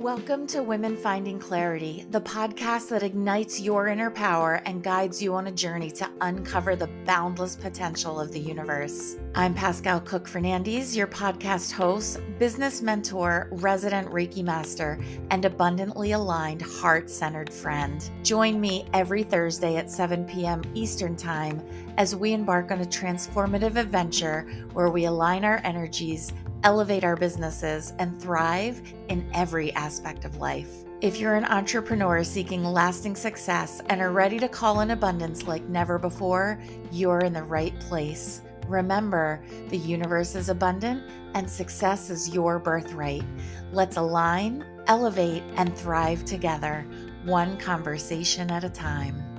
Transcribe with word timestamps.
Welcome 0.00 0.46
to 0.46 0.62
Women 0.62 0.96
Finding 0.96 1.38
Clarity, 1.38 2.06
the 2.10 2.22
podcast 2.22 2.88
that 2.88 3.02
ignites 3.02 3.60
your 3.60 3.88
inner 3.88 4.10
power 4.10 4.62
and 4.64 4.82
guides 4.82 5.22
you 5.22 5.34
on 5.34 5.48
a 5.48 5.52
journey 5.52 5.90
to 5.90 6.08
uncover 6.22 6.74
the 6.74 6.88
boundless 7.04 7.54
potential 7.54 8.18
of 8.18 8.32
the 8.32 8.40
universe. 8.40 9.18
I'm 9.34 9.52
Pascale 9.52 10.00
Cook 10.00 10.26
Fernandez, 10.26 10.96
your 10.96 11.06
podcast 11.06 11.72
host, 11.72 12.18
business 12.38 12.80
mentor, 12.80 13.50
resident 13.52 14.08
Reiki 14.08 14.42
master, 14.42 14.98
and 15.30 15.44
abundantly 15.44 16.12
aligned, 16.12 16.62
heart 16.62 17.10
centered 17.10 17.52
friend. 17.52 18.10
Join 18.22 18.58
me 18.58 18.86
every 18.94 19.22
Thursday 19.22 19.76
at 19.76 19.90
7 19.90 20.24
p.m. 20.24 20.62
Eastern 20.72 21.14
Time 21.14 21.62
as 21.98 22.16
we 22.16 22.32
embark 22.32 22.70
on 22.70 22.80
a 22.80 22.86
transformative 22.86 23.76
adventure 23.76 24.46
where 24.72 24.88
we 24.88 25.04
align 25.04 25.44
our 25.44 25.60
energies 25.62 26.32
elevate 26.64 27.04
our 27.04 27.16
businesses, 27.16 27.92
and 27.98 28.20
thrive 28.20 28.80
in 29.08 29.28
every 29.34 29.72
aspect 29.74 30.24
of 30.24 30.36
life. 30.36 30.70
If 31.00 31.18
you're 31.18 31.36
an 31.36 31.46
entrepreneur 31.46 32.22
seeking 32.22 32.62
lasting 32.62 33.16
success 33.16 33.80
and 33.86 34.02
are 34.02 34.12
ready 34.12 34.38
to 34.38 34.48
call 34.48 34.80
in 34.80 34.90
abundance 34.90 35.46
like 35.46 35.64
never 35.64 35.98
before, 35.98 36.60
you're 36.92 37.20
in 37.20 37.32
the 37.32 37.42
right 37.42 37.78
place. 37.80 38.42
Remember, 38.66 39.42
the 39.68 39.78
universe 39.78 40.34
is 40.34 40.50
abundant 40.50 41.02
and 41.34 41.48
success 41.48 42.10
is 42.10 42.34
your 42.34 42.58
birthright. 42.58 43.24
Let's 43.72 43.96
align, 43.96 44.64
elevate, 44.86 45.42
and 45.56 45.74
thrive 45.74 46.24
together, 46.24 46.86
one 47.24 47.56
conversation 47.56 48.50
at 48.50 48.64
a 48.64 48.70
time. 48.70 49.29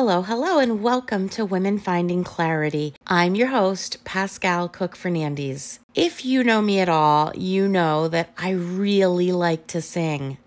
Hello, 0.00 0.22
hello, 0.22 0.60
and 0.60 0.80
welcome 0.80 1.28
to 1.30 1.44
Women 1.44 1.76
Finding 1.76 2.22
Clarity. 2.22 2.94
I'm 3.08 3.34
your 3.34 3.48
host, 3.48 4.04
Pascale 4.04 4.68
Cook 4.68 4.94
Fernandez. 4.94 5.80
If 5.92 6.24
you 6.24 6.44
know 6.44 6.62
me 6.62 6.78
at 6.78 6.88
all, 6.88 7.32
you 7.34 7.66
know 7.66 8.06
that 8.06 8.32
I 8.38 8.50
really 8.50 9.32
like 9.32 9.66
to 9.66 9.82
sing. 9.82 10.38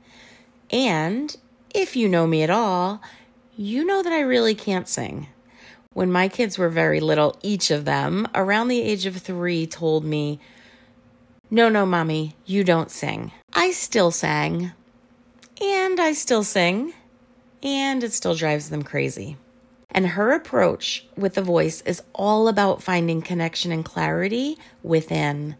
And 0.69 1.35
if 1.75 1.97
you 1.97 2.07
know 2.07 2.27
me 2.27 2.43
at 2.43 2.49
all, 2.49 3.01
you 3.57 3.83
know 3.83 4.01
that 4.01 4.13
I 4.13 4.21
really 4.21 4.55
can't 4.55 4.87
sing. 4.87 5.27
When 5.91 6.13
my 6.13 6.29
kids 6.29 6.57
were 6.57 6.69
very 6.69 7.01
little, 7.01 7.37
each 7.41 7.71
of 7.71 7.83
them, 7.83 8.29
around 8.33 8.69
the 8.69 8.81
age 8.81 9.05
of 9.05 9.17
three, 9.17 9.67
told 9.67 10.05
me, 10.05 10.39
No, 11.49 11.67
no, 11.67 11.85
mommy, 11.85 12.37
you 12.45 12.63
don't 12.63 12.89
sing. 12.89 13.33
I 13.51 13.71
still 13.71 14.11
sang. 14.11 14.71
And 15.61 15.99
I 15.99 16.13
still 16.13 16.45
sing 16.45 16.93
and 17.63 18.03
it 18.03 18.13
still 18.13 18.35
drives 18.35 18.69
them 18.69 18.83
crazy. 18.83 19.37
And 19.89 20.07
her 20.07 20.31
approach 20.31 21.05
with 21.17 21.33
the 21.33 21.41
voice 21.41 21.81
is 21.81 22.01
all 22.13 22.47
about 22.47 22.81
finding 22.81 23.21
connection 23.21 23.71
and 23.71 23.83
clarity 23.83 24.57
within. 24.83 25.57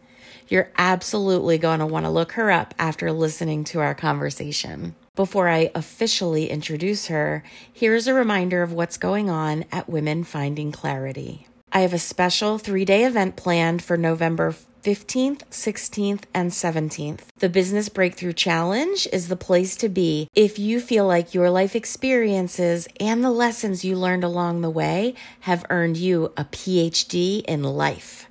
You're 0.48 0.72
absolutely 0.78 1.58
going 1.58 1.80
to 1.80 1.86
want 1.86 2.06
to 2.06 2.10
look 2.10 2.32
her 2.32 2.50
up 2.50 2.74
after 2.78 3.12
listening 3.12 3.64
to 3.64 3.80
our 3.80 3.94
conversation. 3.94 4.94
Before 5.14 5.48
I 5.48 5.70
officially 5.74 6.48
introduce 6.48 7.08
her, 7.08 7.42
here's 7.70 8.06
a 8.06 8.14
reminder 8.14 8.62
of 8.62 8.72
what's 8.72 8.96
going 8.96 9.28
on 9.28 9.66
at 9.70 9.88
Women 9.88 10.24
Finding 10.24 10.72
Clarity. 10.72 11.46
I 11.70 11.80
have 11.80 11.92
a 11.92 11.98
special 11.98 12.58
three 12.58 12.84
day 12.84 13.04
event 13.04 13.36
planned 13.36 13.82
for 13.82 13.96
November 13.96 14.54
15th, 14.82 15.42
16th, 15.50 16.22
and 16.34 16.50
17th. 16.50 17.20
The 17.38 17.48
Business 17.48 17.88
Breakthrough 17.88 18.32
Challenge 18.32 19.06
is 19.12 19.28
the 19.28 19.36
place 19.36 19.76
to 19.76 19.88
be 19.88 20.28
if 20.34 20.58
you 20.58 20.80
feel 20.80 21.06
like 21.06 21.34
your 21.34 21.50
life 21.50 21.76
experiences 21.76 22.88
and 22.98 23.22
the 23.22 23.30
lessons 23.30 23.84
you 23.84 23.94
learned 23.94 24.24
along 24.24 24.60
the 24.60 24.70
way 24.70 25.14
have 25.40 25.64
earned 25.70 25.96
you 25.96 26.32
a 26.36 26.44
PhD 26.44 27.44
in 27.44 27.62
life. 27.62 28.28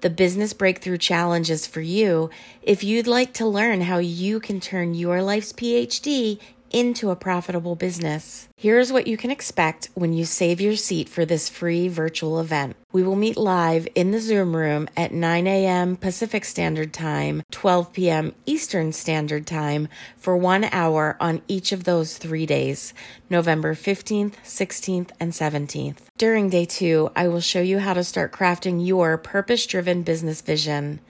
The 0.00 0.10
Business 0.10 0.52
Breakthrough 0.52 0.98
Challenge 0.98 1.50
is 1.50 1.68
for 1.68 1.80
you 1.80 2.30
if 2.62 2.82
you'd 2.82 3.06
like 3.06 3.32
to 3.34 3.46
learn 3.46 3.80
how 3.80 3.98
you 3.98 4.40
can 4.40 4.58
turn 4.58 4.94
your 4.94 5.22
life's 5.22 5.52
PhD 5.52 6.40
into 6.76 7.08
a 7.08 7.16
profitable 7.16 7.74
business. 7.74 8.50
Here's 8.54 8.92
what 8.92 9.06
you 9.06 9.16
can 9.16 9.30
expect 9.30 9.88
when 9.94 10.12
you 10.12 10.26
save 10.26 10.60
your 10.60 10.76
seat 10.76 11.08
for 11.08 11.24
this 11.24 11.48
free 11.48 11.88
virtual 11.88 12.38
event. 12.38 12.76
We 12.92 13.02
will 13.02 13.16
meet 13.16 13.38
live 13.38 13.88
in 13.94 14.10
the 14.10 14.20
Zoom 14.20 14.54
room 14.54 14.86
at 14.94 15.10
9 15.10 15.46
a.m. 15.46 15.96
Pacific 15.96 16.44
Standard 16.44 16.92
Time, 16.92 17.42
12 17.50 17.94
p.m. 17.94 18.34
Eastern 18.44 18.92
Standard 18.92 19.46
Time 19.46 19.88
for 20.18 20.36
one 20.36 20.64
hour 20.64 21.16
on 21.18 21.40
each 21.48 21.72
of 21.72 21.84
those 21.84 22.18
three 22.18 22.44
days, 22.44 22.92
November 23.30 23.74
15th, 23.74 24.34
16th, 24.44 25.12
and 25.18 25.32
17th. 25.32 25.96
During 26.18 26.50
day 26.50 26.66
two, 26.66 27.10
I 27.16 27.28
will 27.28 27.40
show 27.40 27.62
you 27.62 27.78
how 27.78 27.94
to 27.94 28.04
start 28.04 28.32
crafting 28.32 28.86
your 28.86 29.16
purpose 29.16 29.66
driven 29.66 30.02
business 30.02 30.42
vision. 30.42 31.00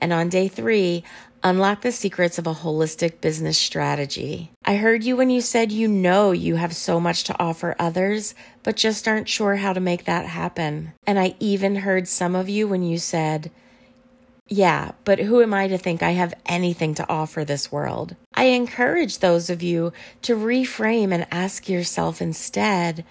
And 0.00 0.12
on 0.12 0.28
day 0.28 0.48
three, 0.48 1.04
Unlock 1.46 1.82
the 1.82 1.92
secrets 1.92 2.38
of 2.38 2.48
a 2.48 2.54
holistic 2.54 3.20
business 3.20 3.56
strategy. 3.56 4.50
I 4.64 4.74
heard 4.74 5.04
you 5.04 5.14
when 5.14 5.30
you 5.30 5.40
said 5.40 5.70
you 5.70 5.86
know 5.86 6.32
you 6.32 6.56
have 6.56 6.74
so 6.74 6.98
much 6.98 7.22
to 7.22 7.40
offer 7.40 7.76
others, 7.78 8.34
but 8.64 8.74
just 8.74 9.06
aren't 9.06 9.28
sure 9.28 9.54
how 9.54 9.72
to 9.72 9.78
make 9.78 10.06
that 10.06 10.26
happen. 10.26 10.92
And 11.06 11.20
I 11.20 11.36
even 11.38 11.76
heard 11.76 12.08
some 12.08 12.34
of 12.34 12.48
you 12.48 12.66
when 12.66 12.82
you 12.82 12.98
said, 12.98 13.52
yeah, 14.48 14.90
but 15.04 15.20
who 15.20 15.40
am 15.40 15.54
I 15.54 15.68
to 15.68 15.78
think 15.78 16.02
I 16.02 16.10
have 16.10 16.34
anything 16.46 16.96
to 16.96 17.08
offer 17.08 17.44
this 17.44 17.70
world? 17.70 18.16
I 18.34 18.46
encourage 18.46 19.20
those 19.20 19.48
of 19.48 19.62
you 19.62 19.92
to 20.22 20.34
reframe 20.34 21.12
and 21.12 21.28
ask 21.30 21.68
yourself 21.68 22.20
instead, 22.20 23.04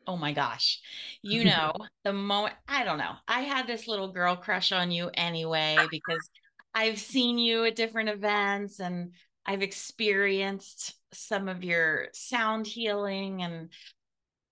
Oh 0.07 0.17
my 0.17 0.33
gosh. 0.33 0.81
You 1.23 1.45
know, 1.47 1.73
the 2.05 2.13
moment, 2.13 2.55
I 2.69 2.85
don't 2.85 2.99
know, 2.99 3.15
I 3.27 3.41
had 3.41 3.67
this 3.67 3.89
little 3.89 4.13
girl 4.13 4.37
crush 4.37 4.71
on 4.71 4.91
you 4.91 5.11
anyway 5.15 5.77
because 5.91 6.31
I've 6.75 6.99
seen 6.99 7.39
you 7.39 7.65
at 7.65 7.75
different 7.75 8.11
events 8.11 8.81
and 8.81 9.13
I've 9.45 9.63
experienced 9.63 10.95
some 11.13 11.49
of 11.49 11.65
your 11.65 12.09
sound 12.13 12.67
healing. 12.67 13.43
And 13.43 13.71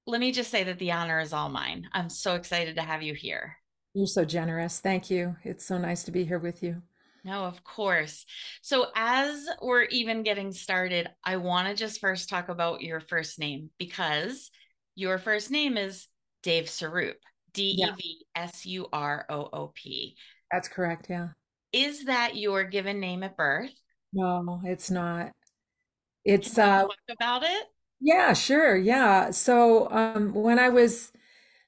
let 0.09 0.21
me 0.21 0.33
just 0.33 0.51
say 0.51 0.65
that 0.65 0.79
the 0.79 0.93
honor 0.93 1.21
is 1.21 1.35
all 1.35 1.51
mine. 1.51 1.87
I'm 1.93 2.09
so 2.09 2.35
excited 2.35 2.77
to 2.77 2.83
have 2.83 3.03
you 3.03 3.13
here. 3.13 3.59
You're 3.93 4.07
so 4.07 4.25
generous. 4.25 4.81
Thank 4.81 5.11
you. 5.11 5.37
It's 5.45 5.67
so 5.67 5.77
nice 5.77 6.05
to 6.05 6.11
be 6.11 6.25
here 6.25 6.39
with 6.39 6.63
you. 6.63 6.81
No, 7.25 7.45
of 7.45 7.63
course. 7.63 8.25
So, 8.63 8.87
as 8.97 9.47
we're 9.61 9.83
even 9.83 10.23
getting 10.23 10.53
started, 10.53 11.11
I 11.23 11.37
want 11.37 11.69
to 11.69 11.75
just 11.75 12.01
first 12.01 12.31
talk 12.31 12.49
about 12.49 12.81
your 12.81 13.01
first 13.01 13.39
name 13.39 13.69
because 13.79 14.51
your 14.95 15.19
first 15.19 15.51
name 15.51 15.77
is 15.77 16.07
Dev 16.43 16.65
Suroop, 16.67 17.17
D 17.53 17.77
E 17.79 17.91
V 17.97 18.27
S 18.35 18.65
U 18.65 18.87
R 18.91 19.27
O 19.29 19.49
O 19.53 19.73
P. 19.75 20.17
That's 20.51 20.69
correct. 20.69 21.09
Yeah. 21.11 21.29
Is 21.75 22.07
that 22.07 22.35
your 22.35 22.65
given 22.65 22.99
name 22.99 23.23
at 23.23 23.37
birth? 23.37 23.75
No, 24.15 24.63
it's 24.65 24.91
not. 24.91 25.33
It's 26.25 26.57
uh 26.57 26.87
about 27.11 27.43
it. 27.43 27.67
Yeah, 28.01 28.33
sure. 28.33 28.77
Yeah. 28.77 29.31
So 29.31 29.91
um, 29.91 30.33
when 30.33 30.59
I 30.59 30.69
was 30.69 31.13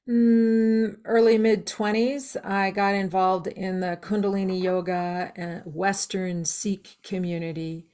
mm, 0.09 0.97
early 1.05 1.39
mid 1.39 1.67
20s, 1.67 2.37
I 2.45 2.71
got 2.71 2.95
involved 2.95 3.47
in 3.49 3.81
the 3.81 3.99
Kundalini 4.03 4.61
Yoga 4.63 5.33
and 5.37 5.63
Western 5.67 6.45
Sikh 6.45 6.99
community. 7.05 7.87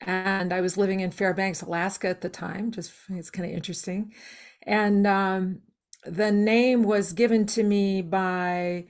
And 0.00 0.52
I 0.52 0.60
was 0.60 0.76
living 0.78 1.00
in 1.00 1.10
Fairbanks, 1.12 1.62
Alaska 1.62 2.08
at 2.08 2.22
the 2.22 2.28
time. 2.30 2.72
Just 2.72 2.92
it's 3.10 3.30
kind 3.30 3.50
of 3.50 3.56
interesting. 3.56 4.12
And 4.64 5.06
um, 5.06 5.60
the 6.04 6.32
name 6.32 6.82
was 6.84 7.12
given 7.12 7.46
to 7.48 7.62
me 7.62 8.02
by 8.02 8.86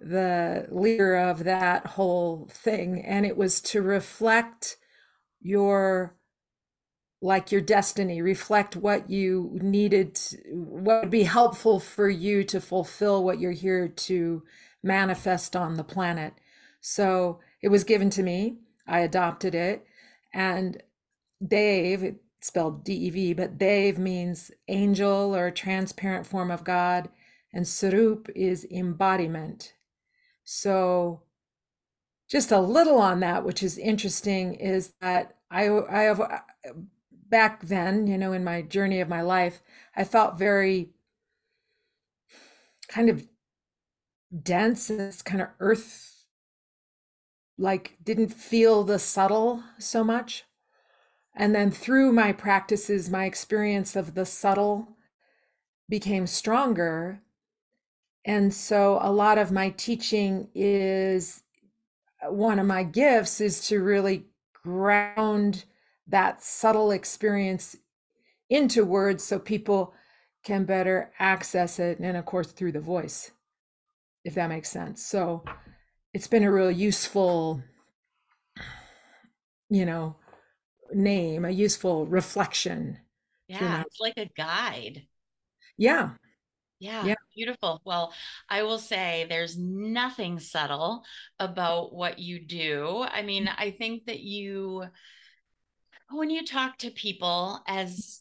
the 0.00 0.66
leader 0.70 1.16
of 1.16 1.44
that 1.44 1.86
whole 1.86 2.48
thing. 2.52 3.02
And 3.04 3.26
it 3.26 3.36
was 3.36 3.60
to 3.62 3.82
reflect 3.82 4.76
your 5.40 6.14
like 7.24 7.50
your 7.50 7.62
destiny 7.62 8.20
reflect 8.20 8.76
what 8.76 9.08
you 9.08 9.58
needed 9.62 10.20
what 10.52 11.00
would 11.00 11.10
be 11.10 11.22
helpful 11.22 11.80
for 11.80 12.06
you 12.10 12.44
to 12.44 12.60
fulfill 12.60 13.24
what 13.24 13.40
you're 13.40 13.50
here 13.50 13.88
to 13.88 14.42
manifest 14.82 15.56
on 15.56 15.74
the 15.74 15.84
planet. 15.84 16.34
So 16.82 17.40
it 17.62 17.68
was 17.68 17.82
given 17.82 18.10
to 18.10 18.22
me. 18.22 18.58
I 18.86 19.00
adopted 19.00 19.54
it. 19.54 19.86
And 20.34 20.82
dave 21.46 22.16
spelled 22.42 22.84
dev 22.84 23.36
but 23.38 23.56
dave 23.56 23.98
means 23.98 24.50
angel 24.68 25.34
or 25.34 25.50
transparent 25.50 26.26
form 26.26 26.50
of 26.50 26.62
god 26.62 27.08
and 27.54 27.64
sarup 27.64 28.28
is 28.36 28.66
embodiment. 28.70 29.72
So 30.44 31.22
just 32.28 32.52
a 32.52 32.60
little 32.60 32.98
on 32.98 33.20
that 33.20 33.46
which 33.46 33.62
is 33.62 33.78
interesting 33.78 34.54
is 34.54 34.92
that 35.00 35.36
i 35.50 35.68
i 35.68 36.02
have 36.02 36.20
back 37.28 37.62
then, 37.62 38.06
you 38.06 38.18
know, 38.18 38.32
in 38.32 38.44
my 38.44 38.62
journey 38.62 39.00
of 39.00 39.08
my 39.08 39.22
life, 39.22 39.62
I 39.96 40.04
felt 40.04 40.38
very 40.38 40.90
kind 42.88 43.08
of 43.08 43.26
dense, 44.42 44.88
this 44.88 45.22
kind 45.22 45.42
of 45.42 45.48
earth, 45.60 46.24
like 47.56 47.96
didn't 48.02 48.32
feel 48.32 48.84
the 48.84 48.98
subtle 48.98 49.62
so 49.78 50.04
much. 50.04 50.44
And 51.36 51.54
then 51.54 51.70
through 51.70 52.12
my 52.12 52.32
practices, 52.32 53.10
my 53.10 53.24
experience 53.24 53.96
of 53.96 54.14
the 54.14 54.24
subtle 54.24 54.88
became 55.88 56.26
stronger. 56.26 57.20
And 58.24 58.54
so 58.54 58.98
a 59.02 59.12
lot 59.12 59.38
of 59.38 59.52
my 59.52 59.70
teaching 59.70 60.48
is 60.54 61.42
uh, 62.24 62.32
one 62.32 62.58
of 62.58 62.66
my 62.66 62.84
gifts 62.84 63.40
is 63.40 63.66
to 63.68 63.82
really 63.82 64.26
ground 64.62 65.64
that 66.08 66.42
subtle 66.42 66.90
experience 66.90 67.76
into 68.50 68.84
words 68.84 69.24
so 69.24 69.38
people 69.38 69.94
can 70.44 70.64
better 70.64 71.10
access 71.18 71.78
it. 71.78 71.98
And 71.98 72.16
of 72.16 72.24
course, 72.26 72.52
through 72.52 72.72
the 72.72 72.80
voice, 72.80 73.30
if 74.24 74.34
that 74.34 74.48
makes 74.48 74.70
sense. 74.70 75.04
So 75.04 75.44
it's 76.12 76.28
been 76.28 76.44
a 76.44 76.52
real 76.52 76.70
useful, 76.70 77.62
you 79.70 79.86
know, 79.86 80.16
name, 80.92 81.44
a 81.44 81.50
useful 81.50 82.06
reflection. 82.06 82.98
Yeah, 83.48 83.82
it's 83.86 84.00
like 84.00 84.16
a 84.16 84.30
guide. 84.36 85.06
Yeah. 85.76 86.10
Yeah, 86.80 87.06
yeah, 87.06 87.14
beautiful. 87.34 87.80
Well, 87.86 88.12
I 88.48 88.62
will 88.62 88.78
say 88.78 89.26
there's 89.28 89.56
nothing 89.56 90.38
subtle 90.38 91.04
about 91.38 91.94
what 91.94 92.18
you 92.18 92.44
do. 92.44 93.06
I 93.08 93.22
mean, 93.22 93.46
mm. 93.46 93.54
I 93.56 93.70
think 93.70 94.06
that 94.06 94.20
you 94.20 94.84
when 96.16 96.30
you 96.30 96.44
talk 96.44 96.78
to 96.78 96.90
people 96.90 97.60
as 97.66 98.20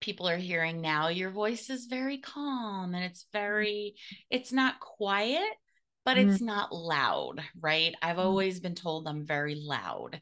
people 0.00 0.28
are 0.28 0.36
hearing 0.36 0.80
now 0.80 1.08
your 1.08 1.30
voice 1.30 1.70
is 1.70 1.86
very 1.86 2.18
calm 2.18 2.94
and 2.94 3.04
it's 3.04 3.26
very 3.32 3.94
it's 4.30 4.52
not 4.52 4.80
quiet 4.80 5.48
but 6.04 6.16
mm. 6.16 6.28
it's 6.28 6.40
not 6.40 6.74
loud 6.74 7.40
right 7.60 7.94
i've 8.02 8.16
mm. 8.16 8.24
always 8.24 8.58
been 8.60 8.74
told 8.74 9.06
i'm 9.06 9.24
very 9.24 9.54
loud 9.54 10.20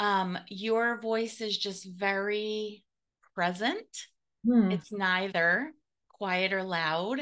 um 0.00 0.38
your 0.48 0.98
voice 1.00 1.40
is 1.40 1.56
just 1.56 1.86
very 1.94 2.82
present 3.34 3.86
mm. 4.46 4.72
it's 4.72 4.90
neither 4.90 5.72
quiet 6.08 6.52
or 6.52 6.64
loud 6.64 7.20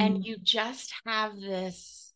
and 0.00 0.16
mm. 0.16 0.24
you 0.24 0.36
just 0.42 0.92
have 1.06 1.38
this 1.38 2.12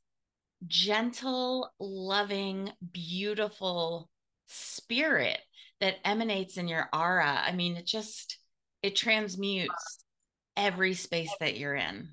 gentle 0.66 1.70
loving 1.78 2.70
beautiful 2.92 4.08
spirit 4.48 5.38
that 5.80 5.96
emanates 6.04 6.56
in 6.56 6.68
your 6.68 6.88
aura. 6.92 7.42
I 7.46 7.52
mean, 7.52 7.76
it 7.76 7.86
just 7.86 8.38
it 8.82 8.96
transmutes 8.96 9.98
every 10.56 10.94
space 10.94 11.30
that 11.40 11.58
you're 11.58 11.74
in. 11.74 12.10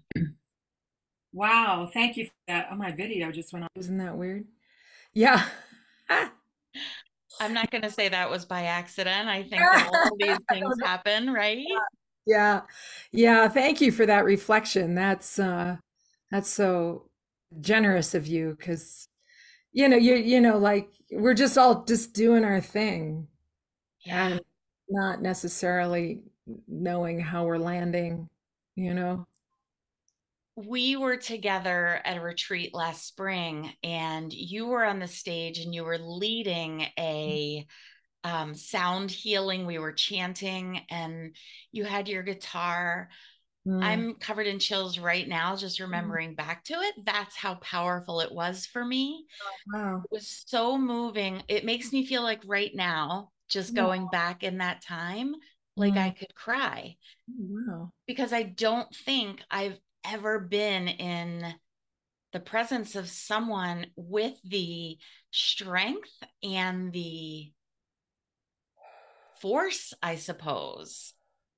Wow, 1.31 1.89
thank 1.91 2.17
you 2.17 2.25
for 2.25 2.31
that. 2.47 2.67
Oh, 2.71 2.75
my 2.75 2.91
video 2.91 3.31
just 3.31 3.53
went 3.53 3.65
off. 3.65 3.71
Isn't 3.75 3.97
that 3.97 4.15
weird? 4.15 4.45
Yeah. 5.13 5.43
I'm 7.39 7.53
not 7.53 7.71
going 7.71 7.81
to 7.81 7.89
say 7.89 8.09
that 8.09 8.29
was 8.29 8.45
by 8.45 8.65
accident. 8.65 9.27
I 9.27 9.43
think 9.43 9.61
all 9.61 10.15
these 10.19 10.37
things 10.49 10.75
happen, 10.83 11.31
right? 11.31 11.65
Yeah. 12.25 12.61
Yeah, 13.11 13.47
thank 13.47 13.81
you 13.81 13.91
for 13.91 14.05
that 14.05 14.25
reflection. 14.25 14.95
That's 14.95 15.39
uh 15.39 15.77
that's 16.31 16.49
so 16.49 17.09
generous 17.59 18.15
of 18.15 18.27
you 18.27 18.55
cuz 18.59 19.07
you 19.71 19.89
know, 19.89 19.97
you 19.97 20.15
you 20.15 20.39
know 20.39 20.57
like 20.57 20.89
we're 21.11 21.33
just 21.33 21.57
all 21.57 21.83
just 21.83 22.13
doing 22.13 22.43
our 22.45 22.61
thing 22.61 23.27
yeah. 24.05 24.27
and 24.27 24.41
not 24.89 25.21
necessarily 25.21 26.21
knowing 26.67 27.19
how 27.19 27.45
we're 27.45 27.57
landing, 27.57 28.29
you 28.75 28.93
know? 28.93 29.25
We 30.55 30.95
were 30.97 31.17
together 31.17 31.99
at 32.05 32.17
a 32.17 32.21
retreat 32.21 32.75
last 32.75 33.07
spring, 33.07 33.73
and 33.83 34.31
you 34.31 34.67
were 34.67 34.85
on 34.85 34.99
the 34.99 35.07
stage 35.07 35.57
and 35.59 35.73
you 35.73 35.83
were 35.83 35.97
leading 35.97 36.79
mm. 36.79 36.89
a 36.99 37.67
um, 38.23 38.53
sound 38.53 39.09
healing. 39.09 39.65
We 39.65 39.79
were 39.79 39.93
chanting, 39.93 40.81
and 40.91 41.35
you 41.71 41.85
had 41.85 42.07
your 42.07 42.21
guitar. 42.21 43.09
Mm. 43.67 43.83
I'm 43.83 44.13
covered 44.15 44.45
in 44.45 44.59
chills 44.59 44.99
right 44.99 45.27
now, 45.27 45.55
just 45.55 45.79
mm. 45.79 45.85
remembering 45.85 46.33
mm. 46.33 46.37
back 46.37 46.63
to 46.65 46.75
it. 46.75 46.93
That's 47.03 47.35
how 47.35 47.55
powerful 47.55 48.19
it 48.19 48.31
was 48.31 48.67
for 48.67 48.85
me. 48.85 49.25
Oh, 49.73 49.79
wow. 49.79 50.01
It 50.03 50.11
was 50.11 50.43
so 50.45 50.77
moving. 50.77 51.41
It 51.47 51.65
makes 51.65 51.91
me 51.91 52.05
feel 52.05 52.21
like 52.21 52.41
right 52.45 52.71
now, 52.75 53.31
just 53.49 53.75
going 53.75 54.07
back 54.11 54.43
in 54.43 54.59
that 54.59 54.81
time, 54.81 55.35
like 55.75 55.97
I 55.97 56.11
could 56.11 56.33
cry. 56.35 56.95
Oh, 57.29 57.33
wow. 57.49 57.91
Because 58.07 58.33
I 58.33 58.43
don't 58.43 58.93
think 58.95 59.41
I've 59.49 59.77
ever 60.05 60.39
been 60.39 60.87
in 60.87 61.53
the 62.31 62.39
presence 62.39 62.95
of 62.95 63.07
someone 63.09 63.87
with 63.95 64.33
the 64.43 64.97
strength 65.31 66.11
and 66.41 66.91
the 66.91 67.51
force, 69.39 69.93
I 70.01 70.15
suppose, 70.15 71.13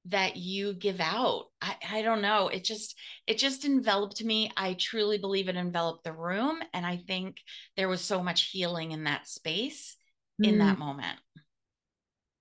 that 0.06 0.36
you 0.36 0.74
give 0.74 1.00
out. 1.00 1.46
I, 1.62 1.76
I 1.92 2.02
don't 2.02 2.22
know. 2.22 2.50
It 2.50 2.64
just 2.64 2.98
it 3.26 3.38
just 3.38 3.66
enveloped 3.66 4.24
me. 4.24 4.52
I 4.56 4.74
truly 4.74 5.18
believe 5.18 5.50
it 5.50 5.56
enveloped 5.56 6.04
the 6.04 6.14
room. 6.14 6.60
And 6.74 6.86
I 6.86 6.98
think 6.98 7.38
there 7.78 7.90
was 7.90 8.02
so 8.02 8.22
much 8.22 8.50
healing 8.52 8.92
in 8.92 9.06
that 9.06 9.28
space 9.28 9.96
mm. 10.42 10.48
in 10.48 10.60
that 10.60 10.78
moment. 10.78 11.18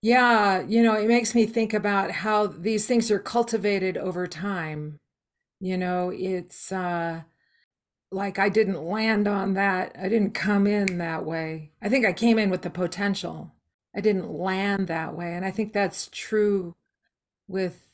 Yeah, 0.05 0.61
you 0.61 0.83
know, 0.83 0.95
it 0.97 1.09
makes 1.09 1.35
me 1.35 1.47
think 1.47 1.73
about 1.73 2.11
how 2.11 2.47
these 2.47 2.87
things 2.87 3.11
are 3.11 3.19
cultivated 3.19 3.97
over 3.97 4.27
time. 4.27 5.01
You 5.61 5.79
know, 5.79 6.11
it's 6.15 6.73
uh 6.73 7.23
like 8.13 8.39
I 8.39 8.49
didn't 8.51 8.85
land 8.85 9.29
on 9.29 9.55
that. 9.55 9.97
I 9.99 10.09
didn't 10.09 10.33
come 10.35 10.67
in 10.67 10.99
that 10.99 11.25
way. 11.27 11.73
I 11.83 11.89
think 11.91 12.07
I 12.07 12.13
came 12.15 12.39
in 12.39 12.51
with 12.51 12.63
the 12.63 12.71
potential. 12.71 13.53
I 13.97 14.01
didn't 14.03 14.31
land 14.31 14.89
that 14.89 15.17
way. 15.17 15.35
And 15.35 15.45
I 15.45 15.51
think 15.53 15.73
that's 15.73 16.09
true 16.13 16.77
with 17.49 17.89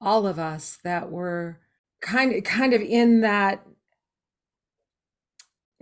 all 0.00 0.26
of 0.26 0.38
us 0.38 0.78
that 0.84 1.10
were 1.10 1.58
kind 2.02 2.34
of 2.34 2.44
kind 2.44 2.74
of 2.74 2.82
in 2.82 3.22
that 3.22 3.66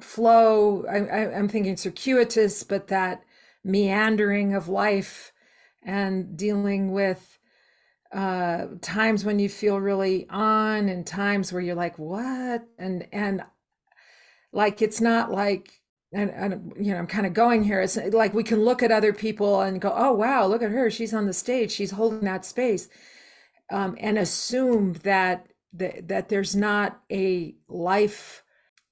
flow. 0.00 0.84
I, 0.86 0.98
I, 1.06 1.38
I'm 1.38 1.48
thinking 1.48 1.76
circuitous, 1.76 2.62
but 2.62 2.88
that 2.88 3.22
meandering 3.64 4.54
of 4.54 4.68
life 4.68 5.32
and 5.86 6.36
dealing 6.36 6.92
with 6.92 7.38
uh 8.12 8.66
times 8.82 9.24
when 9.24 9.38
you 9.38 9.48
feel 9.48 9.80
really 9.80 10.28
on 10.30 10.88
and 10.90 11.06
times 11.06 11.52
where 11.52 11.62
you're 11.62 11.76
like 11.76 11.98
what? 11.98 12.64
And 12.78 13.08
and 13.12 13.42
like 14.52 14.82
it's 14.82 15.00
not 15.00 15.30
like 15.32 15.80
and, 16.12 16.30
and 16.30 16.72
you 16.80 16.92
know 16.92 16.98
i'm 16.98 17.06
kind 17.06 17.26
of 17.26 17.34
going 17.34 17.64
here 17.64 17.80
it's 17.80 17.96
like 18.12 18.34
we 18.34 18.44
can 18.44 18.64
look 18.64 18.82
at 18.82 18.92
other 18.92 19.12
people 19.12 19.60
and 19.60 19.80
go 19.80 19.92
oh 19.94 20.12
wow 20.12 20.46
look 20.46 20.62
at 20.62 20.72
her 20.72 20.90
she's 20.90 21.14
on 21.14 21.26
the 21.26 21.32
stage 21.32 21.70
she's 21.72 21.92
holding 21.92 22.22
that 22.22 22.44
space 22.44 22.88
um, 23.70 23.96
and 24.00 24.18
assume 24.18 24.94
that, 25.02 25.48
that 25.74 26.08
that 26.08 26.28
there's 26.28 26.56
not 26.56 27.00
a 27.12 27.54
life 27.68 28.44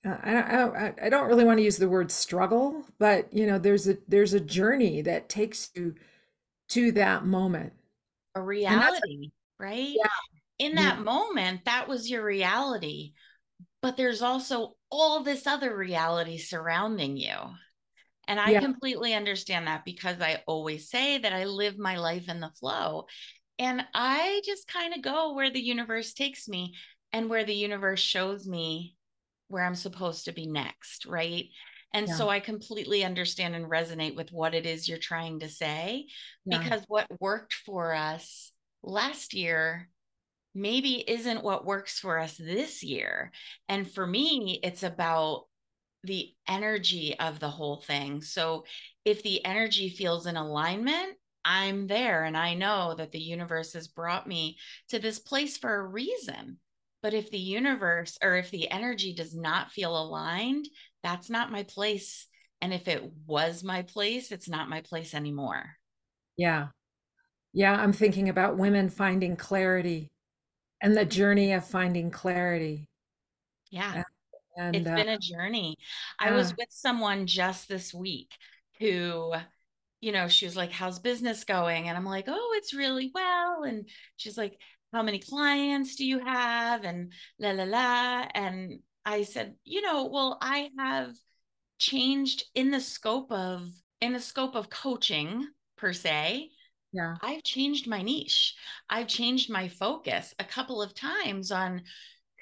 uh, 0.06 0.16
I, 0.22 0.34
I, 0.34 0.94
I 1.04 1.08
don't 1.08 1.28
really 1.28 1.44
want 1.44 1.58
to 1.58 1.64
use 1.64 1.78
the 1.78 1.88
word 1.88 2.10
struggle 2.10 2.84
but 2.98 3.32
you 3.32 3.46
know 3.46 3.58
there's 3.58 3.88
a 3.88 3.96
there's 4.08 4.34
a 4.34 4.40
journey 4.40 5.02
that 5.02 5.28
takes 5.28 5.70
you 5.74 5.94
to 6.68 6.92
that 6.92 7.24
moment 7.24 7.72
a 8.34 8.42
reality 8.42 9.30
right 9.58 9.94
yeah. 9.96 10.66
in 10.66 10.74
that 10.74 10.98
yeah. 10.98 11.02
moment 11.02 11.60
that 11.64 11.88
was 11.88 12.10
your 12.10 12.24
reality 12.24 13.12
but 13.84 13.98
there's 13.98 14.22
also 14.22 14.76
all 14.90 15.22
this 15.22 15.46
other 15.46 15.76
reality 15.76 16.38
surrounding 16.38 17.18
you. 17.18 17.36
And 18.26 18.40
I 18.40 18.52
yeah. 18.52 18.60
completely 18.60 19.12
understand 19.12 19.66
that 19.66 19.84
because 19.84 20.22
I 20.22 20.42
always 20.46 20.88
say 20.88 21.18
that 21.18 21.34
I 21.34 21.44
live 21.44 21.76
my 21.76 21.98
life 21.98 22.30
in 22.30 22.40
the 22.40 22.50
flow. 22.58 23.04
And 23.58 23.84
I 23.92 24.40
just 24.42 24.68
kind 24.68 24.94
of 24.94 25.02
go 25.02 25.34
where 25.34 25.50
the 25.50 25.60
universe 25.60 26.14
takes 26.14 26.48
me 26.48 26.76
and 27.12 27.28
where 27.28 27.44
the 27.44 27.54
universe 27.54 28.00
shows 28.00 28.46
me 28.46 28.96
where 29.48 29.66
I'm 29.66 29.74
supposed 29.74 30.24
to 30.24 30.32
be 30.32 30.46
next. 30.46 31.04
Right. 31.04 31.48
And 31.94 32.08
yeah. 32.08 32.14
so 32.14 32.28
I 32.28 32.40
completely 32.40 33.04
understand 33.04 33.54
and 33.54 33.70
resonate 33.70 34.16
with 34.16 34.32
what 34.32 34.52
it 34.52 34.66
is 34.66 34.88
you're 34.88 34.98
trying 34.98 35.38
to 35.40 35.48
say 35.48 36.08
yeah. 36.44 36.58
because 36.58 36.82
what 36.88 37.06
worked 37.20 37.54
for 37.54 37.94
us 37.94 38.52
last 38.82 39.32
year 39.32 39.88
maybe 40.56 41.08
isn't 41.08 41.42
what 41.42 41.64
works 41.64 41.98
for 41.98 42.18
us 42.18 42.36
this 42.36 42.82
year. 42.82 43.30
And 43.68 43.90
for 43.90 44.06
me, 44.06 44.60
it's 44.62 44.82
about 44.82 45.44
the 46.02 46.32
energy 46.48 47.18
of 47.18 47.40
the 47.40 47.48
whole 47.48 47.80
thing. 47.80 48.20
So 48.20 48.64
if 49.04 49.22
the 49.22 49.44
energy 49.44 49.88
feels 49.88 50.26
in 50.26 50.36
alignment, 50.36 51.16
I'm 51.44 51.86
there 51.86 52.24
and 52.24 52.36
I 52.36 52.54
know 52.54 52.94
that 52.96 53.12
the 53.12 53.20
universe 53.20 53.72
has 53.74 53.88
brought 53.88 54.26
me 54.26 54.58
to 54.88 54.98
this 54.98 55.18
place 55.18 55.56
for 55.56 55.74
a 55.74 55.86
reason. 55.86 56.58
But 57.02 57.14
if 57.14 57.30
the 57.30 57.38
universe 57.38 58.16
or 58.22 58.36
if 58.36 58.50
the 58.50 58.70
energy 58.70 59.14
does 59.14 59.34
not 59.34 59.70
feel 59.70 59.96
aligned, 59.96 60.66
that's 61.04 61.30
not 61.30 61.52
my 61.52 61.62
place. 61.62 62.26
And 62.60 62.72
if 62.72 62.88
it 62.88 63.04
was 63.26 63.62
my 63.62 63.82
place, 63.82 64.32
it's 64.32 64.48
not 64.48 64.70
my 64.70 64.80
place 64.80 65.14
anymore. 65.14 65.76
Yeah. 66.36 66.68
Yeah. 67.52 67.74
I'm 67.74 67.92
thinking 67.92 68.30
about 68.30 68.56
women 68.56 68.88
finding 68.88 69.36
clarity 69.36 70.10
and 70.80 70.96
the 70.96 71.04
journey 71.04 71.52
of 71.52 71.64
finding 71.64 72.10
clarity. 72.10 72.88
Yeah. 73.70 74.02
And, 74.56 74.74
it's 74.74 74.88
uh, 74.88 74.94
been 74.94 75.08
a 75.10 75.18
journey. 75.18 75.76
I 76.18 76.30
uh, 76.30 76.36
was 76.36 76.56
with 76.56 76.68
someone 76.70 77.26
just 77.26 77.68
this 77.68 77.92
week 77.92 78.32
who, 78.78 79.34
you 80.00 80.12
know, 80.12 80.28
she 80.28 80.46
was 80.46 80.56
like, 80.56 80.72
How's 80.72 80.98
business 81.00 81.44
going? 81.44 81.88
And 81.88 81.96
I'm 81.98 82.06
like, 82.06 82.26
Oh, 82.28 82.54
it's 82.56 82.72
really 82.72 83.10
well. 83.14 83.64
And 83.64 83.88
she's 84.16 84.38
like, 84.38 84.56
How 84.92 85.02
many 85.02 85.18
clients 85.18 85.96
do 85.96 86.06
you 86.06 86.20
have? 86.20 86.84
And 86.84 87.12
la 87.38 87.50
la 87.50 87.64
la. 87.64 88.26
And 88.34 88.80
I 89.04 89.22
said, 89.22 89.54
You 89.64 89.82
know, 89.82 90.06
well, 90.06 90.38
I 90.40 90.70
have 90.78 91.14
changed 91.78 92.44
in 92.54 92.70
the 92.70 92.80
scope 92.80 93.30
of 93.32 93.68
in 94.00 94.12
the 94.12 94.20
scope 94.20 94.54
of 94.54 94.70
coaching 94.70 95.48
per 95.76 95.92
se 95.92 96.50
yeah. 96.94 97.16
I've 97.20 97.42
changed 97.42 97.88
my 97.88 98.02
niche. 98.02 98.54
I've 98.88 99.08
changed 99.08 99.50
my 99.50 99.66
focus 99.66 100.32
a 100.38 100.44
couple 100.44 100.80
of 100.80 100.94
times 100.94 101.50
on 101.50 101.82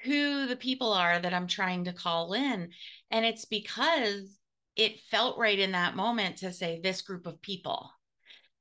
who 0.03 0.45
the 0.45 0.55
people 0.55 0.93
are 0.93 1.17
that 1.17 1.33
i'm 1.33 1.47
trying 1.47 1.85
to 1.85 1.93
call 1.93 2.33
in. 2.33 2.69
And 3.09 3.25
it's 3.25 3.45
because 3.45 4.37
it 4.75 4.99
felt 5.09 5.39
right 5.39 5.57
in 5.57 5.71
that 5.71 5.95
moment 5.95 6.37
to 6.37 6.53
say 6.53 6.79
this 6.79 7.01
group 7.01 7.25
of 7.25 7.41
people. 7.41 7.89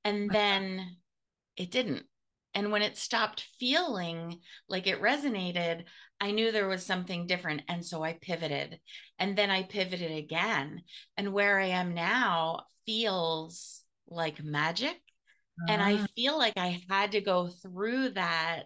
And 0.02 0.30
then 0.30 0.96
it 1.56 1.70
didn't. 1.70 2.04
And 2.54 2.72
when 2.72 2.82
it 2.82 2.96
stopped 2.96 3.46
feeling 3.58 4.40
like 4.68 4.86
it 4.86 5.00
resonated, 5.02 5.84
I 6.22 6.30
knew 6.30 6.52
there 6.52 6.68
was 6.68 6.86
something 6.86 7.26
different. 7.26 7.62
And 7.68 7.84
so 7.84 8.04
I 8.04 8.12
pivoted. 8.12 8.78
And 9.18 9.36
then 9.36 9.50
I 9.50 9.64
pivoted 9.64 10.12
again. 10.12 10.82
And 11.16 11.32
where 11.32 11.58
I 11.58 11.66
am 11.66 11.94
now 11.94 12.60
feels 12.86 13.82
like 14.06 14.42
magic. 14.42 14.96
And 15.68 15.82
I 15.82 15.94
ah. 15.94 16.06
feel 16.14 16.38
like 16.38 16.56
I 16.56 16.80
had 16.88 17.12
to 17.12 17.20
go 17.20 17.48
through 17.48 18.10
that 18.10 18.64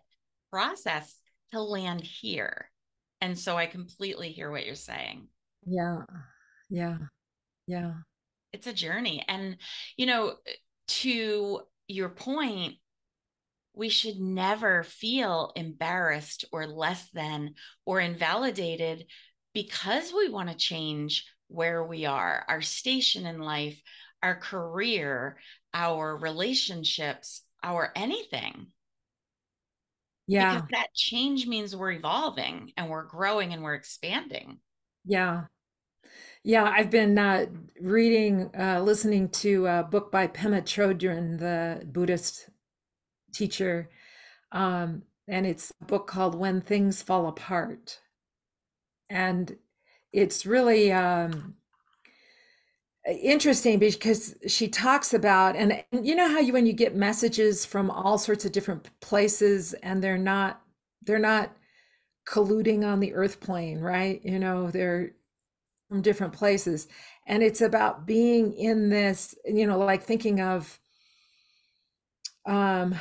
process 0.51 1.17
to 1.53 1.63
land 1.63 2.03
here. 2.03 2.71
And 3.23 3.39
so 3.39 3.57
I 3.57 3.65
completely 3.65 4.33
hear 4.33 4.51
what 4.51 4.67
you're 4.67 4.75
saying. 4.75 5.29
Yeah. 5.67 6.03
Yeah. 6.69 6.99
Yeah. 7.67 7.95
It's 8.53 8.67
a 8.67 8.73
journey. 8.75 9.25
And, 9.29 9.57
you 9.97 10.05
know, 10.05 10.35
to 10.89 11.61
your 11.89 12.11
point, 12.11 12.75
we 13.77 13.91
should 13.91 14.19
never 14.19 14.83
feel 14.83 15.53
embarrassed 15.55 16.47
or 16.51 16.67
less 16.67 17.09
than 17.11 17.55
or 17.85 18.01
invalidated 18.01 19.05
because 19.53 20.13
we 20.13 20.31
want 20.31 20.49
to 20.49 20.57
change 20.57 21.27
where 21.49 21.85
we 21.85 22.07
are, 22.07 22.45
our 22.49 22.63
station 22.63 23.27
in 23.27 23.39
life, 23.39 23.81
our 24.23 24.35
career, 24.35 25.39
our 25.75 26.17
relationships, 26.17 27.43
our 27.63 27.93
anything. 27.95 28.69
Yeah. 30.27 30.55
Because 30.55 30.69
that 30.73 30.95
change 30.95 31.47
means 31.47 31.77
we're 31.77 31.93
evolving 31.93 32.73
and 32.77 32.89
we're 32.89 33.05
growing 33.05 33.53
and 33.53 33.63
we're 33.63 33.75
expanding. 33.75 34.59
Yeah. 35.05 35.45
Yeah, 36.43 36.65
I've 36.65 36.91
been 36.91 37.19
uh, 37.19 37.47
reading, 37.81 38.51
uh, 38.59 38.81
listening 38.81 39.29
to 39.31 39.67
a 39.67 39.83
book 39.83 40.11
by 40.11 40.29
Pema 40.29 40.63
Chodron, 40.63 41.39
the 41.39 41.85
Buddhist 41.85 42.49
teacher. 43.37 43.91
Um, 44.53 45.03
and 45.29 45.47
it's 45.47 45.73
a 45.81 45.85
book 45.85 46.07
called 46.07 46.35
When 46.35 46.61
Things 46.61 47.03
Fall 47.03 47.27
Apart. 47.27 48.01
And 49.11 49.57
it's 50.13 50.47
really 50.47 50.93
um, 50.93 51.55
interesting 53.07 53.79
because 53.79 54.35
she 54.49 54.69
talks 54.69 55.15
about 55.15 55.55
and, 55.57 55.85
and, 55.93 56.07
you 56.07 56.17
know 56.17 56.29
how 56.29 56.41
you 56.41 56.53
when 56.53 56.67
you 56.67 56.73
get 56.73 56.97
messages 56.97 57.65
from 57.65 57.91
all 57.91 58.19
sorts 58.19 58.45
of 58.45 58.53
different 58.53 58.89
places 59.01 59.75
and 59.75 60.03
they're 60.03 60.19
not 60.19 60.61
they're 61.03 61.19
not 61.19 61.53
colluding 62.29 62.85
on 62.85 62.99
the 62.99 63.15
earth 63.15 63.39
plane 63.39 63.79
right 63.79 64.21
you 64.25 64.39
know 64.39 64.71
they're 64.71 65.13
from 65.89 66.03
different 66.03 66.33
places 66.33 66.89
and 67.29 67.45
it's 67.45 67.61
about 67.61 68.07
being 68.07 68.53
in 68.55 68.89
this 68.89 69.37
you 69.45 69.67
know 69.67 69.79
like 69.79 70.03
thinking 70.03 70.41
of 70.41 70.81
um 72.47 72.93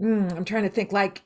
mm, 0.00 0.32
i'm 0.36 0.44
trying 0.44 0.64
to 0.64 0.68
think 0.68 0.92
like 0.92 1.22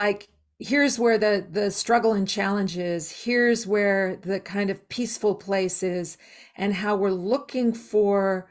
like 0.00 0.28
here's 0.58 0.98
where 0.98 1.18
the 1.18 1.46
the 1.50 1.70
struggle 1.70 2.12
and 2.14 2.28
challenge 2.28 2.76
is. 2.78 3.10
Here's 3.24 3.66
where 3.66 4.16
the 4.16 4.40
kind 4.40 4.70
of 4.70 4.88
peaceful 4.88 5.34
place 5.34 5.82
is 5.82 6.16
and 6.56 6.74
how 6.74 6.96
we're 6.96 7.10
looking 7.10 7.72
for 7.72 8.48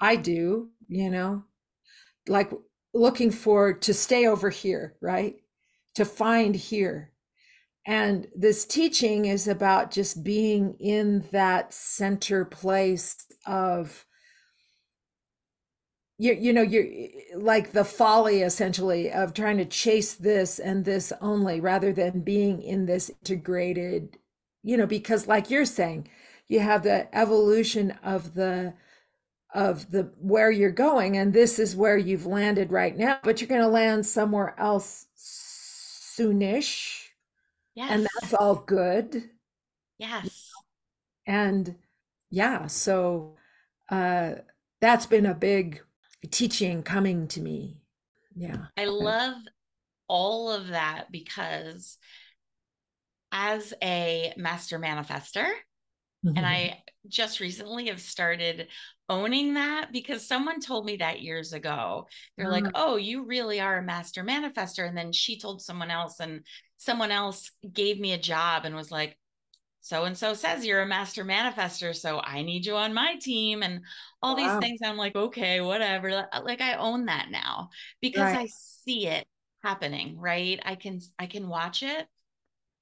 i 0.00 0.16
do 0.16 0.70
you 0.88 1.10
know 1.10 1.44
like 2.28 2.52
looking 2.94 3.30
for 3.30 3.72
to 3.72 3.94
stay 3.94 4.26
over 4.26 4.50
here 4.50 4.96
right? 5.00 5.36
To 5.96 6.04
find 6.04 6.54
here. 6.54 7.10
And 7.86 8.28
this 8.36 8.64
teaching 8.64 9.24
is 9.24 9.48
about 9.48 9.90
just 9.90 10.22
being 10.22 10.76
in 10.78 11.24
that 11.32 11.74
center 11.74 12.44
place 12.44 13.16
of 13.46 14.06
you 16.22 16.32
you 16.34 16.52
know 16.52 16.62
you're 16.62 16.86
like 17.34 17.72
the 17.72 17.84
folly 17.84 18.42
essentially 18.42 19.10
of 19.10 19.34
trying 19.34 19.58
to 19.58 19.64
chase 19.64 20.14
this 20.14 20.58
and 20.58 20.84
this 20.84 21.12
only 21.20 21.60
rather 21.60 21.92
than 21.92 22.20
being 22.20 22.62
in 22.62 22.86
this 22.86 23.10
integrated 23.10 24.18
you 24.62 24.76
know 24.76 24.86
because 24.86 25.26
like 25.26 25.50
you're 25.50 25.64
saying 25.64 26.08
you 26.48 26.60
have 26.60 26.82
the 26.82 27.14
evolution 27.16 27.90
of 28.02 28.34
the 28.34 28.74
of 29.54 29.90
the 29.90 30.10
where 30.18 30.50
you're 30.50 30.70
going 30.70 31.16
and 31.16 31.32
this 31.32 31.58
is 31.58 31.76
where 31.76 31.98
you've 31.98 32.26
landed 32.26 32.70
right 32.70 32.96
now 32.96 33.18
but 33.22 33.40
you're 33.40 33.48
going 33.48 33.60
to 33.60 33.68
land 33.68 34.04
somewhere 34.06 34.54
else 34.58 35.06
soonish 35.18 37.02
Yes. 37.74 37.90
And 37.90 38.08
that's 38.20 38.34
all 38.34 38.56
good. 38.56 39.30
Yes. 39.98 40.50
And 41.26 41.76
yeah, 42.30 42.66
so 42.66 43.36
uh, 43.90 44.32
that's 44.80 45.06
been 45.06 45.26
a 45.26 45.34
big 45.34 45.80
teaching 46.30 46.82
coming 46.82 47.28
to 47.28 47.40
me. 47.40 47.78
Yeah. 48.34 48.66
I 48.76 48.86
love 48.86 49.36
all 50.08 50.50
of 50.50 50.68
that 50.68 51.10
because 51.10 51.98
as 53.30 53.72
a 53.82 54.32
master 54.36 54.78
manifester, 54.78 55.50
and 56.36 56.46
Mhm. 56.46 56.48
I 56.48 56.82
just 57.08 57.40
recently 57.40 57.88
have 57.88 58.00
started 58.00 58.68
owning 59.08 59.54
that 59.54 59.92
because 59.92 60.26
someone 60.26 60.60
told 60.60 60.86
me 60.86 60.96
that 60.96 61.20
years 61.20 61.52
ago. 61.52 62.08
They're 62.36 62.48
like, 62.48 62.66
Ah, 62.66 62.70
oh, 62.74 62.96
you 62.96 63.24
really 63.24 63.60
are 63.60 63.78
a 63.78 63.82
master 63.82 64.22
manifester. 64.22 64.86
And 64.86 64.96
then 64.96 65.12
she 65.12 65.38
told 65.38 65.62
someone 65.62 65.90
else, 65.90 66.20
and 66.20 66.46
someone 66.76 67.10
else 67.10 67.50
gave 67.70 67.98
me 68.00 68.12
a 68.12 68.18
job 68.18 68.64
and 68.64 68.74
was 68.74 68.90
like, 68.90 69.18
so 69.82 70.04
and 70.04 70.16
so 70.16 70.32
says 70.32 70.64
you're 70.64 70.80
a 70.82 70.86
master 70.86 71.24
manifester. 71.24 71.94
So 71.94 72.20
I 72.20 72.42
need 72.42 72.64
you 72.64 72.76
on 72.76 72.94
my 72.94 73.16
team 73.20 73.62
and 73.64 73.80
all 74.22 74.36
these 74.36 74.56
things. 74.56 74.80
I'm 74.84 74.96
like, 74.96 75.16
okay, 75.16 75.60
whatever. 75.60 76.28
Uh, 76.32 76.42
like 76.42 76.60
I 76.60 76.74
own 76.74 77.06
that 77.06 77.30
now 77.30 77.70
because 78.00 78.20
Right. 78.22 78.38
I 78.38 78.46
see 78.46 79.08
it 79.08 79.26
happening, 79.62 80.16
right? 80.18 80.60
I 80.64 80.76
can 80.76 81.00
I 81.18 81.26
can 81.26 81.48
watch 81.48 81.82
it. 81.82 82.06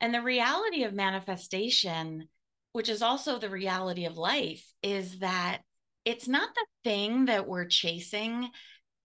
And 0.00 0.14
the 0.14 0.22
reality 0.22 0.84
of 0.84 0.92
manifestation, 0.92 2.28
which 2.72 2.88
is 2.90 3.02
also 3.02 3.38
the 3.38 3.50
reality 3.50 4.04
of 4.04 4.18
life, 4.18 4.64
is 4.82 5.20
that 5.20 5.62
it's 6.04 6.28
not 6.28 6.54
the 6.54 6.66
thing 6.84 7.26
that 7.26 7.48
we're 7.48 7.66
chasing 7.66 8.48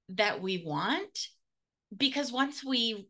that 0.09 0.41
we 0.41 0.63
want. 0.65 1.29
Because 1.95 2.31
once 2.31 2.63
we 2.63 3.07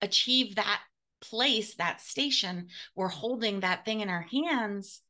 achieve 0.00 0.56
that 0.56 0.80
place, 1.22 1.76
that 1.76 2.00
station, 2.02 2.68
we're 2.94 3.08
holding 3.08 3.60
that 3.60 3.84
thing 3.86 4.00
in 4.00 4.10
our 4.10 4.26
hands. 4.30 5.00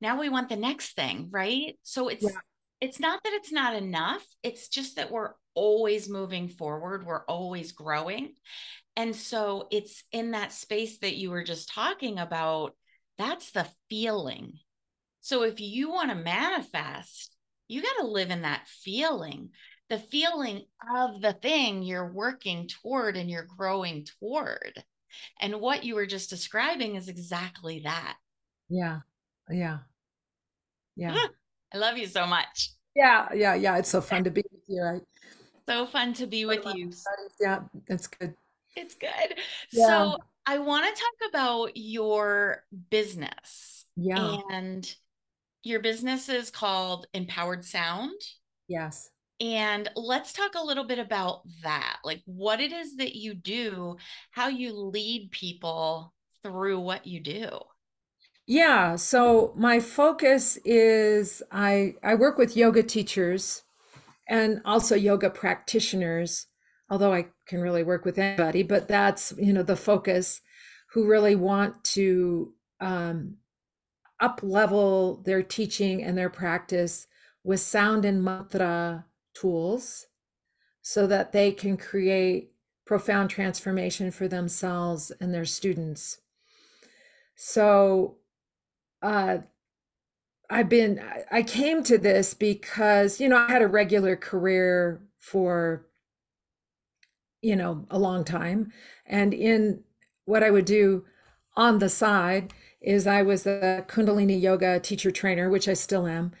Now 0.00 0.20
we 0.20 0.28
want 0.28 0.48
the 0.50 0.56
next 0.56 0.94
thing, 0.96 1.28
right? 1.30 1.78
So 1.82 2.08
it's 2.08 2.24
Yeah. 2.24 2.40
it's 2.80 2.98
not 3.00 3.22
that 3.22 3.32
it's 3.32 3.52
not 3.52 3.74
enough. 3.76 4.26
It's 4.42 4.68
just 4.68 4.96
that 4.96 5.10
we're 5.10 5.34
always 5.54 6.08
moving 6.08 6.48
forward. 6.48 7.06
We're 7.06 7.24
always 7.26 7.72
growing. 7.72 8.34
And 8.96 9.14
so 9.16 9.68
it's 9.70 10.02
in 10.12 10.32
that 10.32 10.52
space 10.52 10.98
that 10.98 11.16
you 11.16 11.30
were 11.30 11.44
just 11.44 11.68
talking 11.68 12.18
about. 12.18 12.76
That's 13.18 13.52
the 13.52 13.68
feeling. 13.88 14.58
So 15.20 15.44
if 15.44 15.60
you 15.60 15.90
want 15.90 16.10
to 16.10 16.16
manifest, 16.16 17.36
you 17.68 17.80
got 17.80 17.96
to 18.00 18.06
live 18.06 18.30
in 18.30 18.42
that 18.42 18.66
feeling, 18.66 19.50
the 19.88 19.98
feeling 19.98 20.66
of 20.96 21.20
the 21.20 21.32
thing 21.32 21.82
you're 21.82 22.12
working 22.12 22.68
toward 22.68 23.16
and 23.16 23.30
you're 23.30 23.46
growing 23.56 24.04
toward. 24.18 24.82
And 25.40 25.60
what 25.60 25.84
you 25.84 25.94
were 25.94 26.06
just 26.06 26.30
describing 26.30 26.96
is 26.96 27.08
exactly 27.08 27.80
that. 27.80 28.16
Yeah. 28.68 29.00
Yeah. 29.50 29.78
Yeah. 30.96 31.16
I 31.74 31.78
love 31.78 31.96
you 31.96 32.06
so 32.06 32.26
much. 32.26 32.70
Yeah. 32.94 33.28
Yeah. 33.34 33.54
Yeah. 33.54 33.78
It's 33.78 33.88
so 33.88 34.00
fun 34.10 34.24
to 34.24 34.30
be 34.30 34.42
with 34.52 34.62
you. 34.68 34.82
I, 34.82 35.00
So 35.68 35.86
fun 35.86 36.12
to 36.14 36.26
be 36.26 36.44
with 36.44 36.64
you. 36.74 36.90
yeah, 37.40 37.60
that's 37.88 38.06
good. 38.06 38.34
It's 38.76 38.94
good. 38.94 39.38
Yeah. 39.72 39.86
So 39.86 40.16
I 40.46 40.58
want 40.58 40.84
to 40.86 41.00
talk 41.02 41.30
about 41.30 41.76
your 41.76 42.64
business. 42.90 43.86
Yeah. 43.96 44.38
And 44.50 44.94
your 45.62 45.80
business 45.80 46.28
is 46.28 46.50
called 46.50 47.06
Empowered 47.14 47.64
Sound. 47.64 48.20
Yes. 48.68 49.10
And 49.42 49.90
let's 49.96 50.32
talk 50.32 50.54
a 50.54 50.64
little 50.64 50.84
bit 50.84 51.00
about 51.00 51.42
that, 51.64 51.98
like 52.04 52.22
what 52.26 52.60
it 52.60 52.72
is 52.72 52.96
that 52.98 53.16
you 53.16 53.34
do, 53.34 53.96
how 54.30 54.46
you 54.46 54.72
lead 54.72 55.32
people 55.32 56.14
through 56.44 56.78
what 56.78 57.08
you 57.08 57.18
do. 57.18 57.48
Yeah, 58.46 58.94
so 58.94 59.52
my 59.56 59.80
focus 59.80 60.58
is 60.64 61.42
I 61.50 61.94
I 62.04 62.14
work 62.14 62.38
with 62.38 62.56
yoga 62.56 62.84
teachers 62.84 63.62
and 64.28 64.60
also 64.64 64.94
yoga 64.94 65.28
practitioners, 65.28 66.46
although 66.88 67.12
I 67.12 67.26
can 67.46 67.60
really 67.60 67.82
work 67.82 68.04
with 68.04 68.18
anybody, 68.18 68.62
but 68.62 68.86
that's, 68.86 69.34
you 69.36 69.52
know, 69.52 69.64
the 69.64 69.74
focus 69.76 70.40
who 70.92 71.08
really 71.08 71.34
want 71.34 71.82
to 71.84 72.52
um, 72.80 73.38
up 74.20 74.40
level 74.44 75.20
their 75.24 75.42
teaching 75.42 76.00
and 76.04 76.16
their 76.16 76.30
practice 76.30 77.08
with 77.42 77.58
sound 77.58 78.04
and 78.04 78.22
mantra 78.22 79.04
tools 79.34 80.06
so 80.82 81.06
that 81.06 81.32
they 81.32 81.52
can 81.52 81.76
create 81.76 82.52
profound 82.84 83.30
transformation 83.30 84.10
for 84.10 84.28
themselves 84.28 85.12
and 85.20 85.32
their 85.32 85.44
students. 85.44 86.20
So 87.36 88.16
uh, 89.00 89.38
I've 90.50 90.68
been, 90.68 91.02
I- 91.30 91.42
came 91.42 91.82
to 91.84 91.98
this 91.98 92.34
because, 92.34 93.20
you 93.20 93.28
know, 93.28 93.36
I 93.36 93.50
had 93.50 93.62
a 93.62 93.68
regular 93.68 94.16
career 94.16 95.00
for, 95.16 95.86
you 97.40 97.56
know, 97.56 97.86
a 97.90 97.98
long 97.98 98.24
time. 98.24 98.72
And 99.06 99.32
in 99.32 99.84
what 100.24 100.42
I 100.42 100.50
would 100.50 100.64
do 100.64 101.04
on 101.56 101.78
the 101.78 101.88
side 101.88 102.52
is 102.80 103.06
I 103.06 103.22
was 103.22 103.46
a 103.46 103.84
Kundalini 103.88 104.40
yoga 104.40 104.80
teacher 104.80 105.10
trainer, 105.10 105.48
which 105.48 105.68
I 105.68 105.74
still 105.74 106.06
am, 106.06 106.32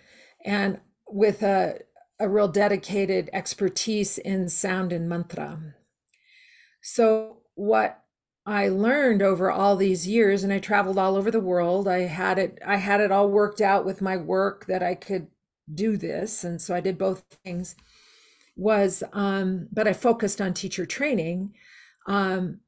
and 0.44 0.80
with 1.08 1.42
a, 1.42 1.78
a 2.22 2.28
real 2.28 2.48
dedicated 2.48 3.28
expertise 3.32 4.16
in 4.16 4.48
sound 4.48 4.92
and 4.92 5.08
mantra. 5.08 5.74
So, 6.80 7.38
what 7.54 8.02
I 8.46 8.68
learned 8.68 9.22
over 9.22 9.50
all 9.50 9.76
these 9.76 10.06
years, 10.06 10.44
and 10.44 10.52
I 10.52 10.58
traveled 10.58 10.98
all 10.98 11.16
over 11.16 11.30
the 11.30 11.40
world. 11.40 11.88
I 11.88 12.00
had 12.00 12.38
it, 12.38 12.58
I 12.64 12.76
had 12.76 13.00
it 13.00 13.12
all 13.12 13.28
worked 13.28 13.60
out 13.60 13.84
with 13.84 14.00
my 14.00 14.16
work 14.16 14.66
that 14.66 14.82
I 14.82 14.94
could 14.94 15.26
do 15.72 15.96
this, 15.96 16.44
and 16.44 16.60
so 16.60 16.74
I 16.74 16.80
did 16.80 16.96
both 16.96 17.24
things. 17.44 17.74
Was, 18.56 19.02
um, 19.12 19.68
but 19.72 19.88
I 19.88 19.92
focused 19.92 20.40
on 20.40 20.54
teacher 20.54 20.86
training. 20.86 21.54
Um, 22.06 22.60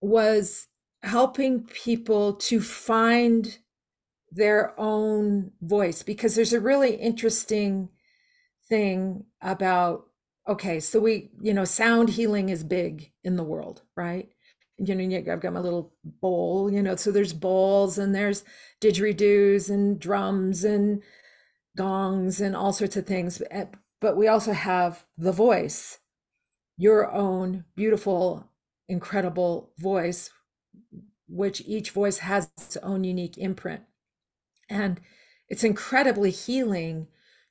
was 0.00 0.66
helping 1.02 1.64
people 1.64 2.34
to 2.34 2.60
find 2.60 3.58
their 4.32 4.78
own 4.78 5.52
voice 5.60 6.02
because 6.02 6.34
there's 6.34 6.52
a 6.52 6.60
really 6.60 6.94
interesting 6.94 7.88
thing 8.70 9.24
about 9.42 10.06
okay 10.48 10.80
so 10.80 11.00
we 11.00 11.30
you 11.42 11.54
know 11.54 11.64
sound 11.64 12.10
healing 12.10 12.50
is 12.50 12.64
big 12.64 13.12
in 13.24 13.36
the 13.36 13.44
world 13.44 13.82
right? 13.96 14.30
You 14.78 14.94
know 14.94 15.16
i've 15.32 15.40
got 15.42 15.52
my 15.52 15.60
little 15.60 15.92
bowl 16.22 16.72
you 16.72 16.82
know 16.82 16.96
so 16.96 17.12
there's 17.12 17.34
bowls 17.34 17.98
and 17.98 18.14
there's 18.14 18.44
didgeridoos 18.80 19.70
and 19.70 20.00
drums 20.00 20.64
and 20.64 21.02
gongs 21.76 22.40
and 22.40 22.56
all 22.56 22.72
sorts 22.72 22.96
of 22.96 23.06
things 23.06 23.42
eh, 23.50 23.66
but 24.00 24.16
we 24.16 24.28
also 24.28 24.52
have 24.52 25.04
the 25.18 25.32
voice 25.32 25.98
your 26.78 27.12
own 27.12 27.64
beautiful 27.76 28.50
incredible 28.88 29.72
voice 29.78 30.30
which 31.28 31.62
each 31.66 31.90
voice 31.90 32.18
has 32.18 32.50
its 32.58 32.76
own 32.78 33.04
unique 33.04 33.38
imprint. 33.38 33.82
And 34.68 35.00
it's 35.48 35.64
incredibly 35.64 36.30
healing 36.30 37.08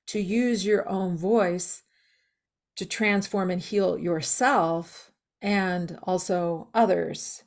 to 0.10 0.20
use 0.20 0.66
your 0.66 0.90
own 0.90 1.16
voice 1.16 1.84
to 2.76 2.86
transform 2.86 3.52
and 3.52 3.62
heal 3.62 3.98
yourself 3.98 5.12
and 5.42 6.00
also 6.04 6.68
others. 6.74 7.44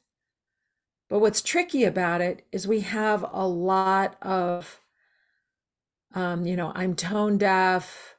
But 1.09 1.19
what's 1.19 1.43
tricky 1.43 1.83
about 1.85 2.21
it 2.21 2.47
is 2.53 2.69
we 2.69 2.81
have 2.81 3.25
a 3.33 3.47
lot 3.47 4.17
of, 4.23 4.81
um, 6.15 6.47
you 6.47 6.55
know, 6.55 6.71
I'm 6.75 6.95
tone 6.95 7.37
deaf, 7.37 8.15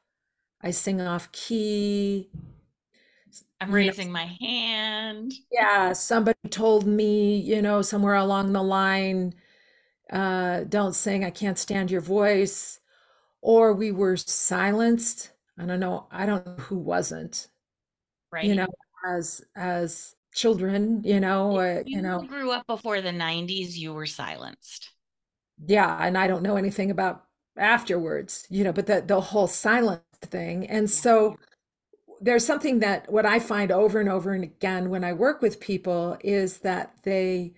I 0.61 0.71
sing 0.71 0.99
off 0.99 1.31
key. 1.31 2.29
I'm 3.61 3.71
raising 3.71 4.11
my 4.11 4.25
hand. 4.41 5.33
yeah, 5.51 5.93
somebody 5.93 6.37
told 6.49 6.85
me, 6.85 7.37
you 7.37 7.61
know, 7.61 7.81
somewhere 7.81 8.15
along 8.15 8.51
the 8.51 8.61
line, 8.61 9.35
uh, 10.11 10.65
don't 10.65 10.93
sing, 10.93 11.23
I 11.23 11.29
can't 11.29 11.57
stand 11.57 11.89
your 11.89 12.01
voice. 12.01 12.81
Or 13.43 13.73
we 13.75 13.91
were 13.93 14.17
silenced. 14.17 15.33
I 15.59 15.67
don't 15.67 15.81
know, 15.81 16.07
I 16.11 16.25
don't 16.27 16.45
know 16.47 16.55
who 16.65 16.77
wasn't, 16.79 17.49
Right. 18.31 18.49
you 18.49 18.55
know, 18.55 18.67
as 19.07 19.43
as 19.55 20.15
children, 20.33 21.03
you 21.05 21.19
know, 21.21 21.57
uh, 21.59 21.83
you 21.85 22.01
you 22.01 22.01
know, 22.01 22.27
grew 22.27 22.51
up 22.51 22.65
before 22.67 23.01
the 23.01 23.11
90s, 23.11 23.77
you 23.77 23.93
were 23.93 24.05
silenced. 24.05 24.89
yeah, 25.65 25.97
and 26.05 26.17
I 26.17 26.27
don't 26.27 26.43
know 26.43 26.55
anything 26.57 26.91
about 26.91 27.25
afterwards, 27.57 28.45
you 28.49 28.63
know, 28.63 28.73
but 28.73 28.87
the 28.87 29.01
the 29.05 29.21
whole 29.21 29.47
silent 29.47 30.01
thing. 30.21 30.67
And 30.67 30.89
so 30.89 31.37
there's 32.21 32.45
something 32.45 32.79
that 32.79 33.11
what 33.11 33.25
I 33.25 33.39
find 33.39 33.71
over 33.71 33.99
and 33.99 34.09
over 34.09 34.33
and 34.33 34.43
again 34.43 34.89
when 34.89 35.03
I 35.03 35.13
work 35.13 35.41
with 35.41 35.59
people 35.59 36.17
is 36.23 36.59
that 36.59 36.95
they 37.03 37.53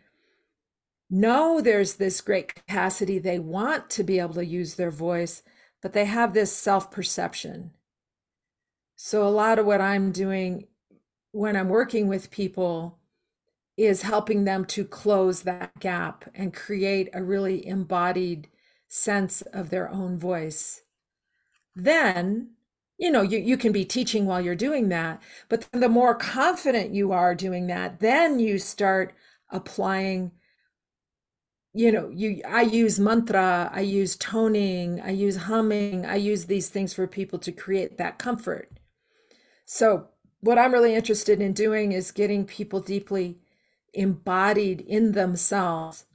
know 1.09 1.61
there's 1.61 1.95
this 1.95 2.21
great 2.21 2.53
capacity. 2.55 3.19
They 3.19 3.39
want 3.39 3.89
to 3.91 4.03
be 4.03 4.19
able 4.19 4.33
to 4.35 4.45
use 4.45 4.75
their 4.75 4.91
voice, 4.91 5.43
but 5.85 5.93
they 5.93 6.05
have 6.05 6.33
this 6.33 6.51
self 6.51 6.89
perception. 6.89 7.69
So, 8.95 9.21
a 9.21 9.29
lot 9.29 9.59
of 9.59 9.67
what 9.67 9.81
I'm 9.81 10.11
doing 10.11 10.65
when 11.31 11.55
I'm 11.55 11.69
working 11.69 12.07
with 12.07 12.31
people 12.31 12.97
is 13.77 14.01
helping 14.01 14.45
them 14.45 14.65
to 14.65 14.83
close 14.83 15.43
that 15.43 15.79
gap 15.79 16.25
and 16.33 16.55
create 16.55 17.09
a 17.13 17.21
really 17.21 17.67
embodied 17.67 18.47
sense 18.87 19.43
of 19.43 19.69
their 19.69 19.87
own 19.87 20.17
voice. 20.17 20.81
Then, 21.75 22.55
you 22.97 23.11
know, 23.11 23.21
you, 23.21 23.37
you 23.37 23.55
can 23.55 23.71
be 23.71 23.85
teaching 23.85 24.25
while 24.25 24.41
you're 24.41 24.55
doing 24.55 24.89
that, 24.89 25.21
but 25.49 25.67
the 25.71 25.87
more 25.87 26.15
confident 26.15 26.95
you 26.95 27.11
are 27.11 27.35
doing 27.35 27.67
that, 27.67 27.99
then 27.99 28.39
you 28.39 28.57
start 28.57 29.13
applying 29.51 30.31
you 31.75 31.91
know 31.91 32.09
you 32.09 32.41
i 32.47 32.61
use 32.61 32.99
mantra 32.99 33.69
i 33.73 33.81
use 33.81 34.15
toning 34.15 35.01
i 35.01 35.09
use 35.09 35.35
humming 35.35 36.05
i 36.05 36.15
use 36.15 36.45
these 36.45 36.69
things 36.69 36.93
for 36.93 37.05
people 37.05 37.37
to 37.37 37.51
create 37.51 37.97
that 37.97 38.17
comfort 38.17 38.71
so 39.65 40.07
what 40.39 40.57
i'm 40.57 40.71
really 40.71 40.95
interested 40.95 41.41
in 41.41 41.51
doing 41.51 41.91
is 41.91 42.11
getting 42.11 42.45
people 42.45 42.79
deeply 42.79 43.37
embodied 43.93 44.81
in 44.81 45.11
themselves 45.11 46.05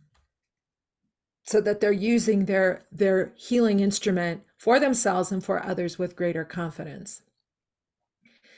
so 1.45 1.61
that 1.61 1.81
they're 1.81 1.93
using 1.93 2.47
their 2.47 2.87
their 2.91 3.33
healing 3.37 3.81
instrument 3.81 4.43
for 4.57 4.81
themselves 4.81 5.31
and 5.31 5.45
for 5.45 5.63
others 5.63 5.99
with 5.99 6.17
greater 6.17 6.45
confidence 6.45 7.21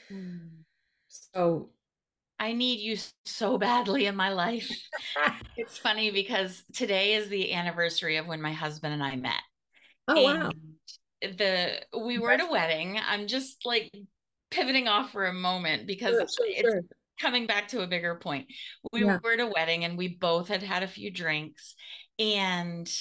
mm. 0.09 0.49
so 1.09 1.69
I 2.43 2.51
need 2.51 2.81
you 2.81 2.97
so 3.23 3.57
badly 3.57 4.05
in 4.05 4.17
my 4.17 4.33
life. 4.33 4.69
it's 5.57 5.77
funny 5.77 6.11
because 6.11 6.61
today 6.73 7.13
is 7.13 7.29
the 7.29 7.53
anniversary 7.53 8.17
of 8.17 8.27
when 8.27 8.41
my 8.41 8.51
husband 8.51 8.93
and 8.93 9.01
I 9.01 9.15
met. 9.15 9.41
Oh 10.09 10.29
and 10.29 10.43
wow. 10.43 10.51
The 11.21 11.81
we 11.97 12.17
were 12.17 12.31
at 12.31 12.41
a 12.41 12.51
wedding. 12.51 12.99
I'm 13.01 13.27
just 13.27 13.65
like 13.65 13.89
pivoting 14.51 14.89
off 14.89 15.13
for 15.13 15.25
a 15.25 15.33
moment 15.33 15.87
because 15.87 16.15
sure, 16.15 16.27
sure, 16.27 16.47
it's 16.49 16.69
sure. 16.69 16.81
coming 17.17 17.47
back 17.47 17.69
to 17.69 17.81
a 17.81 17.87
bigger 17.87 18.15
point. 18.15 18.47
We 18.91 19.05
yeah. 19.05 19.19
were 19.23 19.31
at 19.31 19.39
a 19.39 19.47
wedding 19.47 19.85
and 19.85 19.97
we 19.97 20.09
both 20.09 20.49
had 20.49 20.63
had 20.63 20.83
a 20.83 20.87
few 20.87 21.11
drinks 21.11 21.75
and 22.19 22.93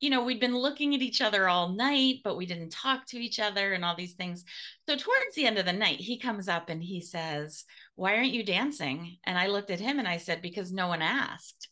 you 0.00 0.10
know, 0.10 0.22
we'd 0.22 0.40
been 0.40 0.56
looking 0.56 0.94
at 0.94 1.02
each 1.02 1.20
other 1.20 1.48
all 1.48 1.70
night, 1.70 2.20
but 2.22 2.36
we 2.36 2.46
didn't 2.46 2.70
talk 2.70 3.06
to 3.06 3.18
each 3.18 3.40
other 3.40 3.72
and 3.72 3.84
all 3.84 3.96
these 3.96 4.14
things. 4.14 4.44
So, 4.88 4.96
towards 4.96 5.34
the 5.34 5.46
end 5.46 5.58
of 5.58 5.66
the 5.66 5.72
night, 5.72 6.00
he 6.00 6.18
comes 6.18 6.48
up 6.48 6.68
and 6.68 6.82
he 6.82 7.00
says, 7.00 7.64
Why 7.96 8.16
aren't 8.16 8.32
you 8.32 8.44
dancing? 8.44 9.18
And 9.24 9.36
I 9.36 9.48
looked 9.48 9.70
at 9.70 9.80
him 9.80 9.98
and 9.98 10.06
I 10.06 10.18
said, 10.18 10.40
Because 10.40 10.72
no 10.72 10.88
one 10.88 11.02
asked. 11.02 11.68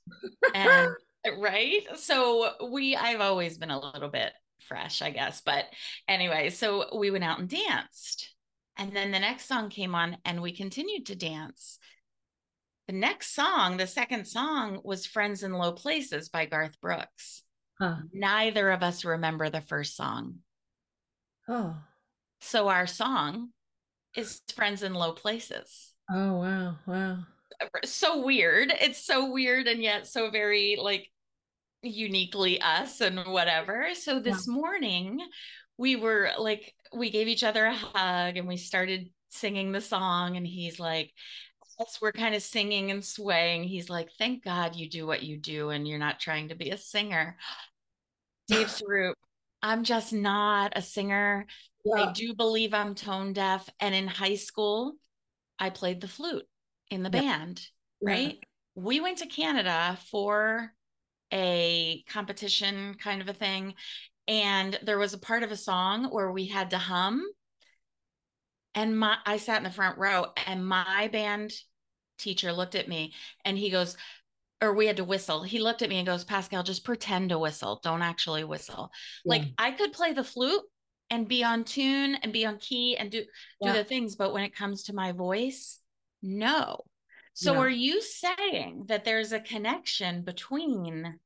and 0.54 0.90
right. 1.38 1.82
So, 1.96 2.50
we, 2.70 2.96
I've 2.96 3.20
always 3.20 3.58
been 3.58 3.70
a 3.70 3.80
little 3.80 4.10
bit 4.10 4.32
fresh, 4.66 5.02
I 5.02 5.10
guess. 5.10 5.40
But 5.40 5.66
anyway, 6.08 6.50
so 6.50 6.96
we 6.98 7.10
went 7.10 7.24
out 7.24 7.38
and 7.38 7.48
danced. 7.48 8.34
And 8.76 8.94
then 8.94 9.10
the 9.10 9.20
next 9.20 9.46
song 9.46 9.70
came 9.70 9.94
on 9.94 10.18
and 10.24 10.42
we 10.42 10.52
continued 10.52 11.06
to 11.06 11.16
dance. 11.16 11.78
The 12.86 12.92
next 12.92 13.34
song, 13.34 13.78
the 13.78 13.86
second 13.86 14.26
song, 14.26 14.80
was 14.84 15.06
Friends 15.06 15.42
in 15.42 15.52
Low 15.52 15.72
Places 15.72 16.28
by 16.28 16.46
Garth 16.46 16.80
Brooks. 16.80 17.42
Huh. 17.78 17.96
Neither 18.12 18.70
of 18.70 18.82
us 18.82 19.04
remember 19.04 19.50
the 19.50 19.60
first 19.60 19.96
song. 19.96 20.36
Oh. 21.48 21.76
So 22.40 22.68
our 22.68 22.86
song 22.86 23.50
is 24.16 24.40
Friends 24.54 24.82
in 24.82 24.94
Low 24.94 25.12
Places. 25.12 25.92
Oh, 26.10 26.38
wow. 26.38 26.76
Wow. 26.86 27.18
So 27.84 28.24
weird. 28.24 28.72
It's 28.80 29.04
so 29.04 29.30
weird 29.30 29.66
and 29.66 29.82
yet 29.82 30.06
so 30.06 30.30
very 30.30 30.78
like 30.80 31.10
uniquely 31.82 32.60
us 32.60 33.00
and 33.00 33.18
whatever. 33.26 33.88
So 33.94 34.20
this 34.20 34.46
morning 34.48 35.20
we 35.78 35.96
were 35.96 36.30
like, 36.38 36.74
we 36.94 37.10
gave 37.10 37.28
each 37.28 37.44
other 37.44 37.66
a 37.66 37.74
hug 37.74 38.36
and 38.36 38.48
we 38.48 38.56
started 38.56 39.10
singing 39.28 39.72
the 39.72 39.80
song. 39.80 40.36
And 40.36 40.46
he's 40.46 40.80
like, 40.80 41.12
as 41.80 41.98
we're 42.00 42.12
kind 42.12 42.34
of 42.34 42.42
singing 42.42 42.90
and 42.90 43.04
swaying, 43.04 43.64
he's 43.64 43.90
like, 43.90 44.10
Thank 44.18 44.44
God 44.44 44.76
you 44.76 44.88
do 44.88 45.06
what 45.06 45.22
you 45.22 45.36
do 45.36 45.70
and 45.70 45.86
you're 45.86 45.98
not 45.98 46.20
trying 46.20 46.48
to 46.48 46.54
be 46.54 46.70
a 46.70 46.78
singer. 46.78 47.36
Dev 48.48 48.66
Suroop, 48.68 49.14
I'm 49.62 49.84
just 49.84 50.12
not 50.12 50.72
a 50.76 50.82
singer. 50.82 51.46
Yeah. 51.84 52.04
I 52.04 52.12
do 52.12 52.34
believe 52.34 52.74
I'm 52.74 52.94
tone 52.94 53.32
deaf. 53.32 53.68
And 53.80 53.94
in 53.94 54.06
high 54.06 54.36
school, 54.36 54.94
I 55.58 55.70
played 55.70 56.00
the 56.00 56.08
flute 56.08 56.46
in 56.90 57.02
the 57.02 57.10
yeah. 57.12 57.20
band, 57.20 57.66
right? 58.02 58.34
Yeah. 58.34 58.82
We 58.82 59.00
went 59.00 59.18
to 59.18 59.26
Canada 59.26 59.98
for 60.10 60.72
a 61.32 62.04
competition 62.08 62.94
kind 62.94 63.20
of 63.20 63.28
a 63.28 63.32
thing. 63.32 63.74
And 64.28 64.78
there 64.82 64.98
was 64.98 65.14
a 65.14 65.18
part 65.18 65.42
of 65.42 65.52
a 65.52 65.56
song 65.56 66.06
where 66.06 66.32
we 66.32 66.46
had 66.46 66.70
to 66.70 66.78
hum 66.78 67.24
and 68.76 68.96
my 68.96 69.16
I 69.26 69.38
sat 69.38 69.56
in 69.56 69.64
the 69.64 69.70
front 69.70 69.98
row 69.98 70.26
and 70.46 70.64
my 70.64 71.08
band 71.08 71.52
teacher 72.18 72.52
looked 72.52 72.76
at 72.76 72.88
me 72.88 73.14
and 73.44 73.58
he 73.58 73.70
goes, 73.70 73.96
or 74.62 74.74
we 74.74 74.86
had 74.86 74.98
to 74.98 75.04
whistle. 75.04 75.42
He 75.42 75.58
looked 75.58 75.82
at 75.82 75.88
me 75.88 75.98
and 75.98 76.06
goes, 76.06 76.24
Pascale, 76.24 76.62
just 76.62 76.84
pretend 76.84 77.30
to 77.30 77.38
whistle. 77.38 77.80
Don't 77.82 78.02
actually 78.02 78.44
whistle. 78.44 78.90
Yeah. 79.24 79.30
Like 79.30 79.42
I 79.58 79.72
could 79.72 79.92
play 79.92 80.12
the 80.12 80.22
flute 80.22 80.62
and 81.10 81.26
be 81.26 81.42
on 81.42 81.64
tune 81.64 82.16
and 82.16 82.32
be 82.32 82.46
on 82.46 82.58
key 82.58 82.96
and 82.96 83.10
do 83.10 83.24
yeah. 83.60 83.72
do 83.72 83.78
the 83.78 83.84
things, 83.84 84.14
but 84.14 84.32
when 84.32 84.44
it 84.44 84.54
comes 84.54 84.84
to 84.84 84.94
my 84.94 85.12
voice, 85.12 85.80
no. 86.22 86.84
So 87.32 87.54
yeah. 87.54 87.58
are 87.60 87.70
you 87.70 88.00
saying 88.00 88.84
that 88.88 89.04
there's 89.04 89.32
a 89.32 89.40
connection 89.40 90.22
between 90.22 91.18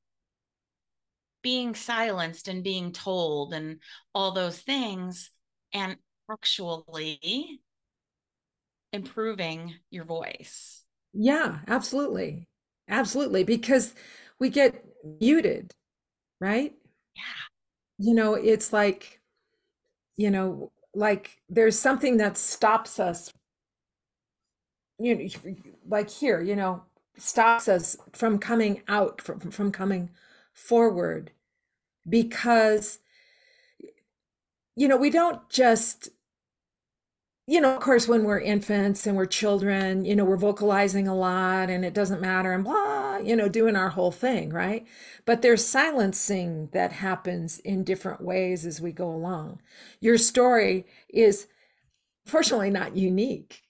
being 1.43 1.75
silenced 1.75 2.49
and 2.49 2.63
being 2.63 2.93
told 2.93 3.55
and 3.55 3.79
all 4.15 4.33
those 4.33 4.59
things 4.59 5.31
and 5.73 5.97
actually 6.31 7.61
improving 8.93 9.75
your 9.91 10.05
voice. 10.05 10.83
Yeah, 11.13 11.61
absolutely. 11.67 12.49
Absolutely. 12.89 13.45
Because 13.45 13.95
we 14.39 14.49
get 14.49 14.85
muted, 15.21 15.73
right? 16.41 16.75
Yeah. 17.15 17.23
You 17.99 18.15
know, 18.15 18.35
it's 18.35 18.73
like, 18.73 19.21
you 20.17 20.31
know, 20.31 20.73
like 20.95 21.43
there's 21.49 21.79
something 21.79 22.19
that 22.19 22.37
stops 22.37 23.01
us, 23.01 23.33
you 24.99 25.17
know, 25.17 25.55
like 25.89 26.11
here, 26.11 26.41
you 26.41 26.57
know, 26.57 26.83
stops 27.17 27.69
us 27.69 27.97
from 28.13 28.39
coming 28.39 28.83
out, 28.89 29.21
from, 29.21 29.41
from 29.41 29.73
coming 29.73 30.11
forward 30.53 31.31
because, 32.09 33.01
you 34.77 34.89
know, 34.89 34.97
we 34.97 35.11
don't 35.11 35.49
just 35.49 36.09
you 37.51 37.61
know, 37.61 37.75
of 37.75 37.81
course, 37.81 38.07
when 38.07 38.23
we're 38.23 38.39
infants 38.39 39.09
and 39.09 39.17
we're 39.17 39.27
children, 39.27 40.05
you 40.05 40.15
know, 40.15 40.25
we're 40.25 40.37
vocalizing 40.37 41.09
a 41.09 41.17
lot 41.17 41.69
and 41.69 41.85
it 41.85 41.93
doesn't 41.93 42.21
matter 42.21 42.53
and 42.53 42.63
blah, 42.63 43.17
you 43.17 43.35
know, 43.35 43.49
doing 43.49 43.75
our 43.75 43.89
whole 43.89 44.13
thing, 44.13 44.51
right? 44.51 44.87
But 45.25 45.43
there's 45.43 45.67
silencing 45.67 46.69
that 46.71 46.93
happens 46.93 47.59
in 47.59 47.83
different 47.83 48.21
ways 48.21 48.65
as 48.65 48.81
we 48.81 48.93
go 48.93 49.11
along. 49.11 49.61
Your 50.01 50.17
story 50.17 50.87
is 51.09 51.49
fortunately 52.25 52.71
not 52.71 52.97
unique. 52.97 53.63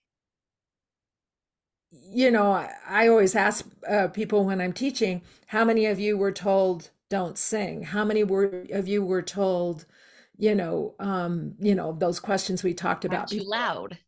You 1.90 2.30
know, 2.32 2.52
I, 2.52 2.74
I 2.86 3.08
always 3.08 3.34
ask 3.34 3.66
uh, 3.88 4.08
people 4.08 4.44
when 4.44 4.60
I'm 4.60 4.74
teaching, 4.74 5.22
how 5.46 5.64
many 5.64 5.86
of 5.86 5.98
you 5.98 6.18
were 6.18 6.32
told 6.32 6.90
don't 7.08 7.38
sing? 7.38 7.84
How 7.84 8.04
many 8.04 8.24
were, 8.24 8.66
of 8.72 8.88
you 8.88 9.02
were 9.02 9.22
told, 9.22 9.86
you 10.40 10.54
know, 10.54 10.94
um, 10.98 11.54
you 11.60 11.74
know, 11.74 11.92
those 11.92 12.18
questions 12.18 12.62
we 12.62 12.72
talked 12.72 13.04
about. 13.04 13.28
too 13.28 13.44
loud. 13.44 13.98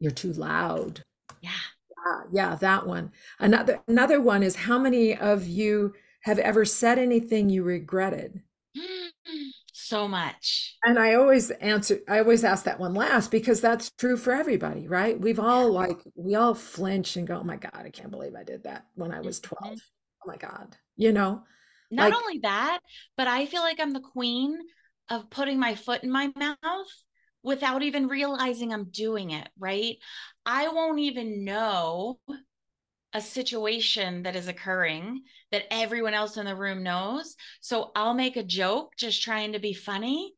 You're 0.00 0.10
too 0.10 0.32
loud. 0.32 1.04
Yeah. 1.40 1.50
yeah. 2.06 2.22
Yeah, 2.32 2.54
that 2.56 2.86
one. 2.86 3.12
Another 3.38 3.80
another 3.86 4.20
one 4.20 4.42
is 4.42 4.56
how 4.56 4.78
many 4.78 5.16
of 5.16 5.46
you 5.46 5.94
have 6.22 6.38
ever 6.38 6.64
said 6.64 6.98
anything 6.98 7.48
you 7.48 7.62
regretted? 7.62 8.42
So 9.72 10.06
much. 10.06 10.76
And 10.84 11.00
I 11.00 11.14
always 11.14 11.50
answer 11.50 11.98
I 12.08 12.20
always 12.20 12.44
ask 12.44 12.64
that 12.64 12.78
one 12.78 12.94
last 12.94 13.32
because 13.32 13.60
that's 13.60 13.90
true 13.98 14.16
for 14.16 14.32
everybody, 14.32 14.86
right? 14.86 15.20
We've 15.20 15.40
all 15.40 15.72
like 15.72 15.98
we 16.14 16.36
all 16.36 16.54
flinch 16.54 17.16
and 17.16 17.26
go, 17.26 17.38
"Oh 17.38 17.42
my 17.42 17.56
god, 17.56 17.72
I 17.74 17.90
can't 17.90 18.12
believe 18.12 18.36
I 18.36 18.44
did 18.44 18.62
that 18.64 18.86
when 18.94 19.10
I 19.10 19.20
was 19.20 19.40
12." 19.40 19.64
Mm-hmm. 19.64 19.74
Oh 19.74 20.28
my 20.28 20.36
god. 20.36 20.76
You 20.96 21.10
know? 21.12 21.42
Not 21.90 22.10
like, 22.10 22.22
only 22.22 22.38
that, 22.44 22.78
but 23.16 23.26
I 23.26 23.46
feel 23.46 23.62
like 23.62 23.80
I'm 23.80 23.92
the 23.92 23.98
queen 23.98 24.60
of 25.10 25.28
putting 25.28 25.58
my 25.58 25.74
foot 25.74 26.02
in 26.02 26.10
my 26.10 26.32
mouth 26.36 26.88
without 27.42 27.82
even 27.82 28.08
realizing 28.08 28.72
I'm 28.72 28.90
doing 28.90 29.30
it, 29.30 29.48
right? 29.58 29.96
I 30.46 30.68
won't 30.68 31.00
even 31.00 31.44
know 31.44 32.20
a 33.12 33.20
situation 33.20 34.22
that 34.22 34.36
is 34.36 34.46
occurring 34.46 35.22
that 35.50 35.64
everyone 35.70 36.14
else 36.14 36.36
in 36.36 36.46
the 36.46 36.54
room 36.54 36.82
knows. 36.82 37.34
So 37.60 37.90
I'll 37.96 38.14
make 38.14 38.36
a 38.36 38.44
joke 38.44 38.92
just 38.96 39.22
trying 39.22 39.52
to 39.52 39.58
be 39.58 39.72
funny. 39.72 40.32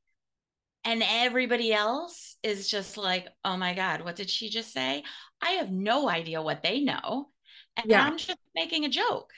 And 0.84 1.04
everybody 1.06 1.72
else 1.72 2.36
is 2.42 2.68
just 2.68 2.96
like, 2.96 3.28
oh 3.44 3.56
my 3.56 3.74
God, 3.74 4.02
what 4.02 4.16
did 4.16 4.30
she 4.30 4.48
just 4.48 4.72
say? 4.72 5.04
I 5.40 5.50
have 5.52 5.70
no 5.70 6.08
idea 6.08 6.42
what 6.42 6.62
they 6.62 6.80
know. 6.80 7.28
And 7.76 7.90
yeah. 7.90 8.04
I'm 8.04 8.16
just 8.16 8.38
making 8.54 8.84
a 8.84 8.88
joke. 8.88 9.30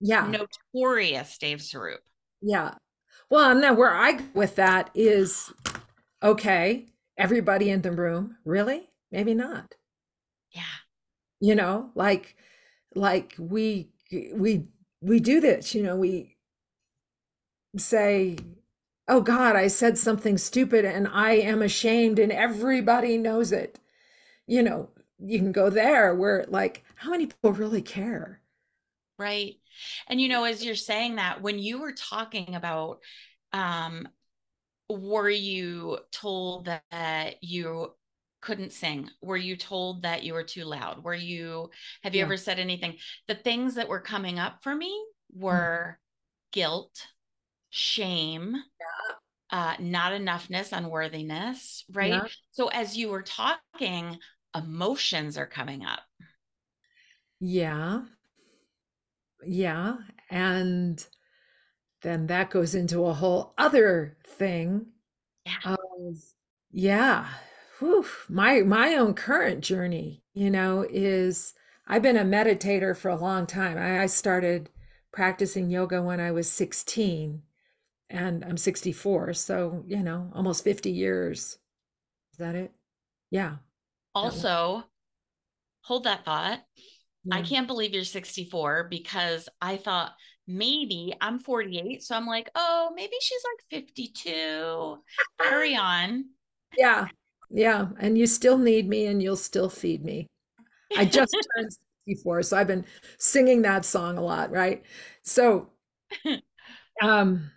Yeah. 0.00 0.30
Notorious 0.74 1.38
Dev 1.38 1.60
Suroop. 1.60 1.98
Yeah. 2.42 2.74
Well, 3.30 3.50
and 3.50 3.62
then 3.62 3.76
where 3.76 3.92
I 3.94 4.12
go 4.12 4.24
with 4.34 4.56
that 4.56 4.90
is 4.94 5.52
okay, 6.22 6.86
everybody 7.18 7.70
in 7.70 7.82
the 7.82 7.92
room, 7.92 8.36
really? 8.44 8.90
Maybe 9.10 9.34
not. 9.34 9.74
Yeah. 10.52 10.62
You 11.40 11.54
know, 11.54 11.90
like 11.94 12.36
like 12.94 13.34
we 13.38 13.90
we 14.34 14.66
we 15.02 15.20
do 15.20 15.40
this, 15.40 15.74
you 15.74 15.82
know, 15.82 15.96
we 15.96 16.36
say, 17.76 18.36
"Oh 19.08 19.20
God, 19.20 19.56
I 19.56 19.68
said 19.68 19.98
something 19.98 20.38
stupid 20.38 20.84
and 20.84 21.08
I 21.08 21.34
am 21.34 21.62
ashamed 21.62 22.18
and 22.18 22.32
everybody 22.32 23.18
knows 23.18 23.52
it." 23.52 23.80
You 24.48 24.62
know, 24.62 24.90
you 25.18 25.38
can 25.40 25.52
go 25.52 25.70
there 25.70 26.14
where 26.14 26.44
like 26.48 26.84
how 26.96 27.10
many 27.10 27.26
people 27.26 27.52
really 27.52 27.82
care? 27.82 28.40
Right. 29.18 29.56
And 30.08 30.20
you 30.20 30.28
know, 30.28 30.44
as 30.44 30.64
you're 30.64 30.74
saying 30.74 31.16
that, 31.16 31.42
when 31.42 31.58
you 31.58 31.80
were 31.80 31.92
talking 31.92 32.54
about 32.54 32.98
um 33.52 34.08
were 34.88 35.30
you 35.30 35.98
told 36.12 36.66
that 36.66 37.36
you 37.42 37.92
couldn't 38.40 38.72
sing? 38.72 39.08
Were 39.22 39.36
you 39.36 39.56
told 39.56 40.02
that 40.02 40.22
you 40.22 40.34
were 40.34 40.44
too 40.44 40.64
loud? 40.64 41.02
Were 41.02 41.14
you, 41.14 41.70
have 42.02 42.14
you 42.14 42.18
yeah. 42.18 42.26
ever 42.26 42.36
said 42.36 42.58
anything? 42.58 42.96
The 43.26 43.34
things 43.34 43.74
that 43.74 43.88
were 43.88 44.00
coming 44.00 44.38
up 44.38 44.62
for 44.62 44.74
me 44.74 44.90
mm. 45.34 45.40
were 45.40 45.98
mm. 45.98 46.52
guilt, 46.52 47.06
shame, 47.70 48.54
yeah. 49.50 49.58
uh, 49.58 49.74
not 49.80 50.12
enoughness, 50.12 50.76
unworthiness, 50.76 51.84
right? 51.90 52.12
Yeah. 52.12 52.26
So 52.52 52.68
as 52.68 52.96
you 52.96 53.08
were 53.08 53.22
talking, 53.22 54.18
emotions 54.54 55.38
are 55.38 55.46
coming 55.46 55.84
up. 55.84 56.02
Yeah. 57.40 58.02
Yeah. 59.46 59.96
And 60.30 61.04
then 62.04 62.26
that 62.26 62.50
goes 62.50 62.74
into 62.74 63.06
a 63.06 63.14
whole 63.14 63.54
other 63.58 64.16
thing 64.24 64.86
yeah. 65.44 65.74
of 65.74 66.16
yeah 66.70 67.26
whew, 67.78 68.06
my 68.28 68.60
my 68.60 68.94
own 68.94 69.14
current 69.14 69.62
journey 69.62 70.22
you 70.34 70.50
know 70.50 70.86
is 70.88 71.54
i've 71.86 72.02
been 72.02 72.16
a 72.16 72.24
meditator 72.24 72.96
for 72.96 73.08
a 73.08 73.16
long 73.16 73.46
time 73.46 73.78
I, 73.78 74.02
I 74.02 74.06
started 74.06 74.70
practicing 75.12 75.70
yoga 75.70 76.02
when 76.02 76.20
i 76.20 76.30
was 76.30 76.50
16 76.50 77.42
and 78.10 78.44
i'm 78.44 78.56
64 78.56 79.32
so 79.34 79.84
you 79.86 80.02
know 80.02 80.30
almost 80.34 80.64
50 80.64 80.90
years 80.90 81.58
is 82.32 82.38
that 82.38 82.54
it 82.54 82.72
yeah 83.30 83.56
also 84.14 84.84
hold 85.82 86.04
that 86.04 86.24
thought 86.24 86.64
i 87.30 87.42
can't 87.42 87.66
believe 87.66 87.92
you're 87.92 88.04
64 88.04 88.88
because 88.90 89.48
i 89.60 89.76
thought 89.76 90.12
maybe 90.46 91.14
I'm 91.20 91.38
48. 91.38 92.02
So 92.02 92.16
I'm 92.16 92.26
like, 92.26 92.50
oh, 92.54 92.92
maybe 92.94 93.14
she's 93.20 93.42
like 93.44 93.82
52. 93.82 94.98
Hurry 95.40 95.76
on. 95.80 96.26
Yeah. 96.76 97.08
Yeah. 97.50 97.88
And 97.98 98.18
you 98.18 98.26
still 98.26 98.58
need 98.58 98.88
me 98.88 99.06
and 99.06 99.22
you'll 99.22 99.36
still 99.36 99.68
feed 99.68 100.04
me. 100.04 100.26
I 100.96 101.04
just 101.04 101.36
turned 101.56 101.72
64. 102.06 102.42
So 102.42 102.56
I've 102.56 102.66
been 102.66 102.84
singing 103.18 103.62
that 103.62 103.84
song 103.84 104.18
a 104.18 104.22
lot. 104.22 104.50
Right. 104.50 104.82
So, 105.22 105.70
um, 107.02 107.50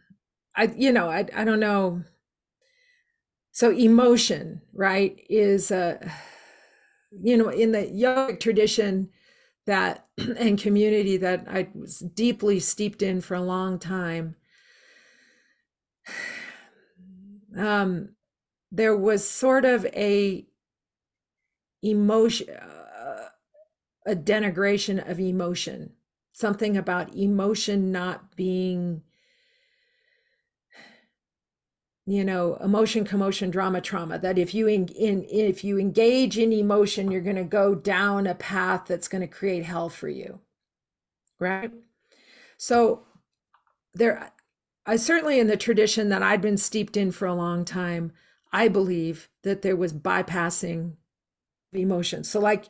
I, 0.55 0.71
you 0.75 0.91
know, 0.91 1.09
I, 1.09 1.25
I 1.35 1.43
don't 1.43 1.59
know. 1.59 2.03
So 3.51 3.71
emotion, 3.71 4.61
right, 4.71 5.19
is, 5.29 5.71
uh, 5.71 5.97
you 7.11 7.37
know, 7.37 7.49
in 7.49 7.71
the 7.71 7.83
yogic 7.83 8.39
tradition, 8.39 9.09
that 9.67 10.07
and 10.17 10.59
community 10.59 11.17
that 11.17 11.45
I 11.47 11.69
was 11.75 11.99
deeply 11.99 12.59
steeped 12.59 13.01
in 13.01 13.21
for 13.21 13.35
a 13.35 13.41
long 13.41 13.79
time. 13.79 14.35
Um, 17.57 18.09
there 18.71 18.95
was 18.95 19.27
sort 19.27 19.65
of 19.65 19.83
a 19.87 20.45
emotion, 21.81 22.49
uh, 22.49 23.29
a 24.05 24.15
denigration 24.15 25.09
of 25.09 25.19
emotion, 25.19 25.93
something 26.33 26.77
about 26.77 27.15
emotion 27.15 27.91
not 27.91 28.35
being 28.35 29.01
you 32.07 32.23
know 32.23 32.55
emotion 32.55 33.03
commotion 33.03 33.51
drama 33.51 33.81
trauma 33.81 34.17
that 34.17 34.37
if 34.37 34.53
you 34.53 34.65
in, 34.67 34.87
in 34.87 35.25
if 35.29 35.63
you 35.63 35.77
engage 35.77 36.39
in 36.39 36.53
emotion 36.53 37.11
you're 37.11 37.21
going 37.21 37.35
to 37.35 37.43
go 37.43 37.75
down 37.75 38.25
a 38.25 38.33
path 38.33 38.85
that's 38.87 39.09
going 39.09 39.21
to 39.21 39.27
create 39.27 39.63
hell 39.63 39.89
for 39.89 40.07
you 40.07 40.39
right? 41.39 41.71
So 42.57 43.03
there 43.93 44.31
i 44.85 44.95
certainly 44.95 45.39
in 45.39 45.47
the 45.47 45.57
tradition 45.57 46.09
that 46.09 46.23
i'd 46.23 46.41
been 46.41 46.57
steeped 46.57 46.95
in 46.95 47.11
for 47.11 47.27
a 47.27 47.33
long 47.33 47.65
time 47.65 48.11
i 48.53 48.67
believe 48.67 49.29
that 49.43 49.61
there 49.61 49.75
was 49.75 49.93
bypassing 49.93 50.93
emotion 51.73 52.23
so 52.23 52.39
like 52.39 52.65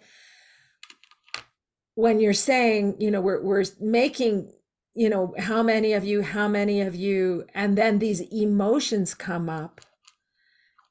when 1.96 2.20
you're 2.20 2.34
saying 2.34 2.96
you 3.00 3.12
know 3.12 3.22
we're, 3.22 3.42
we're 3.42 3.64
making 3.80 4.52
you 4.98 5.10
know, 5.10 5.36
how 5.38 5.62
many 5.62 5.94
of 5.94 6.04
you, 6.04 6.24
how 6.24 6.48
many 6.48 6.82
of 6.82 6.96
you, 6.96 7.46
and 7.54 7.78
then 7.78 8.00
these 8.00 8.22
emotions 8.34 9.14
come 9.14 9.48
up. 9.48 9.80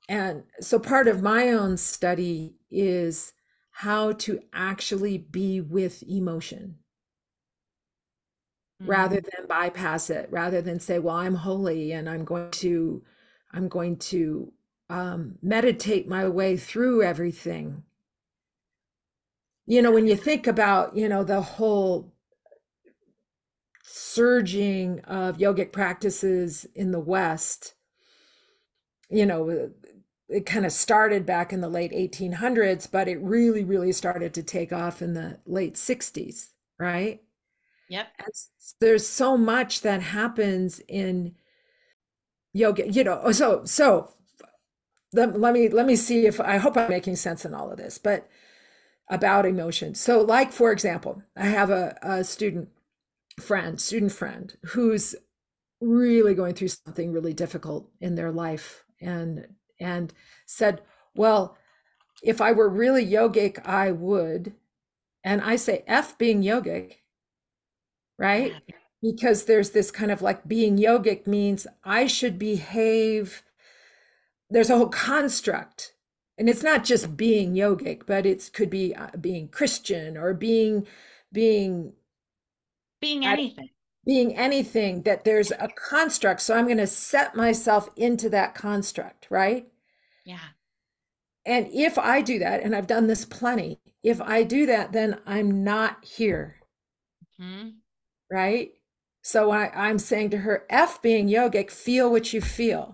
And 0.09 0.45
so 0.61 0.79
part 0.79 1.09
of 1.09 1.23
my 1.23 1.49
own 1.49 1.77
study 1.77 2.55
is 2.71 3.33
how 3.73 4.13
to 4.13 4.39
actually 4.53 5.19
be 5.19 5.61
with 5.61 6.05
emotion 6.09 6.77
mm-hmm. 8.81 8.89
rather 8.89 9.17
than 9.21 9.49
bypass 9.49 10.09
it, 10.09 10.29
rather 10.31 10.63
than 10.63 10.79
say, 10.79 11.01
well, 11.01 11.17
I'm 11.17 11.35
holy 11.35 11.91
and 11.91 12.09
I'm 12.09 12.25
going 12.25 12.53
to, 12.53 13.03
I'm 13.53 13.67
going 13.67 13.97
to 13.97 14.53
um, 14.89 15.35
meditate 15.43 16.09
my 16.09 16.29
way 16.29 16.57
through 16.57 17.03
everything. 17.03 17.83
You 19.67 19.83
know, 19.83 19.91
when 19.91 20.07
you 20.07 20.15
think 20.15 20.47
about, 20.47 20.97
you 20.97 21.09
know, 21.09 21.25
the 21.25 21.41
whole 21.41 22.13
surging 23.89 24.99
of 25.05 25.39
yogic 25.39 25.71
practices 25.71 26.67
in 26.75 26.91
the 26.91 27.01
West, 27.01 27.75
you 29.09 29.25
know, 29.25 29.71
it 30.29 30.45
kind 30.45 30.67
of 30.67 30.73
started 30.73 31.25
back 31.25 31.53
in 31.53 31.61
the 31.61 31.69
late 31.69 31.93
1800s, 31.93 32.91
but 32.91 33.07
it 33.07 33.21
really, 33.23 33.65
really 33.65 33.93
started 33.93 34.35
to 34.35 34.43
take 34.43 34.73
off 34.73 35.01
in 35.03 35.15
the 35.15 35.39
late 35.47 35.75
60s, 35.75 36.49
right? 36.81 37.23
Yep. 37.89 38.09
There's 38.81 39.07
so 39.07 39.37
much 39.37 39.83
that 39.83 40.03
happens 40.03 40.81
in 40.89 41.37
yoga, 42.53 42.91
you 42.91 43.05
know. 43.05 43.21
Oh, 43.23 43.31
so, 43.31 43.65
so 43.65 44.13
let, 45.13 45.39
let 45.39 45.55
me 45.55 45.69
let 45.69 45.87
me 45.87 45.95
see 45.95 46.27
if 46.27 46.41
I 46.41 46.57
hope 46.57 46.77
I'm 46.77 46.91
making 46.91 47.15
sense 47.15 47.45
in 47.45 47.55
all 47.55 47.71
of 47.71 47.79
this, 47.79 47.99
but 47.99 48.29
about 49.09 49.47
emotion. 49.47 49.95
So, 49.95 50.23
like 50.23 50.51
for 50.51 50.73
example, 50.73 51.23
I 51.37 51.47
have 51.47 51.71
a, 51.71 51.97
a 52.03 52.25
student 52.25 52.71
friend, 53.39 53.81
student 53.81 54.13
friend, 54.13 54.57
who's 54.67 55.15
really 55.81 56.35
going 56.35 56.55
through 56.55 56.69
something 56.69 57.13
really 57.13 57.35
difficult 57.35 57.91
in 58.01 58.15
their 58.15 58.33
life 58.33 58.85
and 59.01 59.47
and 59.81 60.13
said, 60.47 60.83
"Well, 61.15 61.57
if 62.23 62.41
I 62.41 62.53
were 62.53 62.69
really 62.69 63.07
yogic, 63.07 63.65
I 63.67 63.93
would." 63.93 64.55
And 65.25 65.41
I 65.43 65.57
say, 65.57 65.85
"F 65.87 66.17
being 66.19 66.43
yogic." 66.43 66.97
Right? 68.19 68.55
Because 69.03 69.45
there's 69.45 69.71
this 69.71 69.91
kind 69.91 70.11
of 70.11 70.23
like 70.23 70.49
being 70.49 70.79
yogic 70.79 71.27
means 71.27 71.67
I 71.85 72.07
should 72.07 72.39
behave 72.39 73.43
there's 74.51 74.71
a 74.71 74.77
whole 74.77 74.89
construct 74.89 75.93
and 76.39 76.49
it's 76.49 76.63
not 76.63 76.85
just 76.85 77.17
being 77.17 77.55
yogic 77.55 78.03
but 78.07 78.27
it 78.27 78.51
could 78.53 78.71
be 78.71 78.95
uh, 78.95 79.09
being 79.21 79.49
christian 79.49 80.17
or 80.17 80.35
being 80.35 80.87
being 81.33 81.93
being 83.01 83.25
anything. 83.25 83.69
being 84.05 84.37
anything 84.37 85.03
that 85.03 85.25
there's 85.25 85.51
a 85.51 85.69
construct. 85.69 86.41
So 86.41 86.57
i'm 86.57 86.67
going 86.67 86.79
to 86.79 86.87
set 86.87 87.35
myself 87.37 87.89
into 87.97 88.29
that 88.31 88.55
construct 88.55 89.27
right? 89.31 89.67
Yeah. 90.25 90.39
And 91.45 91.69
if 91.73 91.99
i 91.99 92.21
do 92.21 92.39
that 92.41 92.63
and 92.63 92.75
i've 92.75 92.87
done 92.87 93.07
this 93.07 93.25
plenty 93.25 93.79
if 94.03 94.21
i 94.21 94.43
do 94.43 94.67
that 94.67 94.93
then 94.93 95.21
i'm 95.27 95.65
not 95.65 96.05
here. 96.05 96.57
Mm-hmm. 97.41 97.69
right? 98.31 98.71
So 99.23 99.51
I, 99.51 99.71
i'm 99.75 99.99
saying 99.99 100.31
to 100.31 100.39
her 100.39 100.65
f 100.71 101.03
being 101.03 101.29
yogic 101.29 101.71
feel 101.71 102.11
what 102.11 102.33
you 102.33 102.41
feel. 102.41 102.93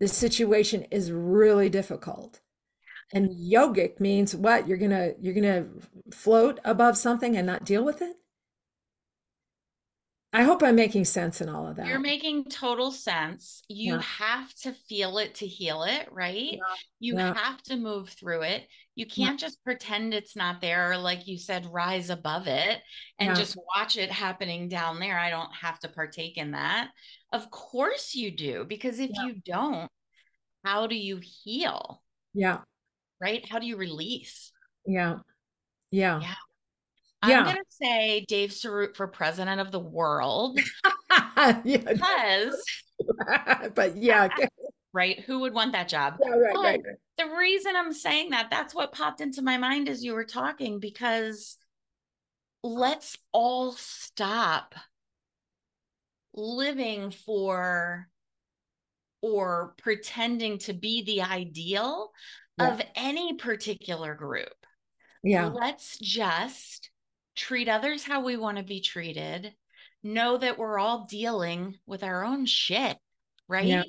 This 0.00 0.16
situation 0.16 0.84
is 0.90 1.12
really 1.12 1.68
difficult. 1.68 2.40
And 3.14 3.30
yogic 3.30 4.00
means 4.00 4.34
what? 4.34 4.66
You're 4.66 4.78
gonna 4.78 5.12
you're 5.20 5.34
gonna 5.34 5.66
float 6.12 6.60
above 6.64 6.96
something 6.96 7.36
and 7.36 7.46
not 7.46 7.64
deal 7.64 7.84
with 7.84 8.02
it 8.02 8.16
I 10.34 10.44
hope 10.44 10.62
I'm 10.62 10.76
making 10.76 11.04
sense 11.04 11.42
in 11.42 11.50
all 11.50 11.66
of 11.66 11.76
that. 11.76 11.86
You're 11.86 11.98
making 11.98 12.46
total 12.46 12.90
sense. 12.90 13.62
You 13.68 13.96
yeah. 13.96 14.00
have 14.00 14.54
to 14.62 14.72
feel 14.72 15.18
it 15.18 15.34
to 15.36 15.46
heal 15.46 15.82
it, 15.82 16.08
right? 16.10 16.52
Yeah. 16.52 16.58
You 17.00 17.16
yeah. 17.16 17.34
have 17.34 17.62
to 17.64 17.76
move 17.76 18.08
through 18.08 18.42
it. 18.42 18.66
You 18.94 19.04
can't 19.06 19.38
just 19.38 19.62
pretend 19.62 20.14
it's 20.14 20.34
not 20.34 20.62
there 20.62 20.92
or, 20.92 20.96
like 20.96 21.26
you 21.26 21.36
said, 21.36 21.66
rise 21.70 22.08
above 22.08 22.46
it 22.46 22.80
and 23.18 23.36
just 23.36 23.58
watch 23.76 23.96
it 23.96 24.10
happening 24.10 24.68
down 24.68 25.00
there. 25.00 25.18
I 25.18 25.28
don't 25.28 25.52
have 25.54 25.78
to 25.80 25.88
partake 25.88 26.38
in 26.38 26.52
that. 26.52 26.88
Of 27.30 27.50
course 27.50 28.14
you 28.14 28.34
do, 28.34 28.64
because 28.66 29.00
if 29.00 29.10
you 29.10 29.34
don't, 29.44 29.90
how 30.64 30.86
do 30.86 30.96
you 30.96 31.20
heal? 31.22 32.02
Yeah. 32.32 32.60
Right? 33.20 33.46
How 33.48 33.58
do 33.58 33.66
you 33.66 33.76
release? 33.76 34.50
Yeah. 34.86 35.18
Yeah. 35.90 36.20
Yeah. 36.20 36.34
Yeah. 37.26 37.40
I'm 37.40 37.46
gonna 37.46 37.58
say 37.68 38.24
Dev 38.28 38.50
Suroop 38.50 38.96
for 38.96 39.06
president 39.06 39.60
of 39.60 39.70
the 39.70 39.78
world. 39.78 40.58
because 41.64 42.64
but 43.74 43.96
yeah. 43.96 44.28
right. 44.92 45.20
Who 45.20 45.40
would 45.40 45.54
want 45.54 45.72
that 45.72 45.88
job? 45.88 46.18
Yeah, 46.22 46.30
right, 46.30 46.54
right, 46.54 46.80
right. 46.84 46.96
The 47.18 47.36
reason 47.36 47.76
I'm 47.76 47.92
saying 47.92 48.30
that, 48.30 48.48
that's 48.50 48.74
what 48.74 48.92
popped 48.92 49.20
into 49.20 49.42
my 49.42 49.56
mind 49.56 49.88
as 49.88 50.04
you 50.04 50.14
were 50.14 50.24
talking, 50.24 50.80
because 50.80 51.56
let's 52.62 53.16
all 53.32 53.72
stop 53.72 54.74
living 56.34 57.10
for 57.10 58.08
or 59.20 59.74
pretending 59.78 60.58
to 60.58 60.72
be 60.72 61.02
the 61.04 61.22
ideal 61.22 62.10
yeah. 62.58 62.72
of 62.72 62.82
any 62.96 63.34
particular 63.34 64.14
group. 64.14 64.48
Yeah. 65.22 65.46
Let's 65.46 65.98
just 65.98 66.90
treat 67.36 67.68
others 67.68 68.04
how 68.04 68.24
we 68.24 68.36
want 68.36 68.58
to 68.58 68.62
be 68.62 68.80
treated. 68.80 69.54
Know 70.02 70.36
that 70.38 70.58
we're 70.58 70.78
all 70.78 71.06
dealing 71.08 71.76
with 71.86 72.02
our 72.02 72.24
own 72.24 72.46
shit, 72.46 72.96
right? 73.48 73.64
Yeah. 73.64 73.84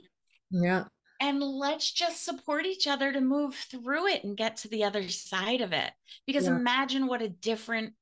Yeah. 0.52 0.84
And 1.20 1.42
let's 1.42 1.92
just 1.92 2.24
support 2.24 2.66
each 2.66 2.86
other 2.86 3.12
to 3.12 3.22
move 3.22 3.56
through 3.56 4.08
it 4.08 4.24
and 4.24 4.38
get 4.38 4.58
to 4.58 4.68
the 4.68 4.84
other 4.84 5.08
side 5.10 5.62
of 5.62 5.74
it. 5.74 5.90
Because 6.28 6.46
yeah. 6.46 6.56
imagine 6.56 7.08
what 7.08 7.22
a 7.22 7.30
different 7.30 7.94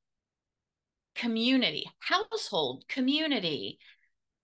community, 1.15 1.85
household, 1.99 2.83
community, 2.87 3.79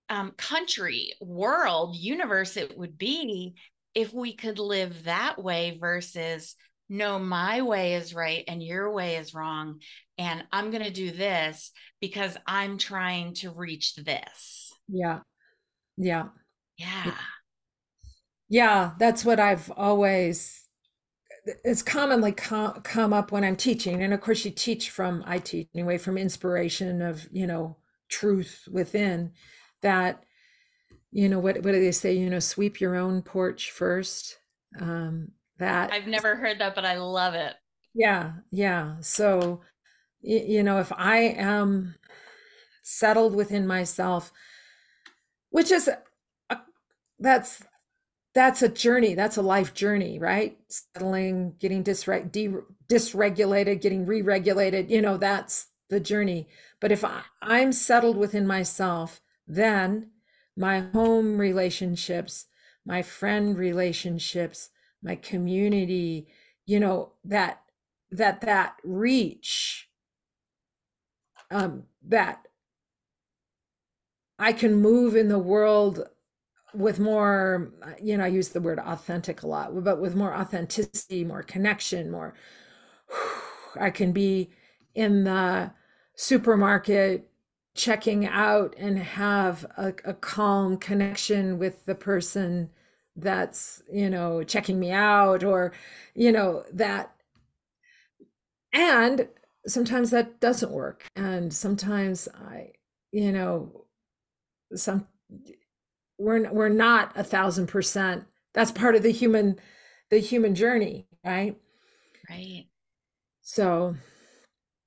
um, 0.09 0.31
country, 0.37 1.13
world, 1.19 1.95
universe 1.95 2.55
it 2.55 2.77
would 2.77 2.97
be 2.97 3.55
if 3.93 4.13
we 4.13 4.33
could 4.33 4.59
live 4.59 5.03
that 5.03 5.41
way 5.41 5.77
versus 5.81 6.55
no, 6.89 7.19
my 7.19 7.61
way 7.61 7.95
is 7.95 8.13
right 8.13 8.43
and 8.47 8.61
your 8.63 8.91
way 8.91 9.17
is 9.17 9.33
wrong. 9.33 9.81
And 10.17 10.43
I'm 10.51 10.71
going 10.71 10.83
to 10.83 10.91
do 10.91 11.11
this 11.11 11.71
because 12.01 12.37
I'm 12.45 12.77
trying 12.77 13.33
to 13.35 13.51
reach 13.51 13.95
this. 13.95 14.71
Yeah. 14.87 15.19
Yeah. 15.97 16.29
Yeah. 16.77 17.13
Yeah. 18.49 18.91
That's 18.99 19.25
what 19.25 19.39
I've 19.39 19.69
always, 19.71 20.63
it's 21.63 21.83
commonly 21.83 22.31
com- 22.31 22.81
come 22.81 23.13
up 23.13 23.31
when 23.31 23.43
I'm 23.43 23.57
teaching. 23.57 24.01
And 24.01 24.13
of 24.13 24.21
course, 24.21 24.45
you 24.45 24.51
teach 24.51 24.89
from, 24.89 25.23
I 25.25 25.39
teach 25.39 25.67
anyway, 25.75 25.97
from 25.97 26.17
inspiration 26.17 27.01
of, 27.01 27.27
you 27.31 27.47
know, 27.47 27.77
truth 28.09 28.67
within 28.71 29.31
that 29.81 30.23
you 31.11 31.29
know 31.29 31.39
what 31.39 31.55
what 31.63 31.71
do 31.71 31.79
they 31.79 31.91
say 31.91 32.13
you 32.13 32.29
know 32.29 32.39
sweep 32.39 32.79
your 32.79 32.95
own 32.95 33.21
porch 33.21 33.71
first 33.71 34.37
um 34.79 35.29
that 35.59 35.91
i've 35.91 36.07
never 36.07 36.35
heard 36.35 36.59
that 36.59 36.75
but 36.75 36.85
i 36.85 36.97
love 36.97 37.33
it. 37.33 37.53
Yeah 37.93 38.33
yeah. 38.51 38.95
So 39.01 39.61
you 40.21 40.63
know 40.63 40.79
if 40.79 40.91
i 40.93 41.17
am 41.19 41.95
settled 42.83 43.35
within 43.35 43.67
myself 43.67 44.31
which 45.49 45.71
is 45.71 45.87
a, 46.49 46.57
that's 47.19 47.63
that's 48.33 48.61
a 48.61 48.69
journey 48.69 49.13
that's 49.15 49.37
a 49.37 49.41
life 49.41 49.73
journey 49.73 50.19
right? 50.19 50.57
Settling 50.69 51.55
getting 51.59 51.83
disre- 51.83 52.31
de- 52.31 52.63
dysregulated 52.87 53.81
getting 53.81 54.05
re-regulated 54.05 54.89
you 54.91 55.01
know 55.01 55.17
that's 55.17 55.67
the 55.89 55.99
journey. 55.99 56.47
But 56.81 56.91
if 56.91 57.03
I, 57.05 57.21
i'm 57.41 57.71
settled 57.71 58.17
within 58.17 58.45
myself 58.45 59.21
then 59.47 60.11
my 60.57 60.79
home 60.93 61.37
relationships, 61.37 62.47
my 62.85 63.01
friend 63.01 63.57
relationships, 63.57 64.69
my 65.03 65.15
community, 65.17 66.27
you 66.65 66.79
know, 66.79 67.13
that 67.25 67.61
that 68.11 68.41
that 68.41 68.75
reach 68.83 69.89
um 71.51 71.83
that 72.07 72.47
I 74.39 74.53
can 74.53 74.75
move 74.75 75.15
in 75.15 75.29
the 75.29 75.39
world 75.39 76.03
with 76.75 76.99
more 76.99 77.73
you 78.01 78.17
know 78.17 78.23
i 78.25 78.27
use 78.27 78.49
the 78.49 78.61
word 78.61 78.79
authentic 78.79 79.43
a 79.43 79.47
lot 79.47 79.83
but 79.83 79.99
with 80.01 80.15
more 80.15 80.35
authenticity 80.35 81.23
more 81.25 81.43
connection 81.43 82.11
more 82.11 82.35
i 83.79 83.89
can 83.89 84.11
be 84.11 84.49
in 84.95 85.23
the 85.25 85.71
supermarket 86.15 87.29
checking 87.75 88.25
out 88.27 88.75
and 88.77 88.99
have 88.99 89.65
a, 89.77 89.93
a 90.05 90.13
calm 90.15 90.77
connection 90.77 91.59
with 91.59 91.85
the 91.85 91.95
person 91.95 92.69
that's 93.17 93.81
you 93.91 94.09
know 94.09 94.43
checking 94.43 94.79
me 94.79 94.91
out 94.91 95.43
or 95.43 95.73
you 96.15 96.31
know 96.31 96.63
that. 96.73 97.13
And 98.73 99.27
sometimes 99.65 100.11
that 100.11 100.39
doesn't 100.39 100.71
work. 100.71 101.05
And 101.15 101.53
sometimes 101.53 102.27
i 102.49 102.71
you 103.11 103.31
know 103.31 103.85
some 104.75 105.07
we're 106.19 106.51
we're 106.51 106.69
not 106.69 107.11
a 107.15 107.23
thousand 107.23 107.67
percent. 107.67 108.25
That's 108.53 108.71
part 108.71 108.95
of 108.95 109.03
the 109.03 109.11
human 109.11 109.59
the 110.09 110.19
human 110.19 110.55
journey 110.55 111.07
right? 111.27 111.55
Right. 112.29 112.65
So. 113.41 113.95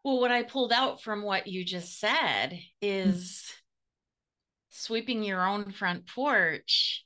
Well, 0.04 0.20
what 0.20 0.32
I 0.32 0.42
pulled 0.42 0.72
out 0.72 1.02
from 1.02 1.22
what 1.22 1.46
you 1.46 1.64
just 1.64 2.00
said 2.00 2.52
mm. 2.52 2.62
is 2.80 3.44
mm. 3.46 3.52
sweeping 4.70 5.22
your 5.22 5.46
own 5.46 5.72
front 5.72 6.06
porch 6.06 7.04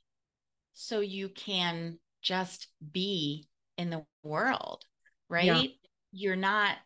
so 0.74 1.00
you 1.00 1.28
can 1.28 1.98
just 2.22 2.68
be 2.92 3.48
in 3.78 3.90
the 3.90 4.04
world, 4.22 4.84
right? 5.28 5.44
Yeah. 5.44 5.62
You're 6.12 6.36
not 6.36 6.76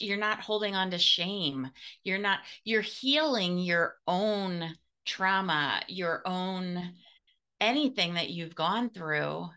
you're 0.00 0.16
not 0.16 0.40
holding 0.40 0.76
on 0.76 0.92
to 0.92 0.98
shame. 0.98 1.68
You're 2.04 2.18
not 2.18 2.40
you're 2.64 2.80
healing 2.80 3.58
your 3.58 3.96
own 4.06 4.74
trauma, 5.04 5.82
your 5.88 6.22
own 6.26 6.92
anything 7.60 8.14
that 8.14 8.30
you've 8.30 8.54
gone 8.54 8.90
through. 8.90 9.48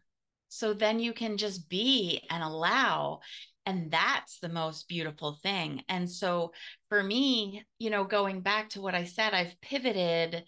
So 0.50 0.74
then 0.74 1.00
you 1.00 1.14
can 1.14 1.38
just 1.38 1.70
be 1.70 2.22
and 2.30 2.44
allow 2.44 3.20
and 3.68 3.92
that's 3.92 4.40
the 4.40 4.50
most 4.50 4.88
beautiful 4.88 5.38
thing. 5.44 5.84
And 5.90 6.10
so 6.10 6.54
for 6.88 7.04
me, 7.04 7.66
you 7.80 7.90
know, 7.90 8.06
going 8.06 8.40
back 8.40 8.70
to 8.70 8.82
what 8.82 8.96
I 8.96 9.04
said, 9.04 9.34
I've 9.34 9.60
pivoted 9.62 10.46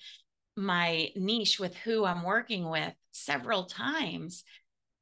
my 0.56 1.10
niche 1.18 1.60
with 1.60 1.76
who 1.76 2.06
I'm 2.06 2.24
working 2.24 2.70
with 2.70 2.94
several 3.26 3.66
times 3.66 4.44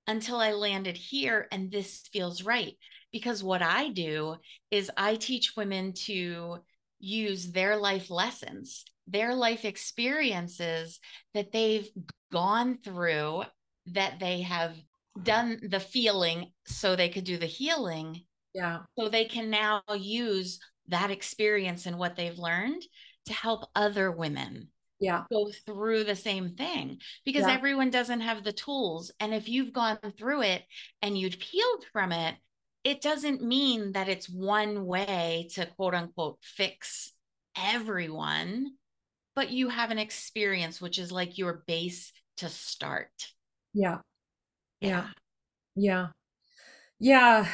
until 0.07 0.37
I 0.37 0.51
landed 0.53 0.97
here. 0.97 1.47
And 1.51 1.71
this 1.71 2.03
feels 2.11 2.43
right. 2.43 2.75
Because 3.11 3.43
what 3.43 3.61
I 3.61 3.89
do 3.89 4.35
is 4.71 4.91
I 4.97 5.15
teach 5.15 5.55
women 5.55 5.93
to 6.05 6.57
use 6.99 7.51
their 7.51 7.77
life 7.77 8.09
lessons, 8.09 8.83
their 9.07 9.33
life 9.33 9.65
experiences 9.65 10.99
that 11.33 11.51
they've 11.51 11.89
gone 12.31 12.79
through, 12.83 13.43
that 13.87 14.19
they 14.19 14.41
have 14.41 14.75
done 15.23 15.59
the 15.69 15.79
feeling 15.79 16.51
so 16.65 16.95
they 16.95 17.09
could 17.09 17.23
do 17.23 17.37
the 17.37 17.45
healing. 17.45 18.21
Yeah. 18.53 18.79
So 18.97 19.09
they 19.09 19.25
can 19.25 19.49
now 19.49 19.81
use 19.95 20.59
that 20.87 21.11
experience 21.11 21.85
and 21.85 21.97
what 21.97 22.15
they've 22.15 22.37
learned 22.37 22.83
to 23.25 23.33
help 23.33 23.65
other 23.75 24.11
women 24.11 24.69
yeah 24.99 25.23
go 25.31 25.51
through 25.65 26.03
the 26.03 26.15
same 26.15 26.55
thing 26.55 26.97
because 27.25 27.45
yeah. 27.47 27.53
everyone 27.53 27.89
doesn't 27.89 28.21
have 28.21 28.43
the 28.43 28.53
tools 28.53 29.11
and 29.19 29.33
if 29.33 29.47
you've 29.47 29.73
gone 29.73 29.97
through 30.17 30.41
it 30.41 30.63
and 31.01 31.17
you've 31.17 31.35
healed 31.35 31.85
from 31.93 32.11
it 32.11 32.35
it 32.83 33.01
doesn't 33.01 33.43
mean 33.43 33.91
that 33.91 34.09
it's 34.09 34.29
one 34.29 34.85
way 34.85 35.47
to 35.53 35.65
quote 35.75 35.93
unquote 35.93 36.37
fix 36.41 37.11
everyone 37.55 38.71
but 39.35 39.51
you 39.51 39.69
have 39.69 39.91
an 39.91 39.99
experience 39.99 40.81
which 40.81 40.97
is 40.97 41.11
like 41.11 41.37
your 41.37 41.63
base 41.67 42.11
to 42.37 42.49
start 42.49 43.11
yeah 43.73 43.97
yeah. 44.81 45.07
Yeah. 45.75 46.07
Yeah. 46.99 47.47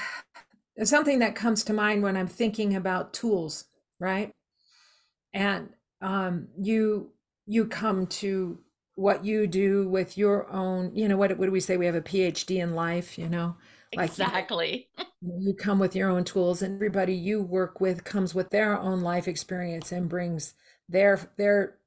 Something 0.84 1.20
that 1.20 1.36
comes 1.36 1.64
to 1.66 1.74
mind 1.74 2.04
when 2.04 2.18
I'm 2.18 2.28
thinking 2.28 2.76
about 2.76 3.14
tools, 3.14 3.66
right? 4.00 4.32
And 5.34 5.70
um, 6.02 6.48
you 6.60 7.12
you 7.46 7.66
come 7.66 8.08
to 8.08 8.60
what 8.96 9.26
you 9.26 9.48
do 9.48 9.88
with 9.90 10.18
your 10.18 10.50
own, 10.52 10.96
you 10.96 11.08
know, 11.08 11.18
what, 11.18 11.38
what 11.38 11.46
do 11.46 11.52
we 11.52 11.60
say? 11.60 11.78
We 11.78 11.88
have 11.88 11.96
a 11.96 12.02
PhD 12.02 12.62
in 12.62 12.76
life, 12.76 13.18
you 13.18 13.28
know? 13.28 13.56
Like 13.96 14.10
exactly. 14.10 14.88
you 15.22 15.54
come 15.54 15.80
with 15.80 15.96
your 15.96 16.10
own 16.10 16.24
tools 16.24 16.62
and 16.62 16.76
everybody 16.76 17.14
you 17.14 17.42
work 17.42 17.80
with 17.80 18.04
comes 18.04 18.34
with 18.34 18.50
their 18.50 18.78
own 18.78 19.02
life 19.02 19.28
experience 19.28 19.92
and 19.92 20.10
brings 20.10 20.56
their 20.90 21.20
their 21.38 21.78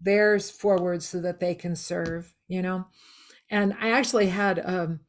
theirs 0.00 0.50
forward 0.50 1.02
so 1.02 1.20
that 1.20 1.40
they 1.40 1.54
can 1.54 1.76
serve, 1.76 2.34
you 2.48 2.62
know? 2.62 2.86
And 3.50 3.74
I 3.80 3.90
actually 3.90 4.28
had 4.28 4.62
um, 4.64 5.00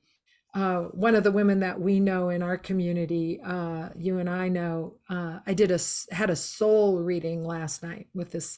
uh, 0.54 0.82
one 0.92 1.16
of 1.16 1.24
the 1.24 1.32
women 1.32 1.60
that 1.60 1.80
we 1.80 2.00
know 2.00 2.30
in 2.30 2.42
our 2.42 2.58
community, 2.58 3.40
uh, 3.46 3.90
you 3.96 4.18
and 4.18 4.30
I 4.30 4.50
know, 4.50 4.96
uh, 5.10 5.40
I 5.46 5.54
did 5.54 5.72
a 5.72 5.80
had 6.14 6.30
a 6.30 6.36
soul 6.36 7.00
reading 7.00 7.46
last 7.46 7.84
night 7.84 8.08
with 8.14 8.32
this 8.32 8.58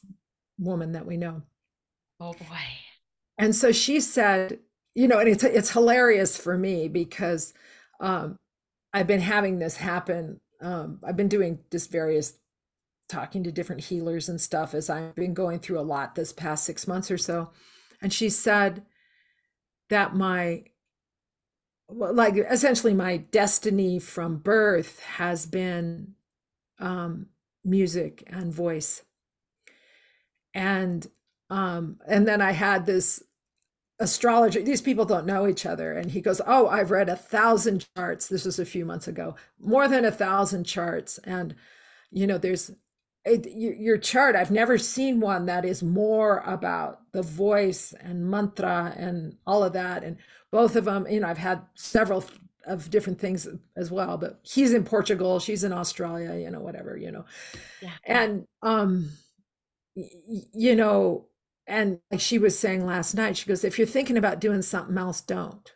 woman 0.58 0.94
that 0.94 1.06
we 1.06 1.18
know. 1.18 1.42
Oh 2.20 2.34
boy! 2.34 2.58
And 3.38 3.56
so 3.56 3.72
she 3.72 4.00
said, 4.00 4.60
you 4.96 5.08
know, 5.08 5.20
and 5.20 5.30
it's 5.30 5.44
it's 5.44 5.72
hilarious 5.72 6.38
for 6.38 6.58
me 6.58 6.88
because 6.88 7.54
um, 8.00 8.38
I've 8.94 9.08
been 9.08 9.22
having 9.22 9.60
this 9.60 9.78
happen. 9.78 10.40
Um, 10.62 11.00
I've 11.04 11.18
been 11.18 11.28
doing 11.28 11.60
just 11.72 11.92
various 11.92 12.38
talking 13.10 13.44
to 13.44 13.52
different 13.52 13.84
healers 13.84 14.30
and 14.30 14.40
stuff 14.40 14.74
as 14.74 14.90
I've 14.90 15.16
been 15.16 15.34
going 15.34 15.60
through 15.60 15.80
a 15.80 15.82
lot 15.82 16.16
this 16.16 16.32
past 16.32 16.64
six 16.64 16.88
months 16.88 17.12
or 17.12 17.18
so. 17.18 17.52
And 18.02 18.14
she 18.14 18.30
said 18.30 18.84
that 19.90 20.16
my, 20.16 20.64
like, 21.90 22.36
essentially 22.38 22.94
my 22.94 23.18
destiny 23.18 24.00
from 24.00 24.38
birth 24.38 25.00
has 25.02 25.46
been 25.46 26.14
um, 26.80 27.28
music 27.64 28.24
and 28.28 28.54
voice. 28.54 29.04
And 30.54 31.06
um, 31.50 32.00
and 32.08 32.28
then 32.28 32.42
I 32.42 32.52
had 32.52 32.86
this 32.86 33.24
astrologer 34.00 34.62
these 34.62 34.82
people 34.82 35.06
don't 35.06 35.26
know 35.26 35.48
each 35.48 35.66
other 35.66 35.94
and 35.94 36.10
he 36.12 36.20
goes 36.20 36.42
oh 36.48 36.68
i've 36.68 36.92
read 36.92 37.10
a 37.10 37.16
thousand 37.16 37.86
charts. 37.96 38.28
This 38.28 38.44
was 38.46 38.60
a 38.60 38.66
few 38.66 38.86
months 38.86 39.08
ago. 39.08 39.36
More 39.60 39.88
than 39.88 40.04
a 40.06 40.12
thousand 40.12 40.64
charts. 40.66 41.20
And 41.24 41.56
you 42.12 42.28
know 42.28 42.38
there's 42.38 42.72
it, 43.26 43.48
your 43.56 43.98
chart 43.98 44.36
i've 44.36 44.52
never 44.52 44.78
seen 44.78 45.20
one 45.20 45.46
that 45.46 45.64
is 45.64 45.84
more 45.84 46.40
about 46.40 47.02
the 47.14 47.22
voice 47.22 47.94
and 48.02 48.30
mantra 48.30 48.94
and 48.98 49.38
all 49.46 49.64
of 49.64 49.74
that. 49.74 50.04
And 50.04 50.18
both 50.52 50.76
of 50.76 50.86
them 50.86 51.08
you 51.10 51.20
know 51.20 51.28
i've 51.28 51.38
had 51.38 51.62
several 51.76 52.26
of 52.66 52.90
different 52.90 53.20
things 53.20 53.48
as 53.76 53.92
well 53.92 54.18
but 54.18 54.40
he's 54.44 54.74
in 54.74 54.86
portugal 54.86 55.40
she's 55.40 55.66
in 55.66 55.74
australia 55.74 56.36
you 56.36 56.50
know 56.50 56.62
whatever 56.62 56.98
you 56.98 57.12
know. 57.12 57.26
Yeah. 57.82 57.92
and 58.06 58.48
um 58.62 59.10
you 59.96 60.76
know 60.76 61.28
and 61.68 62.00
like 62.12 62.20
she 62.20 62.38
was 62.38 62.58
saying 62.58 62.86
last 62.86 63.16
night, 63.16 63.38
she 63.38 63.48
goes, 63.48 63.64
if 63.64 63.78
you're 63.78 63.88
thinking 63.88 64.18
about 64.18 64.42
doing 64.42 64.62
something 64.62 64.98
else, 64.98 65.22
don't. 65.22 65.74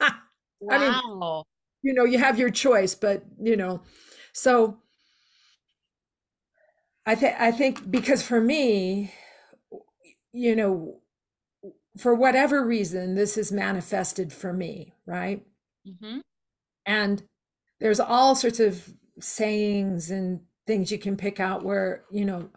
wow. 0.00 0.12
I 0.70 0.78
mean, 0.78 1.42
you 1.82 1.94
know, 1.94 2.04
you 2.04 2.18
have 2.18 2.38
your 2.38 2.50
choice, 2.50 2.94
but 2.94 3.24
you 3.40 3.56
know, 3.56 3.82
so 4.32 4.78
I 7.06 7.14
think 7.14 7.40
I 7.40 7.50
think 7.50 7.90
because 7.90 8.22
for 8.22 8.40
me, 8.40 9.12
you 10.32 10.54
know, 10.54 11.00
for 11.98 12.14
whatever 12.14 12.64
reason, 12.64 13.14
this 13.14 13.36
is 13.36 13.50
manifested 13.50 14.32
for 14.32 14.52
me, 14.52 14.92
right? 15.06 15.42
Mm-hmm. 15.86 16.20
And 16.86 17.22
there's 17.80 18.00
all 18.00 18.34
sorts 18.34 18.60
of 18.60 18.92
sayings 19.18 20.10
and 20.10 20.40
things 20.66 20.92
you 20.92 20.98
can 20.98 21.16
pick 21.16 21.40
out 21.40 21.64
where, 21.64 22.04
you 22.12 22.24
know, 22.24 22.50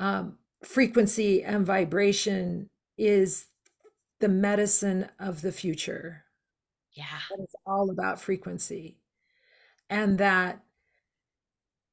um, 0.00 0.38
frequency 0.64 1.44
and 1.44 1.64
vibration 1.64 2.68
is 2.98 3.46
the 4.18 4.28
medicine 4.28 5.08
of 5.20 5.42
the 5.42 5.52
future. 5.52 6.24
Yeah. 6.92 7.04
It's 7.38 7.54
all 7.66 7.90
about 7.90 8.20
frequency. 8.20 8.98
And 9.88 10.18
that 10.18 10.60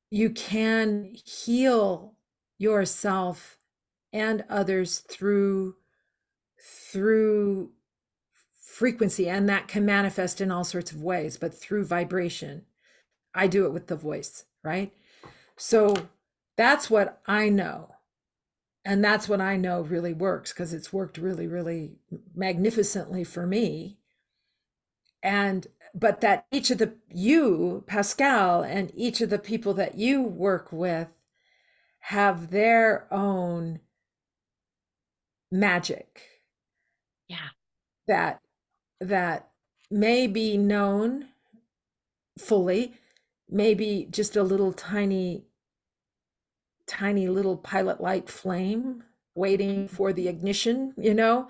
you 0.10 0.30
can 0.30 1.14
heal 1.26 2.16
yourself 2.58 3.58
and 4.14 4.44
others 4.50 5.00
through 5.00 5.76
through 6.60 7.72
frequency 8.64 9.30
and 9.30 9.50
that 9.50 9.68
can 9.68 9.86
manifest 9.86 10.42
in 10.42 10.52
all 10.52 10.64
sorts 10.64 10.92
of 10.92 11.02
ways 11.02 11.38
but 11.38 11.54
through 11.54 11.86
vibration 11.86 12.64
i 13.36 13.46
do 13.48 13.66
it 13.66 13.74
with 13.74 13.88
the 13.88 13.96
voice 13.96 14.46
right 14.64 14.94
so 15.56 15.94
that's 16.56 16.90
what 16.90 17.22
i 17.28 17.50
know 17.50 17.90
and 18.88 19.04
that's 19.04 19.28
what 19.28 19.42
I 19.42 19.58
know 19.58 19.82
really 19.82 20.14
works 20.14 20.54
because 20.54 20.74
it's 20.74 20.94
worked 20.94 21.18
really, 21.18 21.46
really 21.46 21.98
magnificently 22.34 23.26
for 23.26 23.46
me. 23.46 23.98
And 25.22 25.68
but 25.94 26.22
that 26.22 26.46
each 26.54 26.72
of 26.72 26.78
the 26.78 26.94
you, 27.10 27.84
Pascale, 27.86 28.64
and 28.64 28.90
each 28.96 29.20
of 29.20 29.30
the 29.30 29.40
people 29.40 29.74
that 29.74 29.96
you 29.96 30.22
work 30.22 30.72
with 30.72 31.10
have 32.00 32.50
their 32.52 33.14
own 33.14 33.82
magic. 35.52 36.22
Yeah. 37.28 37.50
That 38.08 38.42
that 39.02 39.50
may 39.92 40.28
be 40.28 40.58
known 40.58 41.30
fully, 42.38 42.94
maybe 43.50 44.08
just 44.12 44.36
a 44.36 44.44
little 44.44 44.74
tiny 44.74 45.47
tiny 46.88 47.28
little 47.28 47.58
pilot 47.58 48.02
light 48.02 48.30
flame 48.30 49.04
waiting 49.36 49.86
mm-hmm. 49.86 49.96
for 49.96 50.14
the 50.14 50.28
ignition, 50.28 50.94
you 50.98 51.14
know? 51.14 51.50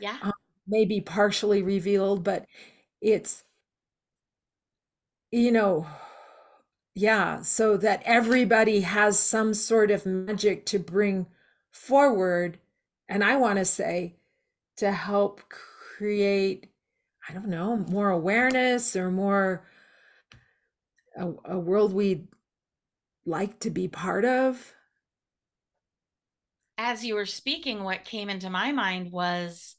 Yeah. 0.00 0.16
Um, 0.22 0.32
maybe 0.66 1.00
partially 1.00 1.62
revealed, 1.62 2.24
but 2.24 2.46
it's, 3.00 3.44
you 5.30 5.52
know, 5.52 5.86
yeah, 6.94 7.42
so 7.42 7.76
that 7.76 8.02
everybody 8.04 8.80
has 8.80 9.18
some 9.18 9.52
sort 9.52 9.90
of 9.90 10.06
magic 10.06 10.64
to 10.66 10.78
bring 10.78 11.26
forward. 11.70 12.58
And 13.08 13.22
I 13.22 13.36
want 13.36 13.58
to 13.58 13.64
say 13.64 14.16
to 14.78 14.92
help 14.92 15.42
create, 15.48 16.68
I 17.28 17.34
don't 17.34 17.48
know, 17.48 17.76
more 17.76 18.10
awareness 18.10 18.96
or 18.96 19.10
more 19.10 19.66
a, 21.16 21.32
a 21.44 21.58
world 21.58 21.92
we 21.92 22.28
like 23.26 23.58
to 23.60 23.70
be 23.70 23.88
part 23.88 24.24
of 24.24 24.72
as 26.78 27.04
you 27.04 27.14
were 27.14 27.26
speaking, 27.26 27.82
what 27.82 28.04
came 28.04 28.28
into 28.28 28.50
my 28.50 28.72
mind 28.72 29.10
was 29.10 29.76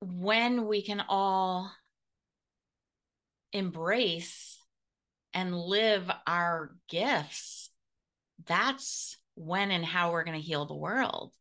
when 0.00 0.66
we 0.66 0.82
can 0.82 1.02
all 1.08 1.70
embrace 3.52 4.58
and 5.32 5.56
live 5.56 6.10
our 6.26 6.74
gifts, 6.88 7.70
that's 8.46 9.16
when 9.34 9.70
and 9.70 9.84
how 9.84 10.12
we're 10.12 10.24
going 10.24 10.38
to 10.38 10.46
heal 10.46 10.66
the 10.66 10.74
world. 10.74 11.32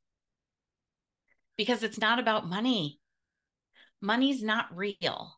Because 1.57 1.83
it's 1.83 1.99
not 1.99 2.19
about 2.19 2.47
money. 2.47 2.99
Money's 4.01 4.43
not 4.43 4.75
real. 4.75 5.35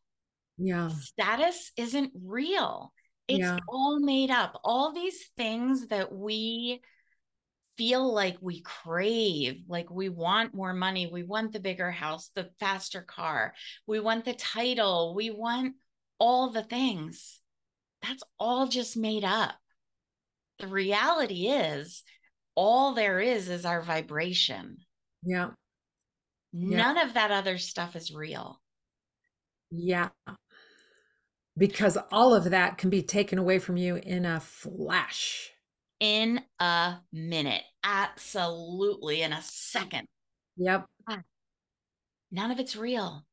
Yeah. 0.58 0.90
Status 0.90 1.72
isn't 1.78 2.12
real. 2.24 2.93
It's 3.28 3.40
yeah. 3.40 3.58
all 3.68 4.00
made 4.00 4.32
up. 4.32 4.60
All 4.64 4.94
these 4.94 5.24
things 5.38 5.88
that 5.88 6.14
we 6.14 6.82
feel 7.78 8.14
like 8.14 8.38
we 8.42 8.62
crave, 8.62 9.64
like 9.68 9.90
we 9.90 10.10
want 10.10 10.54
more 10.54 10.74
money, 10.74 11.10
we 11.12 11.24
want 11.24 11.54
the 11.54 11.60
bigger 11.60 11.90
house, 11.90 12.30
the 12.36 12.50
faster 12.60 13.02
car, 13.02 13.54
we 13.88 14.00
want 14.00 14.26
the 14.26 14.34
title, 14.34 15.16
we 15.16 15.32
want 15.32 15.76
all 16.20 16.52
the 16.52 16.64
things. 16.64 17.40
That's 18.02 18.24
all 18.38 18.68
just 18.68 18.98
made 18.98 19.24
up. 19.24 19.56
The 20.60 20.68
reality 20.68 21.48
is, 21.48 22.04
all 22.56 22.94
there 22.94 23.20
is 23.20 23.50
is 23.50 23.66
our 23.66 23.82
vibration. 23.82 24.78
Yeah. 25.24 25.52
None 26.52 26.98
yeah. 26.98 27.08
of 27.08 27.16
that 27.16 27.32
other 27.32 27.58
stuff 27.58 27.96
is 27.96 28.14
real. 28.14 28.62
Yeah. 29.72 30.10
Because 31.56 31.98
all 32.12 32.34
of 32.34 32.46
that 32.46 32.78
can 32.78 32.90
be 32.90 33.04
taken 33.04 33.38
away 33.38 33.60
from 33.60 33.78
you 33.78 33.96
in 33.98 34.26
a 34.26 34.40
flash 34.40 35.52
in 36.00 36.42
a 36.60 36.96
minute. 37.12 37.64
Absolutely 37.84 39.22
in 39.22 39.32
a 39.32 39.42
second. 39.42 40.06
Yep. 40.58 40.86
Ah. 41.08 41.22
None 42.32 42.52
of 42.52 42.60
it's 42.60 42.76
real. 42.76 43.26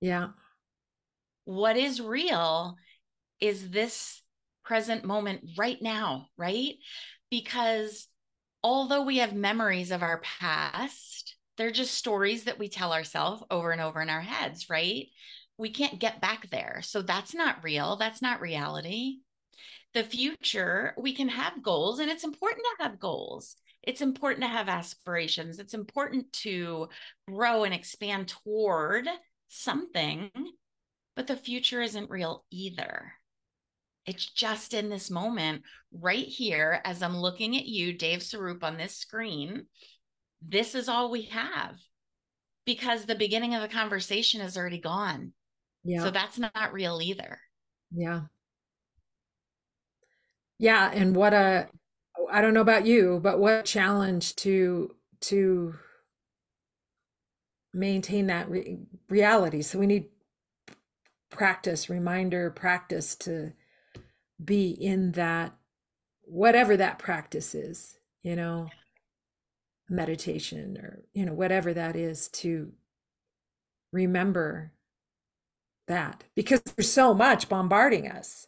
Yeah. 0.00 0.28
What 1.44 1.76
is 1.76 2.00
real 2.00 2.76
is 3.40 3.70
this 3.70 4.22
present 4.64 5.04
moment 5.04 5.50
right 5.58 5.78
now, 5.80 6.28
right? 6.36 6.74
Because 7.30 8.08
although 8.62 9.02
we 9.02 9.18
have 9.18 9.34
memories 9.34 9.90
of 9.90 10.02
our 10.02 10.22
past, 10.40 11.36
they're 11.56 11.70
just 11.70 11.94
stories 11.94 12.44
that 12.44 12.58
we 12.58 12.68
tell 12.68 12.92
ourselves 12.92 13.42
over 13.50 13.70
and 13.70 13.80
over 13.80 14.00
in 14.00 14.10
our 14.10 14.20
heads, 14.20 14.70
right? 14.70 15.06
We 15.58 15.70
can't 15.70 15.98
get 15.98 16.20
back 16.20 16.50
there. 16.50 16.80
So 16.82 17.02
that's 17.02 17.34
not 17.34 17.64
real. 17.64 17.96
That's 17.96 18.20
not 18.20 18.40
reality 18.40 19.18
the 19.96 20.04
future, 20.04 20.92
we 20.98 21.14
can 21.14 21.28
have 21.28 21.62
goals, 21.62 22.00
and 22.00 22.10
it's 22.10 22.22
important 22.22 22.66
to 22.78 22.84
have 22.84 23.00
goals. 23.00 23.56
It's 23.82 24.02
important 24.02 24.42
to 24.42 24.48
have 24.48 24.68
aspirations. 24.68 25.58
It's 25.58 25.72
important 25.72 26.30
to 26.44 26.90
grow 27.26 27.64
and 27.64 27.72
expand 27.72 28.28
toward 28.28 29.08
something, 29.48 30.30
but 31.14 31.26
the 31.26 31.36
future 31.36 31.80
isn't 31.80 32.10
real 32.10 32.44
either. 32.50 33.14
It's 34.04 34.26
just 34.26 34.74
in 34.74 34.90
this 34.90 35.10
moment, 35.10 35.62
right 35.90 36.26
here, 36.26 36.78
as 36.84 37.02
I'm 37.02 37.16
looking 37.16 37.56
at 37.56 37.64
you, 37.64 37.96
Dev 37.96 38.20
Suroop, 38.20 38.62
on 38.62 38.76
this 38.76 38.98
screen. 38.98 39.64
This 40.42 40.74
is 40.74 40.90
all 40.90 41.10
we 41.10 41.22
have 41.22 41.76
because 42.66 43.06
the 43.06 43.14
beginning 43.14 43.54
of 43.54 43.62
the 43.62 43.68
conversation 43.68 44.42
is 44.42 44.58
already 44.58 44.78
gone. 44.78 45.32
Yeah. 45.86 46.02
So 46.02 46.10
that's 46.10 46.38
not 46.38 46.72
real 46.72 47.00
either. 47.00 47.38
Yeah. 47.94 48.22
Yeah, 50.58 50.90
and 50.92 51.14
what 51.14 51.32
a 51.32 51.68
I 52.30 52.40
don't 52.40 52.54
know 52.54 52.60
about 52.60 52.86
you, 52.86 53.20
but 53.22 53.38
what 53.38 53.60
a 53.60 53.62
challenge 53.62 54.34
to 54.36 54.94
to 55.22 55.74
maintain 57.72 58.26
that 58.26 58.50
re- 58.50 58.78
reality. 59.08 59.62
So 59.62 59.78
we 59.78 59.86
need 59.86 60.06
practice, 61.30 61.88
reminder, 61.88 62.50
practice 62.50 63.14
to 63.16 63.52
be 64.42 64.70
in 64.70 65.12
that 65.12 65.54
whatever 66.22 66.76
that 66.76 66.98
practice 66.98 67.54
is, 67.54 67.98
you 68.22 68.34
know, 68.34 68.68
meditation 69.88 70.78
or, 70.78 71.04
you 71.12 71.24
know, 71.24 71.32
whatever 71.32 71.72
that 71.74 71.94
is 71.96 72.28
to 72.28 72.72
remember 73.92 74.72
that 75.86 76.24
because 76.34 76.60
there's 76.62 76.90
so 76.92 77.14
much 77.14 77.48
bombarding 77.48 78.10
us. 78.10 78.46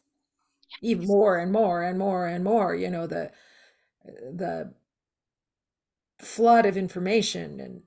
Even 0.82 1.06
more 1.06 1.38
and 1.38 1.50
more 1.50 1.82
and 1.82 1.98
more 1.98 2.26
and 2.26 2.44
more 2.44 2.74
you 2.74 2.90
know 2.90 3.06
the 3.06 3.30
the 4.04 4.72
flood 6.18 6.66
of 6.66 6.76
information 6.76 7.60
and 7.60 7.82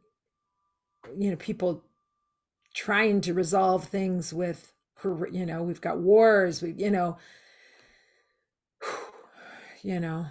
you 1.18 1.30
know 1.30 1.36
people 1.36 1.84
trying 2.74 3.22
to 3.22 3.34
resolve 3.34 3.86
things 3.86 4.34
with 4.34 4.74
you 5.32 5.46
know 5.46 5.64
we've 5.64 5.82
got 5.82 6.00
wars 6.00 6.62
we 6.62 6.72
you 6.74 6.92
know. 6.92 7.18
You 9.84 10.00
know. 10.00 10.28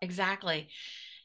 Exactly 0.00 0.68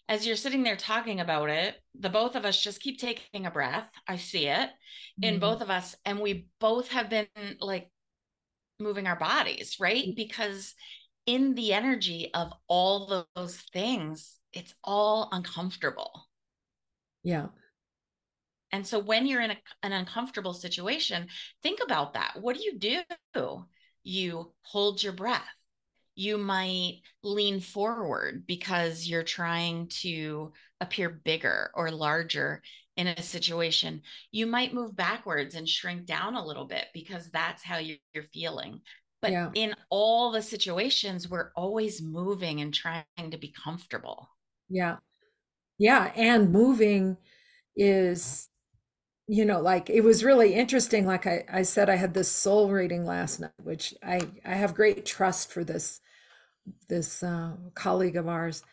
as 0.10 0.28
you're 0.28 0.36
sitting 0.36 0.64
there 0.64 0.76
talking 0.76 1.20
about 1.20 1.50
it, 1.50 1.76
the 1.98 2.10
both 2.10 2.36
of 2.36 2.46
us 2.46 2.62
just 2.62 2.82
keep 2.82 3.00
taking 3.00 3.46
a 3.46 3.52
breath. 3.52 3.90
I 4.08 4.18
see 4.18 4.48
it 4.48 4.70
mm-hmm. 4.70 5.24
in 5.24 5.40
both 5.40 5.62
of 5.62 5.70
us. 5.70 5.96
And 6.06 6.20
we 6.20 6.48
both 6.60 6.90
have 6.90 7.10
been 7.10 7.28
like 7.60 7.90
moving 8.80 9.08
our 9.08 9.18
bodies, 9.18 9.78
right? 9.80 10.04
Mm-hmm. 10.04 10.16
Because 10.16 10.74
in 11.26 11.56
the 11.56 11.74
energy 11.74 12.32
of 12.34 12.52
all 12.68 13.26
those 13.36 13.58
things, 13.72 14.38
it's 14.52 14.74
all 14.84 15.30
uncomfortable. 15.32 16.28
Yeah. 17.24 17.48
And 18.72 18.86
so 18.86 19.00
when 19.00 19.26
you're 19.26 19.42
in 19.42 19.52
a, 19.52 19.58
an 19.84 19.94
uncomfortable 19.94 20.54
situation, 20.54 21.28
think 21.62 21.80
about 21.82 22.16
that. 22.16 22.34
What 22.42 22.58
do 22.58 22.64
you 22.64 22.78
do? 22.78 23.66
You 24.04 24.52
hold 24.64 25.02
your 25.02 25.14
breath 25.14 25.48
you 26.16 26.38
might 26.38 27.02
lean 27.24 27.60
forward 27.60 28.46
because 28.46 29.08
you're 29.08 29.24
trying 29.24 29.88
to 29.88 30.54
appear 30.80 31.10
bigger 31.10 31.72
or 31.74 31.92
larger 31.92 32.62
in 32.96 33.08
a 33.08 33.22
situation. 33.22 34.02
You 34.32 34.46
might 34.46 34.74
move 34.74 34.96
backwards 34.96 35.56
and 35.56 35.68
shrink 35.68 36.06
down 36.06 36.36
a 36.36 36.46
little 36.46 36.66
bit 36.66 36.86
because 36.94 37.30
that's 37.32 37.64
how 37.64 37.78
you're 37.78 37.98
feeling. 38.32 38.82
But 39.22 39.32
yeah. 39.32 39.50
in 39.56 39.74
all 39.90 40.32
the 40.32 40.42
situations, 40.42 41.30
we're 41.30 41.52
always 41.56 42.02
moving 42.02 42.62
and 42.62 42.74
trying 42.74 43.06
to 43.32 43.38
be 43.38 43.54
comfortable. 43.64 44.30
Yeah. 44.70 44.98
Yeah. 45.78 46.12
And 46.16 46.52
moving 46.52 47.18
is, 47.76 48.50
you 49.28 49.46
know, 49.46 49.62
like 49.62 49.90
it 49.90 50.02
was 50.04 50.24
really 50.24 50.54
interesting. 50.54 51.06
Like 51.06 51.26
I, 51.28 51.46
I 51.52 51.62
said, 51.64 51.90
I 51.90 51.96
had 51.96 52.14
this 52.14 52.30
soul 52.30 52.70
reading 52.70 53.06
last 53.06 53.40
night, 53.40 53.52
which 53.64 53.94
I, 54.04 54.22
I 54.46 54.56
have 54.56 54.76
great 54.76 55.06
trust 55.06 55.52
for 55.52 55.64
this 55.64 56.02
this 56.88 57.24
uh, 57.24 57.54
colleague 57.76 58.16
of 58.18 58.28
ours, 58.28 58.64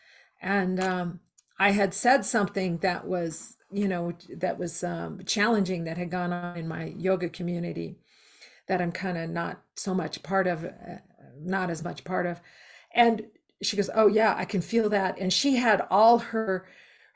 and 0.41 0.79
um, 0.79 1.19
I 1.59 1.71
had 1.71 1.93
said 1.93 2.25
something 2.25 2.77
that 2.79 3.05
was, 3.07 3.57
you 3.71 3.87
know, 3.87 4.13
that 4.37 4.57
was 4.59 4.83
um, 4.83 5.21
challenging 5.25 5.85
that 5.85 5.97
had 5.97 6.09
gone 6.11 6.33
on 6.33 6.57
in 6.57 6.67
my 6.67 6.93
yoga 6.97 7.29
community 7.29 7.97
that 8.67 8.81
I'm 8.81 8.91
kind 8.91 9.17
of 9.17 9.29
not 9.29 9.61
so 9.75 9.93
much 9.93 10.23
part 10.23 10.47
of, 10.47 10.65
uh, 10.65 10.69
not 11.39 11.69
as 11.69 11.83
much 11.83 12.03
part 12.03 12.25
of, 12.25 12.41
and 12.93 13.25
she 13.61 13.77
goes, 13.77 13.89
"Oh 13.95 14.07
yeah, 14.07 14.35
I 14.37 14.45
can 14.45 14.61
feel 14.61 14.89
that," 14.89 15.17
and 15.19 15.31
she 15.33 15.55
had 15.57 15.85
all 15.89 16.19
her 16.19 16.67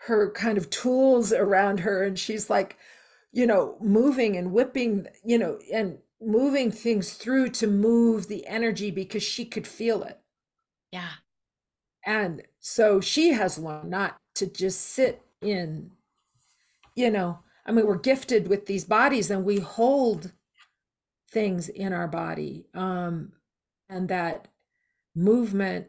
her 0.07 0.31
kind 0.31 0.57
of 0.57 0.69
tools 0.69 1.33
around 1.33 1.81
her, 1.81 2.03
and 2.03 2.17
she's 2.19 2.49
like, 2.49 2.77
you 3.35 3.45
know, 3.45 3.77
moving 3.81 4.37
and 4.37 4.51
whipping, 4.51 5.07
you 5.23 5.37
know, 5.37 5.59
and 5.71 5.99
moving 6.21 6.71
things 6.71 7.13
through 7.13 7.49
to 7.49 7.67
move 7.67 8.27
the 8.27 8.47
energy 8.47 8.89
because 8.89 9.23
she 9.23 9.45
could 9.45 9.67
feel 9.67 10.03
it 10.03 10.19
yeah. 10.95 11.11
And 12.05 12.43
so 12.61 13.01
she 13.01 13.33
has 13.33 13.59
learned 13.59 13.89
not 13.89 14.17
to 14.35 14.47
just 14.47 14.79
sit 14.79 15.21
in, 15.41 15.91
you 16.95 17.11
know, 17.11 17.39
I 17.65 17.73
mean, 17.73 17.85
we're 17.85 17.97
gifted 17.97 18.47
with 18.47 18.65
these 18.65 18.85
bodies 18.85 19.29
and 19.29 19.43
we 19.43 19.59
hold 19.59 20.31
things 21.31 21.67
in 21.67 21.91
our 21.91 22.07
body. 22.07 22.67
Um, 22.73 23.33
and 23.89 24.07
that 24.07 24.47
movement, 25.15 25.87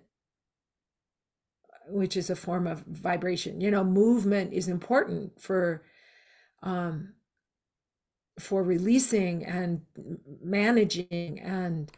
which 1.88 2.16
is 2.16 2.28
a 2.28 2.34
form 2.34 2.66
of 2.66 2.80
vibration, 2.80 3.60
you 3.60 3.70
know, 3.70 3.84
movement 3.84 4.52
is 4.52 4.66
important 4.66 5.40
for 5.40 5.84
um 6.64 7.12
for 8.38 8.62
releasing 8.62 9.44
and 9.44 9.80
managing 10.42 11.40
and 11.40 11.90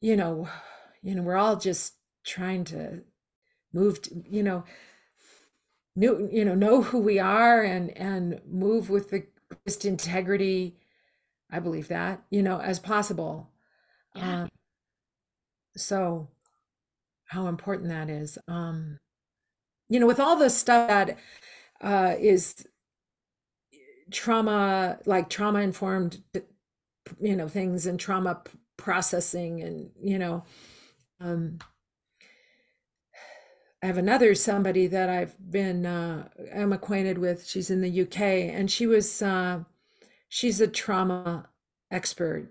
you 0.00 0.16
know 0.16 0.48
you 1.02 1.14
know 1.14 1.22
we're 1.22 1.36
all 1.36 1.56
just 1.56 1.94
trying 2.24 2.64
to 2.64 3.02
move 3.72 4.00
to, 4.02 4.22
you 4.30 4.42
know 4.42 4.64
new 5.96 6.28
you 6.32 6.44
know 6.44 6.54
know 6.54 6.82
who 6.82 6.98
we 6.98 7.18
are 7.18 7.62
and 7.62 7.96
and 7.96 8.40
move 8.48 8.90
with 8.90 9.10
the 9.10 9.26
greatest 9.48 9.84
integrity 9.84 10.76
i 11.50 11.58
believe 11.58 11.88
that 11.88 12.22
you 12.30 12.42
know 12.42 12.60
as 12.60 12.78
possible 12.78 13.50
yeah. 14.14 14.42
um, 14.42 14.48
so 15.76 16.28
how 17.26 17.48
important 17.48 17.88
that 17.88 18.08
is 18.08 18.38
um 18.46 18.98
you 19.88 19.98
know 19.98 20.06
with 20.06 20.20
all 20.20 20.36
the 20.36 20.50
stuff 20.50 20.88
that 20.88 21.18
uh 21.80 22.14
is 22.18 22.66
trauma 24.14 24.98
like 25.06 25.28
trauma 25.28 25.58
informed 25.58 26.22
you 27.20 27.36
know 27.36 27.48
things 27.48 27.84
and 27.84 27.98
trauma 27.98 28.40
processing 28.76 29.60
and 29.60 29.90
you 30.00 30.18
know 30.18 30.44
um, 31.20 31.58
I 33.82 33.86
have 33.86 33.98
another 33.98 34.34
somebody 34.34 34.86
that 34.86 35.10
I've 35.10 35.34
been 35.50 35.84
uh, 35.84 36.28
I'm 36.54 36.72
acquainted 36.72 37.18
with. 37.18 37.46
She's 37.46 37.70
in 37.70 37.82
the 37.82 38.02
UK, 38.02 38.20
and 38.20 38.70
she 38.70 38.86
was 38.86 39.20
uh, 39.20 39.60
she's 40.28 40.60
a 40.60 40.66
trauma 40.66 41.50
expert. 41.90 42.50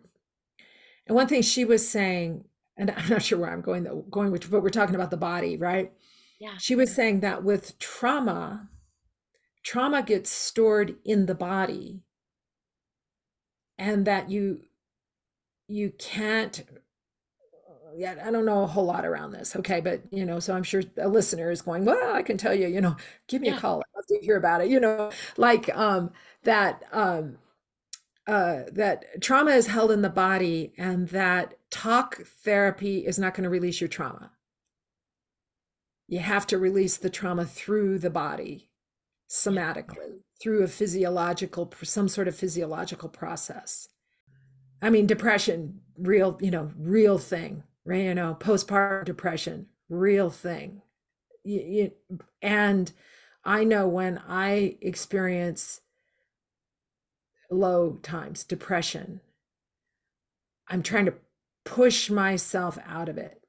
And 1.07 1.15
one 1.15 1.27
thing 1.27 1.41
she 1.41 1.65
was 1.65 1.87
saying, 1.87 2.45
and 2.77 2.91
I'm 2.91 3.09
not 3.09 3.23
sure 3.23 3.39
where 3.39 3.51
I'm 3.51 3.61
going 3.61 3.83
though, 3.83 4.05
going 4.11 4.31
with, 4.31 4.49
but 4.51 4.61
we're 4.61 4.69
talking 4.69 4.95
about 4.95 5.09
the 5.11 5.17
body, 5.17 5.57
right? 5.57 5.91
Yeah. 6.39 6.57
She 6.59 6.75
was 6.75 6.93
saying 6.93 7.21
that 7.21 7.43
with 7.43 7.79
trauma, 7.79 8.69
trauma 9.63 10.03
gets 10.03 10.29
stored 10.29 10.95
in 11.05 11.25
the 11.25 11.35
body, 11.35 12.03
and 13.77 14.05
that 14.05 14.29
you 14.29 14.61
you 15.67 15.91
can't 15.97 16.63
yeah, 17.95 18.15
I 18.23 18.31
don't 18.31 18.45
know 18.45 18.63
a 18.63 18.67
whole 18.67 18.85
lot 18.85 19.05
around 19.05 19.31
this. 19.31 19.55
Okay. 19.55 19.81
But, 19.81 20.01
you 20.11 20.25
know, 20.25 20.39
so 20.39 20.55
I'm 20.55 20.63
sure 20.63 20.81
a 20.97 21.07
listener 21.07 21.51
is 21.51 21.61
going, 21.61 21.85
well, 21.85 22.15
I 22.15 22.21
can 22.21 22.37
tell 22.37 22.53
you, 22.53 22.67
you 22.67 22.81
know, 22.81 22.95
give 23.27 23.41
me 23.41 23.49
yeah. 23.49 23.57
a 23.57 23.59
call. 23.59 23.79
I'd 23.81 23.95
love 23.95 24.05
to 24.07 24.25
hear 24.25 24.37
about 24.37 24.61
it. 24.61 24.69
You 24.69 24.79
know, 24.79 25.11
like 25.37 25.69
um, 25.75 26.11
that, 26.43 26.83
um, 26.91 27.37
uh, 28.25 28.63
that 28.71 29.21
trauma 29.21 29.51
is 29.51 29.67
held 29.67 29.91
in 29.91 30.01
the 30.01 30.09
body 30.09 30.73
and 30.77 31.09
that 31.09 31.55
talk 31.69 32.21
therapy 32.25 33.05
is 33.05 33.19
not 33.19 33.33
going 33.33 33.43
to 33.43 33.49
release 33.49 33.81
your 33.81 33.89
trauma. 33.89 34.31
You 36.07 36.19
have 36.19 36.47
to 36.47 36.57
release 36.57 36.97
the 36.97 37.09
trauma 37.09 37.45
through 37.45 37.99
the 37.99 38.09
body 38.09 38.69
somatically, 39.33 40.19
through 40.39 40.63
a 40.63 40.67
physiological, 40.67 41.73
some 41.81 42.07
sort 42.07 42.27
of 42.27 42.35
physiological 42.35 43.09
process. 43.09 43.89
I 44.81 44.89
mean, 44.89 45.07
depression, 45.07 45.79
real, 45.97 46.37
you 46.39 46.51
know, 46.51 46.71
real 46.77 47.17
thing 47.17 47.63
right? 47.85 48.03
You 48.03 48.15
know, 48.15 48.37
postpartum 48.39 49.05
depression, 49.05 49.67
real 49.89 50.29
thing. 50.29 50.81
You, 51.43 51.61
you, 51.61 51.91
and 52.41 52.91
I 53.43 53.63
know 53.63 53.87
when 53.87 54.21
I 54.27 54.77
experience 54.81 55.81
low 57.51 57.99
times, 58.01 58.43
depression, 58.43 59.21
I'm 60.67 60.83
trying 60.83 61.05
to 61.05 61.15
push 61.65 62.09
myself 62.09 62.77
out 62.85 63.09
of 63.09 63.17
it. 63.17 63.41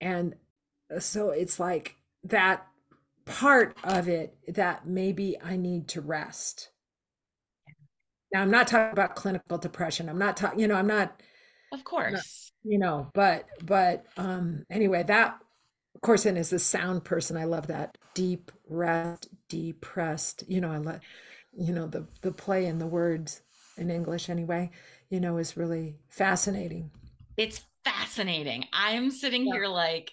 And 0.00 0.34
uh, 0.94 1.00
so 1.00 1.30
it's 1.30 1.60
like 1.60 1.96
that 2.24 2.66
part 3.24 3.76
of 3.84 4.08
it 4.08 4.36
that 4.48 4.86
maybe 4.86 5.36
I 5.42 5.56
need 5.56 5.88
to 5.88 6.00
rest. 6.00 6.70
Now, 8.32 8.42
I'm 8.42 8.50
not 8.50 8.66
talking 8.66 8.92
about 8.92 9.14
clinical 9.14 9.58
depression. 9.58 10.08
I'm 10.08 10.18
not 10.18 10.36
talking, 10.36 10.60
you 10.60 10.68
know, 10.68 10.74
I'm 10.74 10.86
not. 10.86 11.20
Of 11.72 11.84
course 11.84 12.52
you 12.64 12.78
know 12.78 13.10
but 13.14 13.46
but 13.62 14.04
um 14.16 14.64
anyway 14.70 15.02
that 15.02 15.38
of 15.94 16.00
course 16.00 16.26
and 16.26 16.38
as 16.38 16.52
a 16.52 16.58
sound 16.58 17.04
person 17.04 17.36
i 17.36 17.44
love 17.44 17.66
that 17.66 17.96
deep 18.14 18.50
rest 18.68 19.28
depressed 19.48 20.44
you 20.48 20.60
know 20.60 20.70
i 20.70 20.78
love 20.78 21.00
you 21.56 21.72
know 21.72 21.86
the 21.86 22.06
the 22.22 22.32
play 22.32 22.66
in 22.66 22.78
the 22.78 22.86
words 22.86 23.42
in 23.76 23.90
english 23.90 24.28
anyway 24.28 24.70
you 25.10 25.20
know 25.20 25.38
is 25.38 25.56
really 25.56 25.96
fascinating 26.08 26.90
it's 27.36 27.62
fascinating 27.84 28.64
i'm 28.72 29.10
sitting 29.10 29.46
yeah. 29.46 29.54
here 29.54 29.66
like 29.66 30.12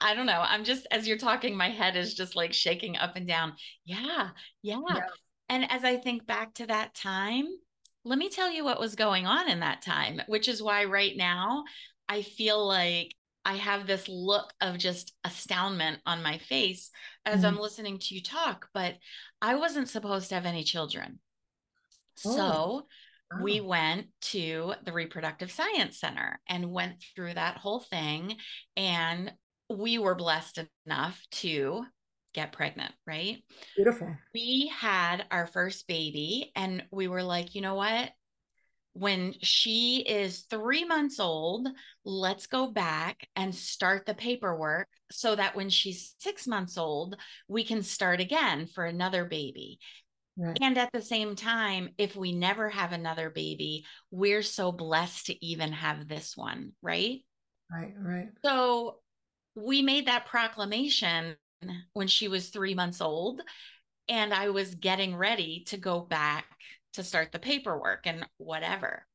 I 0.00 0.14
don't 0.14 0.26
know. 0.26 0.42
I'm 0.42 0.64
just 0.64 0.86
as 0.90 1.06
you're 1.06 1.18
talking, 1.18 1.56
my 1.56 1.70
head 1.70 1.96
is 1.96 2.14
just 2.14 2.36
like 2.36 2.52
shaking 2.52 2.96
up 2.96 3.16
and 3.16 3.26
down. 3.26 3.54
Yeah, 3.84 4.30
yeah. 4.62 4.80
yeah. 4.88 5.00
And 5.48 5.70
as 5.70 5.84
I 5.84 5.96
think 5.96 6.26
back 6.26 6.54
to 6.54 6.66
that 6.66 6.94
time, 6.94 7.46
let 8.04 8.18
me 8.18 8.28
tell 8.30 8.50
you 8.50 8.64
what 8.64 8.80
was 8.80 8.94
going 8.94 9.26
on 9.26 9.50
in 9.50 9.60
that 9.60 9.82
time, 9.82 10.22
which 10.26 10.48
is 10.48 10.62
why 10.62 10.84
right 10.84 11.16
now 11.16 11.64
I 12.08 12.22
feel 12.22 12.66
like 12.66 13.14
I 13.44 13.54
have 13.56 13.86
this 13.86 14.08
look 14.08 14.52
of 14.60 14.78
just 14.78 15.12
astoundment 15.24 16.00
on 16.06 16.22
my 16.22 16.38
face 16.38 16.90
as 17.24 17.42
Mm. 17.42 17.48
I'm 17.48 17.58
listening 17.58 17.98
to 17.98 18.14
you 18.14 18.22
talk, 18.22 18.68
but 18.72 18.96
I 19.42 19.54
wasn't 19.56 19.88
supposed 19.88 20.28
to 20.28 20.34
have 20.34 20.46
any 20.46 20.62
children. 20.62 21.20
Oh, 22.24 22.36
So 22.36 22.86
we 23.42 23.60
went 23.60 24.08
to 24.20 24.74
the 24.84 24.92
Reproductive 24.92 25.50
Science 25.50 25.98
Center 25.98 26.40
and 26.48 26.72
went 26.72 27.02
through 27.14 27.34
that 27.34 27.58
whole 27.58 27.80
thing. 27.80 28.36
And 28.76 29.32
we 29.70 29.98
were 29.98 30.14
blessed 30.14 30.64
enough 30.86 31.24
to 31.30 31.84
get 32.34 32.52
pregnant, 32.52 32.92
right? 33.06 33.42
Beautiful. 33.76 34.14
We 34.34 34.70
had 34.76 35.24
our 35.30 35.46
first 35.46 35.86
baby, 35.86 36.52
and 36.56 36.84
we 36.90 37.08
were 37.08 37.22
like, 37.22 37.54
you 37.54 37.60
know 37.60 37.76
what? 37.76 38.10
When 38.92 39.34
she 39.40 40.04
is 40.06 40.46
three 40.50 40.84
months 40.84 41.20
old, 41.20 41.68
let's 42.04 42.46
go 42.46 42.70
back 42.70 43.28
and 43.36 43.54
start 43.54 44.04
the 44.04 44.14
paperwork 44.14 44.88
so 45.12 45.36
that 45.36 45.54
when 45.54 45.70
she's 45.70 46.14
six 46.18 46.46
months 46.46 46.76
old, 46.76 47.16
we 47.46 47.64
can 47.64 47.82
start 47.82 48.20
again 48.20 48.66
for 48.66 48.84
another 48.84 49.24
baby. 49.24 49.78
Right. 50.36 50.58
And 50.60 50.76
at 50.78 50.90
the 50.92 51.02
same 51.02 51.36
time, 51.36 51.90
if 51.98 52.16
we 52.16 52.32
never 52.32 52.68
have 52.68 52.92
another 52.92 53.30
baby, 53.30 53.84
we're 54.10 54.42
so 54.42 54.72
blessed 54.72 55.26
to 55.26 55.46
even 55.46 55.72
have 55.72 56.08
this 56.08 56.36
one, 56.36 56.72
right? 56.82 57.20
Right. 57.72 57.94
Right. 57.96 58.28
So 58.44 58.96
we 59.54 59.82
made 59.82 60.06
that 60.06 60.26
proclamation 60.26 61.36
when 61.92 62.08
she 62.08 62.28
was 62.28 62.48
three 62.48 62.74
months 62.74 63.00
old, 63.00 63.42
and 64.08 64.32
I 64.32 64.50
was 64.50 64.74
getting 64.74 65.14
ready 65.14 65.64
to 65.68 65.76
go 65.76 66.00
back 66.00 66.46
to 66.94 67.04
start 67.04 67.32
the 67.32 67.38
paperwork 67.38 68.06
and 68.06 68.26
whatever. 68.38 69.06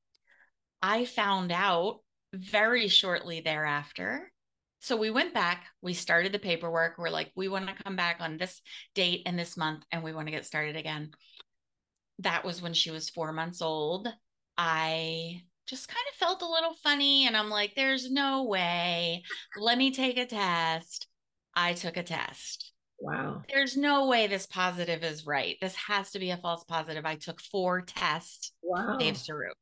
I 0.81 1.05
found 1.05 1.51
out 1.51 2.01
very 2.33 2.87
shortly 2.87 3.41
thereafter. 3.41 4.31
So 4.79 4.95
we 4.95 5.09
went 5.09 5.33
back, 5.33 5.65
we 5.81 5.93
started 5.93 6.31
the 6.31 6.39
paperwork. 6.39 6.97
We're 6.97 7.09
like, 7.09 7.31
we 7.35 7.47
want 7.47 7.67
to 7.67 7.83
come 7.83 7.95
back 7.95 8.17
on 8.19 8.37
this 8.37 8.61
date 8.93 9.23
and 9.25 9.37
this 9.37 9.57
month, 9.57 9.83
and 9.91 10.03
we 10.03 10.13
want 10.13 10.27
to 10.27 10.31
get 10.31 10.45
started 10.45 10.75
again. 10.75 11.11
That 12.19 12.45
was 12.45 12.61
when 12.61 12.73
she 12.73 12.91
was 12.91 13.09
four 13.09 13.33
months 13.33 13.61
old. 13.61 14.07
I 14.57 15.41
just 15.67 15.87
kind 15.87 16.05
of 16.11 16.15
felt 16.17 16.41
a 16.41 16.47
little 16.47 16.73
funny, 16.83 17.27
and 17.27 17.35
I'm 17.35 17.49
like, 17.49 17.73
there's 17.75 18.11
no 18.11 18.43
way. 18.43 19.23
Let 19.57 19.77
me 19.77 19.91
take 19.91 20.17
a 20.17 20.25
test. 20.25 21.07
I 21.55 21.73
took 21.73 21.97
a 21.97 22.03
test. 22.03 22.71
Wow. 22.99 23.43
There's 23.49 23.75
no 23.75 24.07
way 24.07 24.27
this 24.27 24.45
positive 24.45 25.03
is 25.03 25.25
right. 25.25 25.57
This 25.61 25.75
has 25.75 26.11
to 26.11 26.19
be 26.19 26.31
a 26.31 26.37
false 26.37 26.63
positive. 26.63 27.05
I 27.05 27.15
took 27.15 27.41
four 27.41 27.81
tests, 27.81 28.51
Wow. 28.61 28.97
Dev 28.97 29.15
Suroop. 29.15 29.53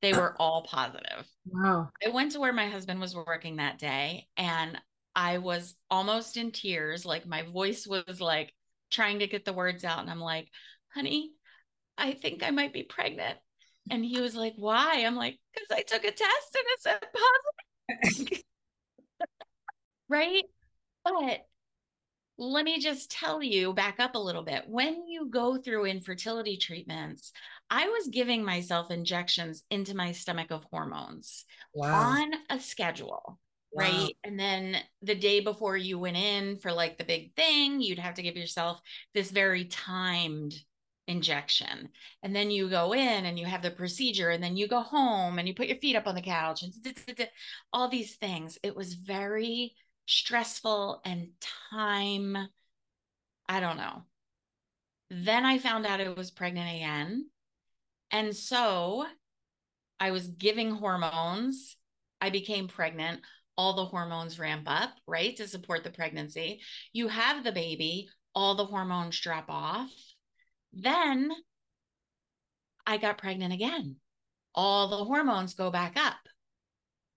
They 0.00 0.12
were 0.12 0.36
all 0.38 0.62
positive. 0.62 1.26
Wow. 1.46 1.90
I 2.04 2.10
went 2.10 2.32
to 2.32 2.40
where 2.40 2.52
my 2.52 2.68
husband 2.68 3.00
was 3.00 3.16
working 3.16 3.56
that 3.56 3.78
day 3.78 4.28
and 4.36 4.78
I 5.14 5.38
was 5.38 5.74
almost 5.90 6.36
in 6.36 6.52
tears. 6.52 7.04
Like 7.04 7.26
my 7.26 7.42
voice 7.42 7.86
was 7.86 8.20
like 8.20 8.52
trying 8.90 9.18
to 9.18 9.26
get 9.26 9.44
the 9.44 9.52
words 9.52 9.84
out. 9.84 9.98
And 9.98 10.08
I'm 10.08 10.20
like, 10.20 10.48
honey, 10.94 11.32
I 11.96 12.12
think 12.12 12.44
I 12.44 12.50
might 12.50 12.72
be 12.72 12.84
pregnant. 12.84 13.38
And 13.90 14.04
he 14.04 14.20
was 14.20 14.34
like, 14.34 14.54
why? 14.56 15.04
I'm 15.04 15.16
like, 15.16 15.38
because 15.52 15.68
I 15.70 15.82
took 15.82 16.04
a 16.04 16.10
test 16.10 16.56
and 16.56 16.64
it 16.66 16.82
said 16.82 17.06
positive. 18.28 18.42
right? 20.08 20.44
But 21.04 21.46
let 22.38 22.64
me 22.64 22.78
just 22.78 23.10
tell 23.10 23.42
you, 23.42 23.72
back 23.72 23.98
up 23.98 24.14
a 24.14 24.18
little 24.18 24.44
bit. 24.44 24.64
When 24.68 25.08
you 25.08 25.28
go 25.28 25.56
through 25.56 25.86
infertility 25.86 26.56
treatments, 26.56 27.32
I 27.68 27.88
was 27.88 28.08
giving 28.08 28.44
myself 28.44 28.90
injections 28.90 29.64
into 29.70 29.96
my 29.96 30.12
stomach 30.12 30.50
of 30.50 30.64
hormones 30.70 31.44
Wow. 31.74 32.10
on 32.10 32.32
a 32.48 32.60
schedule, 32.60 33.40
Wow. 33.72 33.82
right? 33.82 34.16
And 34.22 34.38
then 34.38 34.76
the 35.02 35.16
day 35.16 35.40
before 35.40 35.76
you 35.76 35.98
went 35.98 36.16
in 36.16 36.58
for 36.58 36.72
like 36.72 36.96
the 36.96 37.04
big 37.04 37.34
thing, 37.34 37.80
you'd 37.80 37.98
have 37.98 38.14
to 38.14 38.22
give 38.22 38.36
yourself 38.36 38.80
this 39.14 39.30
very 39.30 39.64
timed 39.64 40.54
injection. 41.08 41.88
And 42.22 42.36
then 42.36 42.50
you 42.50 42.70
go 42.70 42.92
in 42.92 43.24
and 43.24 43.38
you 43.38 43.46
have 43.46 43.62
the 43.62 43.70
procedure, 43.72 44.30
and 44.30 44.42
then 44.42 44.56
you 44.56 44.68
go 44.68 44.80
home 44.80 45.38
and 45.38 45.48
you 45.48 45.54
put 45.54 45.66
your 45.66 45.78
feet 45.78 45.96
up 45.96 46.06
on 46.06 46.14
the 46.14 46.22
couch 46.22 46.62
and 46.62 46.72
all 47.72 47.88
these 47.88 48.14
things. 48.14 48.58
It 48.62 48.76
was 48.76 48.94
very 48.94 49.74
stressful 50.06 51.00
and 51.04 51.28
time. 51.70 52.36
I 53.48 53.60
don't 53.60 53.78
know. 53.78 54.04
Then 55.10 55.44
I 55.44 55.58
found 55.58 55.86
out 55.86 56.00
I 56.00 56.10
was 56.10 56.30
pregnant 56.30 56.76
again. 56.76 57.30
And 58.10 58.36
so 58.36 59.06
I 59.98 60.10
was 60.10 60.28
giving 60.28 60.70
hormones. 60.70 61.76
I 62.20 62.30
became 62.30 62.68
pregnant. 62.68 63.20
All 63.56 63.74
the 63.74 63.86
hormones 63.86 64.38
ramp 64.38 64.64
up, 64.66 64.90
right, 65.06 65.34
to 65.36 65.48
support 65.48 65.82
the 65.82 65.90
pregnancy. 65.90 66.60
You 66.92 67.08
have 67.08 67.42
the 67.42 67.52
baby, 67.52 68.08
all 68.34 68.54
the 68.54 68.66
hormones 68.66 69.18
drop 69.18 69.46
off. 69.48 69.90
Then 70.72 71.30
I 72.86 72.96
got 72.96 73.18
pregnant 73.18 73.52
again. 73.52 73.96
All 74.54 74.88
the 74.88 75.04
hormones 75.04 75.54
go 75.54 75.70
back 75.70 75.96
up. 75.96 76.16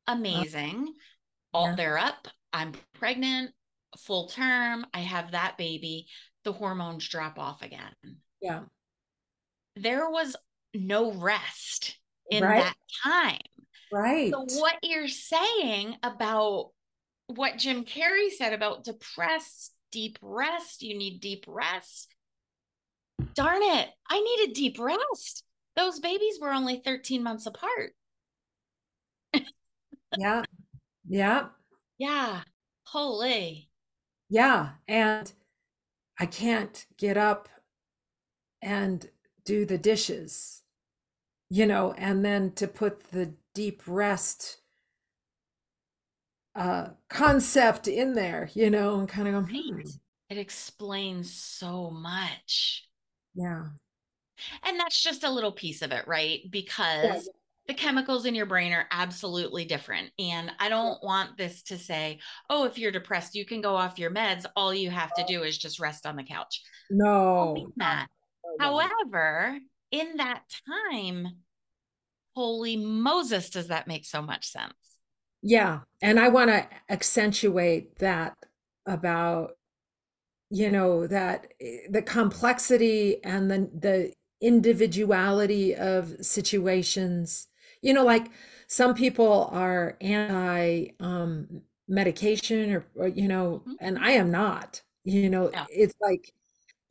Amazing. 0.08 0.93
All 1.54 1.76
they're 1.76 1.97
up. 1.97 2.28
I'm 2.54 2.74
pregnant, 2.93 3.52
full 3.97 4.28
term. 4.28 4.86
I 4.93 4.99
have 4.99 5.32
that 5.32 5.58
baby. 5.58 6.08
The 6.43 6.52
hormones 6.54 7.08
drop 7.08 7.38
off 7.39 7.62
again. 7.62 7.93
Yeah. 8.41 8.62
There 9.76 10.10
was 10.10 10.36
no 10.74 11.12
rest 11.14 11.97
in 12.30 12.43
Right. 12.43 12.64
that 12.64 12.76
time. 13.04 13.39
Right. 13.91 14.32
So, 14.32 14.45
what 14.60 14.78
you're 14.84 15.08
saying 15.08 15.97
about 16.04 16.72
what 17.28 17.58
Jim 17.58 17.86
Carrey 17.86 18.30
said 18.30 18.54
about 18.54 18.84
depressed, 18.84 19.74
deep 19.91 20.18
rest, 20.22 20.82
you 20.82 20.97
need 20.97 21.20
deep 21.22 21.45
rest. 21.47 22.14
Darn 23.36 23.61
it, 23.61 23.89
I 24.09 24.22
needed 24.22 24.53
deep 24.53 24.80
rest. 24.80 25.43
Those 25.76 25.99
babies 25.99 26.39
were 26.39 26.51
only 26.53 26.80
13 26.80 27.24
months 27.24 27.45
apart. 27.45 27.93
Yeah. 30.15 30.43
Yeah. 31.07 31.49
Yeah, 31.97 32.43
holy. 32.84 33.69
Yeah. 34.30 34.72
And 34.88 35.32
I 36.19 36.26
can't 36.28 36.86
get 36.97 37.17
up 37.17 37.49
and 38.61 39.09
do 39.45 39.65
the 39.65 39.78
dishes, 39.78 40.63
you 41.49 41.65
know, 41.65 41.93
and 41.93 42.24
then 42.26 42.51
to 42.53 42.67
put 42.67 43.11
the 43.11 43.34
deep 43.53 43.84
rest 43.88 44.59
uh 46.55 46.89
concept 47.09 47.88
in 47.88 48.13
there, 48.13 48.49
you 48.53 48.69
know, 48.69 48.99
and 48.99 49.07
kind 49.09 49.28
of 49.28 49.34
go, 49.34 49.41
hmm, 49.51 49.80
It 50.30 50.38
explains 50.38 51.34
so 51.34 51.89
much. 51.91 52.89
Yeah. 53.34 53.66
And 54.64 54.80
that's 54.80 55.02
just 55.02 55.24
a 55.24 55.30
little 55.30 55.52
piece 55.52 55.82
of 55.82 55.92
it, 55.92 56.08
right? 56.08 56.40
Yeah. 56.44 56.50
Because 56.50 57.30
the 57.68 57.74
chemicals 57.74 58.26
in 58.26 58.34
your 58.34 58.48
brain 58.48 58.74
are 58.74 58.88
absolutely 58.92 59.66
different. 59.66 60.10
And 60.18 60.52
I 60.60 60.68
don't 60.68 61.02
want 61.04 61.38
this 61.38 61.62
to 61.64 61.78
say, 61.78 62.20
oh, 62.50 62.66
if 62.66 62.78
you're 62.78 62.92
depressed, 62.92 63.36
you 63.36 63.46
can 63.46 63.62
go 63.62 63.76
off 63.76 64.00
your 64.00 64.12
meds. 64.12 64.46
All 64.56 64.74
you 64.74 64.90
have 64.90 65.14
to 65.14 65.24
do 65.26 65.44
is 65.44 65.58
just 65.58 65.80
rest 65.80 66.06
on 66.06 66.16
the 66.16 66.24
couch. 66.24 66.62
No. 66.90 67.68
that. 67.78 68.08
However, 68.60 69.60
in 69.92 70.18
that 70.18 70.44
time, 70.92 71.28
holy 72.36 72.78
Moses, 72.78 73.50
does 73.52 73.68
that 73.68 73.88
make 73.88 74.06
so 74.06 74.22
much 74.22 74.48
sense? 74.48 74.74
Yeah. 75.44 75.80
And 76.02 76.20
I 76.20 76.30
want 76.30 76.50
to 76.50 76.68
accentuate 76.90 78.00
that 78.00 78.36
about, 78.86 79.52
you 80.52 80.72
know, 80.72 81.08
that 81.08 81.54
eh, 81.62 81.80
the 81.91 82.04
complexity 82.04 83.24
and 83.26 83.52
the 83.52 83.60
the 83.80 84.14
individuality 84.41 85.76
of 85.76 86.16
situations. 86.26 87.49
You 87.84 87.93
know, 87.95 88.06
like 88.06 88.32
some 88.68 88.95
people 88.95 89.49
are 89.54 89.97
anti 90.02 90.89
um 91.02 91.64
medication 91.89 92.72
or, 92.74 92.86
or 92.95 93.10
you 93.10 93.28
know, 93.30 93.66
Mhm. 93.66 93.78
and 93.80 93.99
I 93.99 94.12
am 94.14 94.32
not. 94.32 94.84
You 95.06 95.30
know, 95.32 95.54
Yeah. 95.54 95.68
it's 95.70 95.95
like 96.02 96.34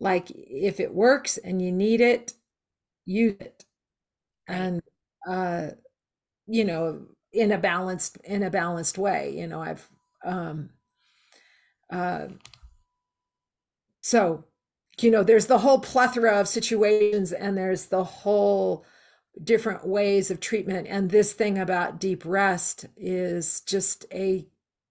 like 0.01 0.31
if 0.33 0.81
it 0.81 0.95
works 0.95 1.39
and 1.39 1.63
you 1.63 1.73
need 1.73 2.01
it, 2.03 2.35
use 3.07 3.37
it. 3.41 3.65
Right. 4.49 4.71
And 4.71 4.83
uh 5.29 5.71
you 6.47 6.65
know 6.65 7.07
in 7.33 7.53
a 7.53 7.59
balanced 7.59 8.19
in 8.25 8.43
a 8.43 8.51
balanced 8.51 8.99
way 8.99 9.37
you 9.39 9.47
know 9.47 9.61
i've 9.63 9.89
um 10.25 10.71
uh 11.91 12.29
so 14.03 14.45
you 15.01 15.11
know 15.11 15.23
there's 15.23 15.47
the 15.47 15.59
whole 15.59 15.79
plethora 15.79 16.41
of 16.41 16.49
situations 16.49 17.33
and 17.33 17.57
there's 17.57 17.87
the 17.87 18.05
whole 18.05 18.85
different 19.43 19.87
ways 19.87 20.31
of 20.31 20.41
treatment 20.41 20.87
and 20.89 21.11
this 21.11 21.33
thing 21.33 21.59
about 21.59 22.01
deep 22.01 22.25
rest 22.25 22.87
is 22.97 23.61
just 23.63 24.07
a 24.13 24.47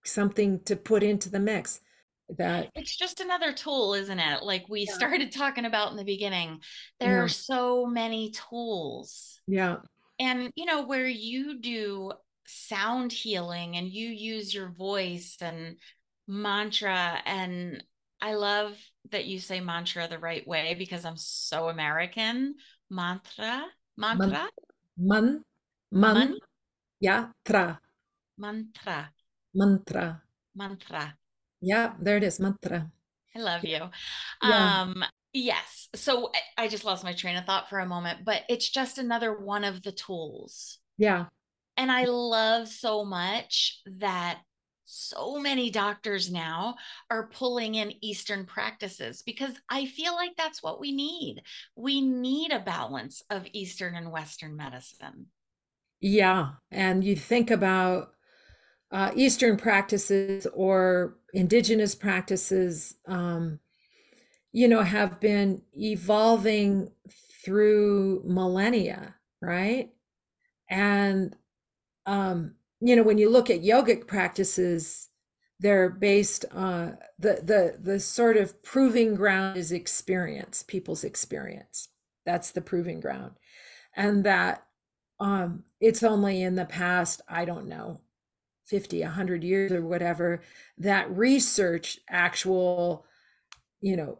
something 0.06 0.60
to 0.64 0.76
put 0.76 1.04
into 1.04 1.30
the 1.30 1.40
mix 1.40 1.82
that 2.30 2.70
It's 2.76 2.96
just 2.96 3.20
another 3.20 3.52
tool, 3.52 3.94
isn't 3.94 4.20
it? 4.20 4.44
Like 4.44 4.66
we 4.70 4.86
Yeah. 4.86 4.96
started 4.96 5.32
talking 5.32 5.66
about 5.66 5.92
in 5.92 5.98
the 5.98 6.04
beginning, 6.04 6.62
there 7.00 7.18
Yeah. 7.18 7.24
are 7.24 7.28
so 7.28 7.86
many 7.86 8.32
tools. 8.32 9.40
yeah 9.48 9.78
And, 10.20 10.52
you 10.56 10.66
know, 10.66 10.84
where 10.86 11.08
you 11.08 11.60
do 11.60 12.14
sound 12.48 13.12
healing 13.14 13.78
and 13.78 13.90
you 13.90 14.10
use 14.10 14.54
your 14.54 14.70
voice 14.70 15.38
and 15.42 15.78
mantra 16.28 17.22
and 17.26 17.84
I 18.22 18.34
love 18.36 18.78
that 19.12 19.26
you 19.26 19.40
say 19.40 19.60
mantra 19.60 20.08
the 20.08 20.20
right 20.20 20.46
way 20.48 20.76
because 20.78 21.06
I'm 21.06 21.18
so 21.18 21.70
American. 21.70 22.56
Mantra, 22.90 23.66
mantra, 23.98 24.50
man, 24.98 25.44
man, 25.92 26.14
man? 26.14 26.36
yeah, 27.00 27.28
tra, 27.46 27.80
mantra, 28.38 29.12
mantra, 29.54 30.22
mantra. 30.56 31.16
Yeah, 31.62 31.94
there 32.00 32.18
it 32.18 32.24
is, 32.24 32.40
mantra. 32.40 32.92
I 33.36 33.40
love 33.40 33.64
you. 33.64 33.80
Yeah. 34.42 34.82
Um, 34.82 35.04
yes. 35.34 35.88
So 35.96 36.32
I 36.58 36.68
just 36.68 36.84
lost 36.84 37.04
my 37.04 37.14
train 37.14 37.38
of 37.38 37.46
thought 37.46 37.70
for 37.70 37.80
a 37.80 37.86
moment, 37.86 38.26
but 38.26 38.42
it's 38.50 38.70
just 38.70 38.98
another 38.98 39.38
one 39.38 39.64
of 39.64 39.84
the 39.84 39.92
tools. 39.92 40.80
Yeah. 40.98 41.26
And 41.78 41.92
I 41.92 42.06
love 42.06 42.68
so 42.68 43.06
much 43.06 43.82
that 44.00 44.40
so 44.92 45.38
many 45.38 45.70
doctors 45.70 46.32
now 46.32 46.76
are 47.12 47.28
pulling 47.28 47.76
in 47.76 47.94
Eastern 48.04 48.46
practices 48.46 49.22
because 49.22 49.54
I 49.70 49.86
feel 49.86 50.16
like 50.16 50.36
that's 50.36 50.64
what 50.64 50.80
we 50.80 50.92
need. 50.92 51.44
We 51.76 52.02
need 52.02 52.52
a 52.52 52.60
balance 52.60 53.22
of 53.30 53.46
Eastern 53.54 53.94
and 53.94 54.12
Western 54.12 54.56
medicine. 54.56 55.28
Yeah. 56.02 56.54
And 56.72 57.04
you 57.04 57.16
think 57.16 57.52
about 57.52 58.14
uh, 58.92 59.12
Eastern 59.16 59.58
practices 59.58 60.48
or 60.56 61.18
indigenous 61.34 61.94
practices, 61.94 62.96
um, 63.06 63.60
you 64.52 64.68
know, 64.68 64.82
have 64.82 65.20
been 65.20 65.62
evolving 65.78 66.92
through 67.46 68.24
millennia, 68.26 69.14
right? 69.40 69.92
And 70.68 71.36
um, 72.08 72.56
you 72.82 72.96
know, 72.96 73.04
when 73.04 73.18
you 73.18 73.30
look 73.30 73.50
at 73.50 73.62
yogic 73.62 74.08
practices, 74.08 75.10
they're 75.60 75.90
based 75.90 76.46
on 76.52 76.98
the 77.18 77.42
the 77.44 77.78
the 77.82 78.00
sort 78.00 78.38
of 78.38 78.64
proving 78.64 79.16
ground 79.16 79.58
is 79.58 79.72
experience, 79.72 80.64
people's 80.64 81.04
experience. 81.04 81.90
That's 82.26 82.52
the 82.52 82.62
proving 82.62 83.00
ground, 83.02 83.34
and 83.96 84.24
that 84.24 84.66
um, 85.20 85.64
it's 85.82 86.04
only 86.04 86.42
in 86.42 86.56
the 86.56 86.66
past, 86.66 87.22
I 87.28 87.46
don't 87.46 87.68
know, 87.68 88.00
50, 88.66 89.02
100 89.02 89.44
years 89.44 89.72
or 89.72 89.82
whatever, 89.82 90.42
that 90.78 91.10
research, 91.12 92.00
actual, 92.10 93.06
you 93.82 93.98
know, 93.98 94.20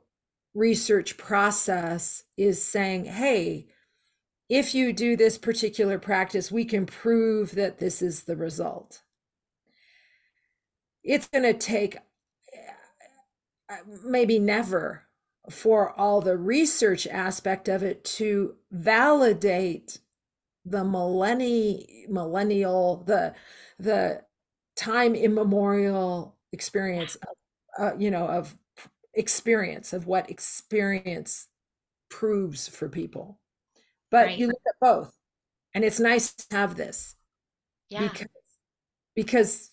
research 0.54 1.18
process 1.18 2.24
is 2.36 2.62
saying, 2.62 3.06
hey, 3.06 3.68
if 4.50 4.74
you 4.74 4.92
do 4.92 5.16
this 5.16 5.38
particular 5.38 6.00
practice, 6.00 6.52
we 6.52 6.66
can 6.66 6.86
prove 6.86 7.52
that 7.52 7.78
this 7.78 8.02
is 8.02 8.24
the 8.24 8.36
result. 8.36 9.04
It's 11.04 11.28
going 11.28 11.44
to 11.44 11.54
take 11.54 11.98
uh, 13.70 13.76
maybe 14.04 14.40
never 14.40 15.04
for 15.50 15.98
all 16.00 16.22
the 16.22 16.38
research 16.38 17.08
aspect 17.08 17.68
of 17.68 17.84
it 17.84 18.04
to 18.04 18.56
validate 18.72 20.00
the 20.66 20.84
millennial 20.84 21.84
millennial 22.10 23.04
the 23.08 23.34
the 23.80 24.22
time 24.76 25.16
immemorial 25.16 26.36
experience 26.52 27.16
of, 27.16 27.36
uh, 27.80 27.98
you 27.98 28.12
know 28.12 28.28
of 28.28 28.56
experience 29.14 29.94
of 29.94 30.06
what 30.06 30.30
experience 30.30 31.48
proves 32.10 32.68
for 32.68 32.90
people 32.90 33.39
but 34.12 34.28
right. 34.28 34.38
you 34.38 34.48
look 34.48 34.62
at 34.68 34.76
both 34.82 35.14
and 35.74 35.84
it's 35.84 36.00
nice 36.00 36.34
to 36.34 36.56
have 36.56 36.76
this. 36.76 37.16
Yeah. 37.90 38.08
Because 38.08 38.28
because 39.16 39.72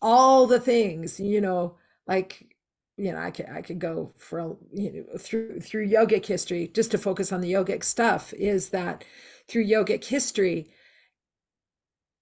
all 0.00 0.46
the 0.46 0.60
things 0.60 1.18
you 1.18 1.40
know 1.40 1.74
like 2.06 2.54
you 2.96 3.12
know 3.12 3.18
i 3.18 3.30
could 3.30 3.46
i 3.48 3.62
could 3.62 3.78
go 3.78 4.12
for 4.16 4.56
you 4.72 4.92
know 4.92 5.18
through 5.18 5.60
through 5.60 5.88
yogic 5.88 6.26
history 6.26 6.68
just 6.68 6.90
to 6.90 6.98
focus 6.98 7.32
on 7.32 7.40
the 7.40 7.52
yogic 7.52 7.82
stuff 7.82 8.32
is 8.34 8.68
that 8.68 9.04
through 9.48 9.64
yogic 9.64 10.04
history 10.04 10.68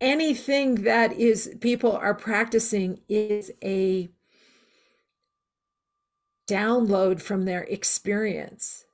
anything 0.01 0.76
that 0.82 1.12
is 1.12 1.55
people 1.61 1.92
are 1.92 2.14
practicing 2.14 2.99
is 3.09 3.51
a 3.62 4.09
download 6.49 7.20
from 7.20 7.44
their 7.44 7.64
experience 7.64 8.86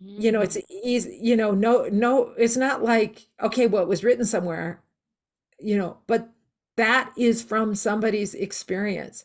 you 0.00 0.30
know 0.30 0.40
it's 0.40 0.56
mm. 0.56 0.62
easy 0.84 1.18
you 1.20 1.36
know 1.36 1.50
no 1.52 1.88
no 1.90 2.32
it's 2.38 2.56
not 2.56 2.82
like 2.82 3.26
okay 3.42 3.66
well 3.66 3.82
it 3.82 3.88
was 3.88 4.04
written 4.04 4.24
somewhere 4.24 4.80
you 5.58 5.76
know 5.76 5.98
but 6.06 6.28
that 6.78 7.12
is 7.16 7.42
from 7.42 7.74
somebody's 7.74 8.34
experience. 8.34 9.24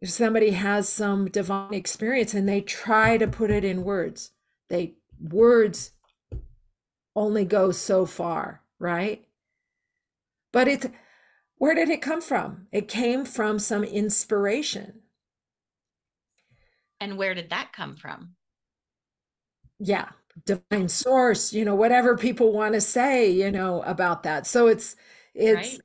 If 0.00 0.10
somebody 0.10 0.50
has 0.50 0.88
some 0.88 1.30
divine 1.30 1.74
experience 1.74 2.34
and 2.34 2.48
they 2.48 2.60
try 2.60 3.16
to 3.18 3.28
put 3.28 3.52
it 3.52 3.64
in 3.64 3.84
words. 3.84 4.32
They 4.68 4.94
words 5.20 5.92
only 7.14 7.44
go 7.44 7.70
so 7.70 8.04
far 8.04 8.62
right? 8.80 9.24
But 10.52 10.66
it 10.66 10.90
where 11.56 11.74
did 11.76 11.88
it 11.88 12.02
come 12.02 12.20
from? 12.20 12.66
It 12.72 12.88
came 12.88 13.24
from 13.24 13.60
some 13.60 13.84
inspiration. 13.84 15.02
And 17.00 17.16
where 17.16 17.34
did 17.34 17.50
that 17.50 17.72
come 17.72 17.94
from 17.94 18.34
yeah 19.82 20.08
divine 20.46 20.88
source 20.88 21.52
you 21.52 21.64
know 21.64 21.74
whatever 21.74 22.16
people 22.16 22.52
want 22.52 22.74
to 22.74 22.80
say 22.80 23.30
you 23.30 23.50
know 23.50 23.82
about 23.82 24.22
that. 24.22 24.46
So 24.46 24.66
it's 24.66 24.96
it's 25.34 25.72
right. 25.72 25.80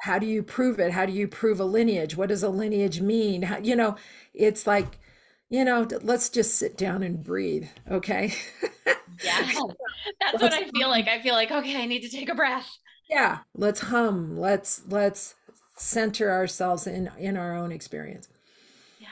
how 0.00 0.18
do 0.18 0.26
you 0.26 0.42
prove 0.42 0.80
it? 0.80 0.92
How 0.92 1.06
do 1.06 1.12
you 1.12 1.28
prove 1.28 1.60
a 1.60 1.64
lineage? 1.64 2.16
What 2.16 2.28
does 2.28 2.42
a 2.42 2.48
lineage 2.48 3.00
mean? 3.00 3.42
How, 3.42 3.58
you 3.58 3.76
know 3.76 3.96
it's 4.34 4.66
like 4.66 4.98
you 5.48 5.64
know 5.64 5.86
let's 6.02 6.30
just 6.30 6.56
sit 6.56 6.76
down 6.76 7.02
and 7.02 7.22
breathe 7.22 7.68
okay? 7.90 8.32
Yeah. 9.22 9.50
That's 10.20 10.42
let's 10.42 10.42
what 10.42 10.52
i 10.52 10.68
feel 10.70 10.88
like. 10.88 11.06
I 11.06 11.22
feel 11.22 11.34
like 11.34 11.50
okay 11.50 11.80
i 11.80 11.86
need 11.86 12.00
to 12.00 12.08
take 12.08 12.28
a 12.28 12.34
breath. 12.34 12.68
Yeah 13.08 13.38
let's 13.54 13.80
hum. 13.80 14.36
Let's 14.36 14.82
let's 14.88 15.34
center 15.76 16.30
ourselves 16.30 16.86
in 16.86 17.10
in 17.18 17.36
our 17.36 17.54
own 17.54 17.70
experience. 17.70 18.28
Yeah. 18.98 19.08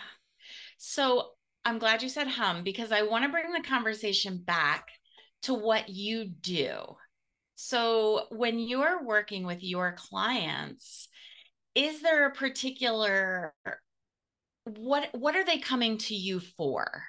So 0.78 1.32
I'm 1.64 1.78
glad 1.78 2.02
you 2.02 2.08
said 2.08 2.26
hum 2.26 2.62
because 2.64 2.92
I 2.92 3.02
want 3.02 3.24
to 3.24 3.30
bring 3.30 3.52
the 3.52 3.66
conversation 3.66 4.38
back 4.38 4.88
to 5.42 5.54
what 5.54 5.88
you 5.88 6.26
do. 6.26 6.96
So, 7.56 8.26
when 8.30 8.58
you're 8.58 9.04
working 9.04 9.44
with 9.44 9.62
your 9.62 9.92
clients, 9.92 11.08
is 11.74 12.00
there 12.02 12.26
a 12.26 12.32
particular 12.32 13.54
what 14.64 15.08
what 15.12 15.36
are 15.36 15.44
they 15.44 15.58
coming 15.58 15.98
to 15.98 16.14
you 16.14 16.40
for? 16.40 17.04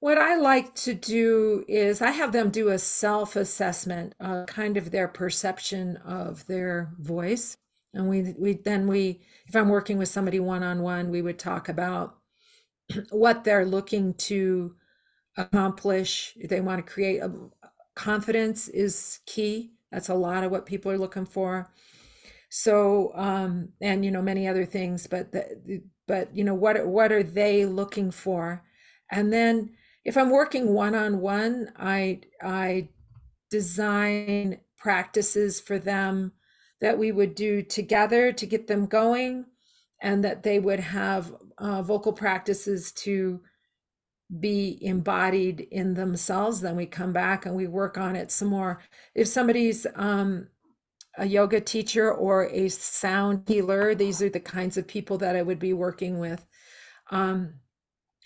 What 0.00 0.18
I 0.18 0.36
like 0.36 0.74
to 0.76 0.94
do 0.94 1.64
is 1.68 2.02
I 2.02 2.10
have 2.10 2.32
them 2.32 2.50
do 2.50 2.70
a 2.70 2.78
self 2.78 3.36
assessment, 3.36 4.14
uh, 4.20 4.44
kind 4.46 4.76
of 4.76 4.90
their 4.90 5.08
perception 5.08 5.96
of 5.98 6.44
their 6.46 6.92
voice, 6.98 7.56
and 7.94 8.08
we 8.08 8.34
we 8.38 8.54
then 8.54 8.88
we 8.88 9.20
if 9.46 9.54
I'm 9.54 9.68
working 9.68 9.98
with 9.98 10.08
somebody 10.08 10.40
one 10.40 10.62
on 10.62 10.82
one, 10.82 11.10
we 11.10 11.22
would 11.22 11.38
talk 11.38 11.68
about 11.68 12.16
what 13.10 13.44
they're 13.44 13.64
looking 13.64 14.14
to 14.14 14.74
accomplish. 15.36 16.36
They 16.44 16.60
want 16.60 16.84
to 16.84 16.92
create 16.92 17.18
a 17.18 17.32
confidence 17.94 18.68
is 18.68 19.20
key. 19.26 19.72
That's 19.90 20.08
a 20.08 20.14
lot 20.14 20.44
of 20.44 20.50
what 20.50 20.66
people 20.66 20.90
are 20.90 20.98
looking 20.98 21.26
for. 21.26 21.70
So, 22.48 23.12
um, 23.14 23.70
and 23.80 24.04
you 24.04 24.10
know 24.10 24.22
many 24.22 24.46
other 24.46 24.66
things, 24.66 25.06
but 25.06 25.32
the, 25.32 25.82
but 26.06 26.34
you 26.36 26.44
know 26.44 26.54
what 26.54 26.86
what 26.86 27.12
are 27.12 27.22
they 27.22 27.64
looking 27.64 28.10
for? 28.10 28.62
And 29.10 29.32
then 29.32 29.70
if 30.04 30.16
I'm 30.16 30.30
working 30.30 30.74
one 30.74 30.94
on 30.94 31.20
one, 31.20 31.72
I 31.76 32.20
I 32.42 32.88
design 33.50 34.60
practices 34.76 35.60
for 35.60 35.78
them 35.78 36.32
that 36.80 36.98
we 36.98 37.12
would 37.12 37.34
do 37.34 37.62
together 37.62 38.32
to 38.32 38.46
get 38.46 38.66
them 38.66 38.86
going 38.86 39.46
and 40.02 40.24
that 40.24 40.42
they 40.42 40.58
would 40.58 40.80
have 40.80 41.32
uh, 41.58 41.80
vocal 41.80 42.12
practices 42.12 42.92
to 42.92 43.40
be 44.40 44.78
embodied 44.82 45.60
in 45.60 45.94
themselves 45.94 46.60
then 46.60 46.74
we 46.74 46.86
come 46.86 47.12
back 47.12 47.46
and 47.46 47.54
we 47.54 47.66
work 47.66 47.96
on 47.98 48.16
it 48.16 48.30
some 48.30 48.48
more. 48.48 48.80
If 49.14 49.28
somebody's 49.28 49.86
um, 49.94 50.48
a 51.18 51.26
yoga 51.26 51.60
teacher 51.60 52.12
or 52.12 52.46
a 52.48 52.68
sound 52.68 53.44
healer 53.46 53.94
these 53.94 54.22
are 54.22 54.30
the 54.30 54.40
kinds 54.40 54.76
of 54.78 54.86
people 54.88 55.18
that 55.18 55.36
i 55.36 55.42
would 55.42 55.58
be 55.58 55.72
working 55.72 56.18
with. 56.18 56.44
Um, 57.10 57.54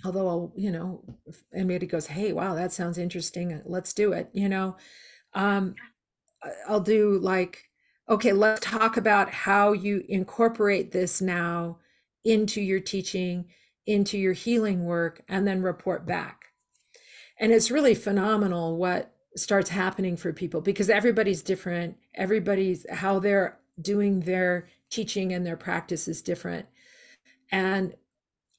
although 0.05 0.29
I'll, 0.29 0.53
you 0.57 0.71
know 0.71 1.03
if 1.27 1.43
anybody 1.55 1.87
goes 1.87 2.07
hey 2.07 2.33
wow 2.33 2.55
that 2.55 2.73
sounds 2.73 2.99
interesting 2.99 3.61
let's 3.65 3.93
do 3.93 4.13
it 4.13 4.31
you 4.33 4.49
know? 4.49 4.77
Um, 5.35 5.75
i'll 6.69 6.81
do 6.81 7.19
like 7.19 7.66
okay 8.09 8.33
let's 8.33 8.61
talk 8.61 8.97
about 8.97 9.31
how 9.31 9.73
you 9.73 10.05
incorporate 10.09 10.93
this 10.93 11.21
now 11.21 11.79
into 12.25 12.61
your 12.61 12.81
teaching, 12.81 13.47
into 13.87 14.19
your 14.19 14.33
healing 14.33 14.85
work, 14.85 15.23
and 15.29 15.47
then 15.47 15.63
report 15.63 16.07
back. 16.07 16.47
And 17.39 17.53
it's 17.53 17.71
really 17.71 17.95
phenomenal 17.95 18.77
what 18.77 19.13
starts 19.37 19.71
happening 19.71 20.17
for 20.17 20.33
people 20.33 20.61
because 20.61 20.91
everybody's 20.91 21.43
different. 21.43 21.97
Everybody's 22.15 22.87
how 22.91 23.19
they're 23.19 23.59
doing 23.81 24.21
their 24.21 24.69
teaching 24.91 25.33
and 25.33 25.47
their 25.47 25.57
practice 25.57 26.09
is 26.09 26.23
different. 26.23 26.67
And 27.53 27.95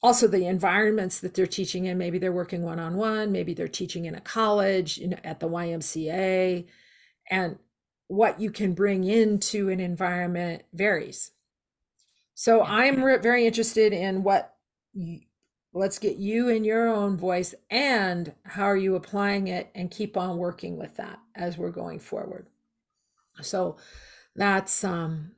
also 0.04 0.28
the 0.28 0.46
environments 0.46 1.20
that 1.20 1.34
they're 1.34 1.48
teaching 1.48 1.86
in 1.86 1.98
maybe 1.98 2.20
they're 2.20 2.32
working 2.32 2.62
one-on-one 2.62 3.32
maybe 3.32 3.54
they're 3.56 3.68
teaching 3.68 4.06
in 4.06 4.14
a 4.14 4.22
college 4.22 5.00
you 5.00 5.08
know, 5.08 5.18
at 5.24 5.40
the 5.40 5.50
ymca 5.50 6.66
and 7.32 7.58
what 8.08 8.40
you 8.40 8.52
can 8.52 8.74
bring 8.74 9.04
into 9.04 9.70
an 9.70 9.80
environment 9.80 10.64
varies. 10.74 11.32
So 12.36 12.64
i'm 12.64 13.04
re- 13.04 13.18
very 13.18 13.46
interested 13.46 13.94
in 13.94 14.24
what 14.24 14.56
you, 14.94 15.22
let's 15.74 16.00
get 16.00 16.18
you 16.18 16.50
in 16.50 16.64
your 16.64 16.88
own 16.88 17.18
voice 17.18 17.54
and 17.70 18.34
how 18.44 18.66
are 18.66 18.78
you 18.78 18.96
applying 18.96 19.48
it 19.48 19.70
and 19.76 19.92
keep 19.92 20.18
on 20.18 20.38
working 20.38 20.78
with 20.78 20.96
that 20.96 21.20
as 21.36 21.58
we're 21.58 21.72
going 21.72 22.00
forward. 22.00 22.48
So 23.42 23.78
that's 24.36 24.84
um 24.84 25.32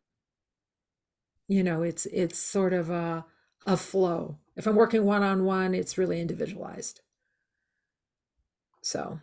you 1.48 1.64
know 1.64 1.84
it's 1.84 2.06
it's 2.08 2.38
sort 2.40 2.74
of 2.74 2.90
a 2.90 3.26
a 3.66 3.78
flow. 3.78 4.38
If 4.56 4.68
I'm 4.68 4.76
working 4.76 5.06
one 5.06 5.24
on 5.24 5.46
one, 5.46 5.74
it's 5.74 5.98
really 5.98 6.20
individualized. 6.22 7.02
So 8.82 9.20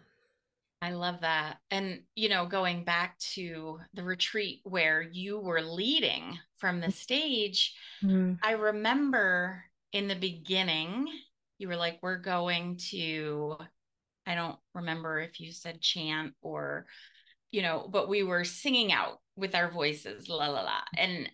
I 0.83 0.91
love 0.91 1.23
that. 1.23 1.57
And, 1.71 2.03
you 2.15 2.29
know, 2.29 2.47
going 2.47 2.85
back 2.85 3.19
to 3.35 3.81
the 3.95 4.03
retreat 4.03 4.61
where 4.65 5.03
you 5.03 5.41
were 5.41 5.63
leading 5.63 6.39
from 6.59 6.81
the 6.81 6.93
stage, 6.93 7.75
mm-hmm. 8.03 8.35
I 8.43 8.53
remember 8.53 9.65
in 9.93 10.07
the 10.07 10.15
beginning, 10.15 11.07
you 11.59 11.69
were 11.69 11.77
like, 11.77 11.99
we're 12.03 12.19
going 12.19 12.79
to, 12.91 13.57
I 14.27 14.35
don't 14.35 14.59
remember 14.75 15.19
if 15.21 15.41
you 15.41 15.53
said 15.53 15.81
chant 15.81 16.35
or, 16.43 16.87
you 17.51 17.63
know, 17.63 17.89
but 17.91 18.09
we 18.09 18.23
were 18.23 18.45
singing 18.45 18.93
out 18.93 19.21
with 19.37 19.55
our 19.55 19.71
voices, 19.71 20.29
la 20.29 20.49
la 20.49 20.63
la. 20.63 20.81
And 20.99 21.31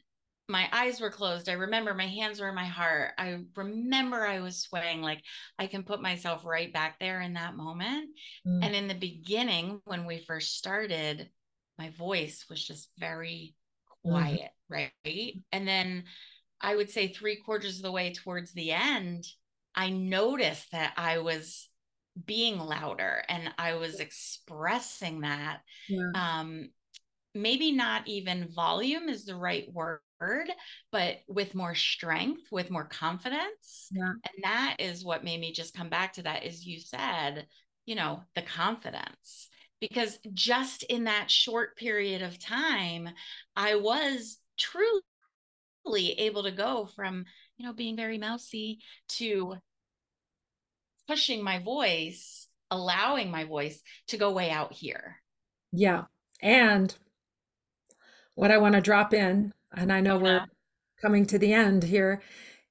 my 0.53 0.69
eyes 0.71 1.01
were 1.01 1.11
closed. 1.11 1.49
I 1.49 1.55
remember 1.55 1.95
my 1.95 2.07
hands 2.07 2.39
were 2.39 2.51
in 2.51 2.55
my 2.55 2.67
heart. 2.67 3.13
I 3.17 3.39
remember 3.57 4.25
I 4.25 4.41
was 4.41 4.61
sweating. 4.61 5.01
Like 5.01 5.23
I 5.59 5.67
can 5.67 5.83
put 5.83 6.03
myself 6.03 6.45
right 6.45 6.71
back 6.71 7.01
there 7.01 7.23
in 7.23 7.33
that 7.33 7.57
moment. 7.57 8.11
Mm. 8.47 8.63
And 8.63 8.75
in 8.77 8.87
the 8.87 8.95
beginning, 8.95 9.81
when 9.87 10.05
we 10.05 10.19
first 10.19 10.59
started, 10.59 11.31
my 11.79 11.89
voice 11.91 12.45
was 12.51 12.63
just 12.63 12.91
very 12.99 13.55
mm-hmm. 14.07 14.11
quiet, 14.11 14.51
mm. 14.71 14.91
right? 15.07 15.33
And 15.53 15.67
then 15.67 16.05
I 16.61 16.77
would 16.77 16.91
say 16.91 17.09
three 17.09 17.37
quarters 17.37 17.79
of 17.79 17.83
the 17.83 17.91
way 17.91 18.13
towards 18.13 18.53
the 18.53 18.73
end, 18.73 19.25
I 19.75 19.89
noticed 19.89 20.71
that 20.73 20.93
I 20.99 21.19
was 21.19 21.67
being 22.27 22.59
louder 22.59 23.23
and 23.27 23.55
I 23.57 23.75
was 23.75 24.01
expressing 24.01 25.23
that. 25.23 25.61
Yeah. 25.89 26.11
Um, 26.15 26.69
maybe 27.35 27.73
not 27.73 28.07
even 28.07 28.53
volume 28.55 29.09
is 29.09 29.25
the 29.25 29.37
right 29.37 29.67
word 29.73 30.01
but 30.91 31.17
with 31.27 31.55
more 31.55 31.75
strength, 31.75 32.43
with 32.51 32.71
more 32.71 32.85
confidence. 32.85 33.89
Yeah. 33.91 34.13
And 34.13 34.45
that 34.45 34.77
is 34.79 35.05
what 35.05 35.25
made 35.25 35.41
me 35.41 35.53
just 35.53 35.75
come 35.75 35.89
back 35.89 36.15
to 36.15 36.23
that 36.23 36.45
is 36.45 36.67
you 36.67 36.81
said, 36.81 37.47
you 37.87 37.95
know, 37.95 38.23
the 38.35 38.43
confidence. 38.43 39.49
Because 39.81 40.19
just 40.33 40.85
in 40.85 41.05
that 41.05 41.31
short 41.31 41.77
period 41.77 42.23
of 42.23 42.39
time, 42.39 43.09
I 43.57 43.75
was 43.77 44.39
truly 44.57 45.01
able 46.19 46.45
to 46.45 46.53
go 46.53 46.87
from, 46.87 47.25
you 47.57 47.67
know, 47.67 47.73
being 47.73 47.97
very 47.97 48.19
mousy 48.19 48.79
to 49.09 49.57
pushing 51.09 51.43
my 51.43 51.59
voice, 51.59 52.47
allowing 52.71 53.31
my 53.31 53.43
voice 53.43 53.83
to 54.09 54.17
go 54.17 54.31
way 54.31 54.51
out 54.51 54.73
here. 54.73 55.17
Yeah. 55.73 56.05
And 56.41 56.95
what 58.35 58.51
I 58.51 58.59
want 58.59 58.75
to 58.75 58.81
drop 58.81 59.15
in 59.15 59.53
and 59.75 59.93
I 59.93 60.01
know 60.01 60.17
yeah. 60.17 60.23
we're 60.23 60.47
coming 61.01 61.27
to 61.27 61.39
the 61.39 61.53
end 61.53 61.83
here, 61.83 62.23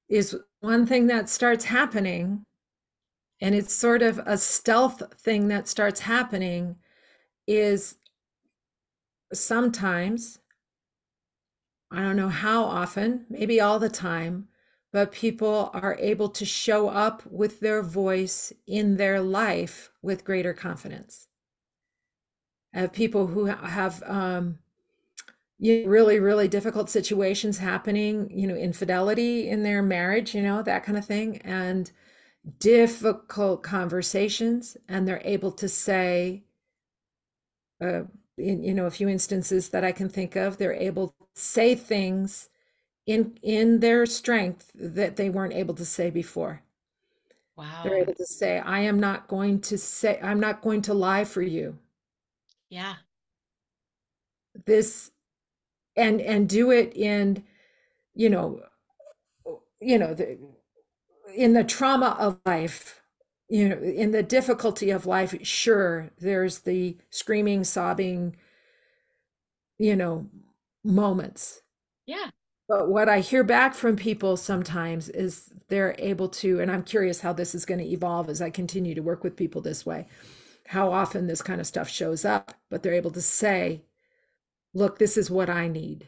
is 0.10 0.38
one 0.60 0.86
thing 0.86 1.08
that 1.08 1.30
starts 1.30 1.66
happening, 1.66 2.46
and 3.42 3.56
it's 3.56 3.74
sort 3.74 4.02
of 4.02 4.20
a 4.20 4.38
stealth 4.38 5.02
thing 5.20 5.48
that 5.50 5.68
starts 5.68 6.00
happening, 6.00 6.76
is 7.48 7.96
sometimes, 9.34 10.40
I 11.92 12.02
don't 12.02 12.16
know 12.16 12.30
how 12.30 12.64
often, 12.64 13.26
maybe 13.30 13.60
all 13.60 13.80
the 13.80 13.90
time, 13.90 14.48
but 14.94 15.12
people 15.12 15.72
are 15.74 15.98
able 16.00 16.30
to 16.30 16.46
show 16.46 16.90
up 16.90 17.24
with 17.26 17.60
their 17.60 17.82
voice 17.82 18.54
in 18.68 18.98
their 18.98 19.22
life 19.22 19.92
with 20.02 20.26
greater 20.26 20.54
confidence. 20.54 21.28
I 22.74 22.80
have 22.80 22.94
people 22.94 23.28
who 23.28 23.46
have 23.46 24.04
um, 24.06 24.60
you 25.62 25.84
know, 25.84 25.90
really 25.90 26.20
really 26.20 26.48
difficult 26.48 26.90
situations 26.90 27.58
happening 27.60 28.30
you 28.32 28.48
know 28.48 28.56
infidelity 28.56 29.48
in 29.48 29.64
their 29.64 29.82
marriage 29.82 30.34
you 30.36 30.42
know 30.42 30.62
that 30.64 30.84
kind 30.84 30.98
of 30.98 31.06
thing 31.06 31.38
and 31.44 31.92
difficult 32.60 33.62
conversations 33.62 34.76
and 34.90 35.08
they're 35.08 35.22
able 35.24 35.52
to 35.52 35.70
say 35.70 36.44
uh, 37.82 38.02
in 38.38 38.64
you 38.64 38.74
know 38.74 38.88
a 38.88 38.92
few 38.92 39.08
instances 39.08 39.70
that 39.70 39.84
i 39.84 39.92
can 39.92 40.10
think 40.10 40.36
of 40.36 40.58
they're 40.58 40.74
able 40.74 41.10
to 41.10 41.14
say 41.36 41.76
things 41.76 42.50
in 43.06 43.38
in 43.44 43.80
their 43.80 44.06
strength 44.06 44.72
that 44.74 45.16
they 45.16 45.30
weren't 45.30 45.54
able 45.54 45.74
to 45.74 45.86
say 45.86 46.10
before. 46.10 46.62
Wow. 47.58 47.82
they're 47.84 47.98
able 47.98 48.16
to 48.16 48.26
say 48.26 48.60
i 48.60 48.80
am 48.80 49.00
not 49.00 49.28
going 49.28 49.60
to 49.62 49.78
say 49.78 50.20
i'm 50.24 50.40
not 50.40 50.62
going 50.62 50.82
to 50.84 50.94
lie 50.94 51.26
for 51.26 51.42
you. 51.42 51.78
Yeah. 52.70 52.96
This 54.66 55.12
and 55.96 56.22
and 56.22 56.48
do 56.50 56.72
it 56.72 56.94
in 56.96 57.44
you 58.16 58.30
know 58.30 58.62
you 59.80 59.98
know 59.98 60.14
the, 60.14 60.38
in 61.36 61.54
the 61.54 61.64
trauma 61.64 62.16
of 62.20 62.40
life 62.46 63.02
you 63.50 63.68
know 63.70 63.78
in 63.78 64.12
the 64.12 64.24
difficulty 64.24 64.90
of 64.92 65.06
life 65.06 65.36
sure 65.46 66.10
there's 66.20 66.60
the 66.60 66.98
screaming 67.10 67.64
sobbing 67.64 68.36
you 69.78 69.96
know 69.96 70.28
moments. 70.84 71.62
Yeah. 72.06 72.30
But 72.68 72.90
what 72.90 73.10
i 73.10 73.20
hear 73.20 73.44
back 73.44 73.74
from 73.76 73.96
people 73.98 74.38
sometimes 74.38 75.10
is 75.10 75.52
they're 75.68 75.96
able 76.00 76.30
to 76.30 76.62
and 76.62 76.72
i'm 76.72 76.84
curious 76.84 77.20
how 77.22 77.34
this 77.34 77.54
is 77.54 77.66
going 77.66 77.80
to 77.80 77.86
evolve 77.92 78.30
as 78.30 78.42
i 78.42 78.50
continue 78.50 78.96
to 78.96 79.02
work 79.02 79.24
with 79.24 79.36
people 79.36 79.62
this 79.62 79.86
way 79.86 80.08
how 80.68 80.92
often 80.92 81.28
this 81.28 81.42
kind 81.42 81.60
of 81.60 81.68
stuff 81.68 81.90
shows 81.90 82.24
up 82.24 82.54
but 82.70 82.82
they're 82.82 82.94
able 82.94 83.12
to 83.12 83.22
say 83.22 83.82
look, 84.74 84.98
this 84.98 85.18
is 85.18 85.30
what 85.30 85.50
I 85.50 85.68
need 85.68 86.08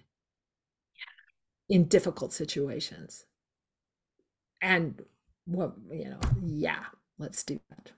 in 1.69 1.85
difficult 1.85 2.33
situations. 2.33 3.25
And 4.61 5.01
what, 5.45 5.73
you 5.91 6.09
know, 6.09 6.19
yeah, 6.41 6.83
let's 7.17 7.43
do 7.43 7.59
that. 7.69 7.91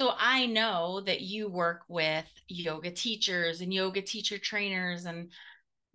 So 0.00 0.12
I 0.16 0.46
know 0.46 1.00
that 1.00 1.22
you 1.22 1.48
work 1.48 1.82
with 1.88 2.24
yoga 2.46 2.90
teachers 2.90 3.60
and 3.60 3.74
yoga 3.74 4.00
teacher 4.00 4.38
trainers 4.38 5.06
and 5.06 5.32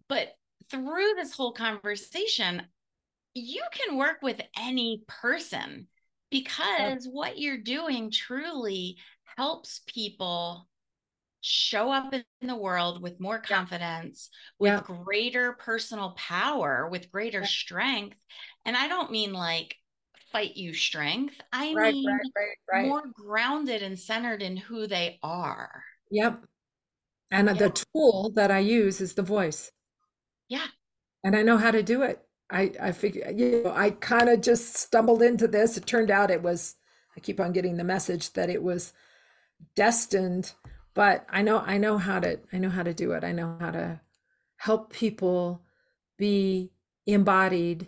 but 0.09 0.35
through 0.69 1.13
this 1.15 1.33
whole 1.33 1.53
conversation 1.53 2.63
you 3.33 3.63
can 3.71 3.97
work 3.97 4.17
with 4.21 4.41
any 4.59 5.03
person 5.07 5.87
because 6.29 7.07
what 7.07 7.39
you're 7.39 7.57
doing 7.57 8.11
truly 8.11 8.97
helps 9.37 9.81
people 9.87 10.67
show 11.45 11.91
up 11.91 12.13
in 12.13 12.23
the 12.47 12.55
world 12.55 13.01
with 13.01 13.19
more 13.19 13.37
confidence, 13.37 14.29
yeah. 14.59 14.77
with 14.77 14.85
yeah. 14.89 14.95
greater 15.03 15.51
personal 15.53 16.11
power, 16.11 16.87
with 16.89 17.11
greater 17.11 17.41
yeah. 17.41 17.45
strength. 17.45 18.17
And 18.65 18.77
I 18.77 18.87
don't 18.87 19.11
mean 19.11 19.33
like 19.33 19.75
fight 20.31 20.55
you 20.55 20.73
strength. 20.73 21.35
I 21.51 21.73
right, 21.73 21.93
mean 21.93 22.07
right, 22.07 22.57
right, 22.71 22.87
more 22.87 23.03
grounded 23.13 23.83
and 23.83 23.99
centered 23.99 24.41
in 24.41 24.55
who 24.55 24.87
they 24.87 25.19
are. 25.21 25.83
Yep. 26.11 26.45
And 27.29 27.49
the 27.49 27.85
tool 27.93 28.31
that 28.35 28.49
I 28.49 28.59
use 28.59 29.01
is 29.01 29.13
the 29.13 29.21
voice. 29.21 29.69
Yeah. 30.47 30.67
And 31.25 31.35
I 31.35 31.41
know 31.41 31.57
how 31.57 31.71
to 31.71 31.83
do 31.83 32.03
it. 32.03 32.21
I 32.49 32.71
I 32.81 32.91
figure 32.93 33.29
you 33.35 33.63
know 33.63 33.73
I 33.75 33.89
kind 33.89 34.29
of 34.29 34.39
just 34.39 34.77
stumbled 34.77 35.21
into 35.21 35.47
this. 35.47 35.75
It 35.75 35.85
turned 35.85 36.11
out 36.11 36.31
it 36.31 36.43
was 36.43 36.75
I 37.17 37.19
keep 37.19 37.41
on 37.41 37.51
getting 37.51 37.75
the 37.75 37.83
message 37.83 38.31
that 38.33 38.49
it 38.49 38.63
was 38.63 38.93
destined 39.75 40.53
but 40.93 41.25
i 41.29 41.41
know 41.41 41.59
i 41.59 41.77
know 41.77 41.97
how 41.97 42.19
to 42.19 42.39
i 42.51 42.57
know 42.57 42.69
how 42.69 42.83
to 42.83 42.93
do 42.93 43.11
it. 43.11 43.23
I 43.23 43.31
know 43.31 43.57
how 43.59 43.71
to 43.71 43.99
help 44.57 44.93
people 44.93 45.61
be 46.17 46.71
embodied 47.05 47.87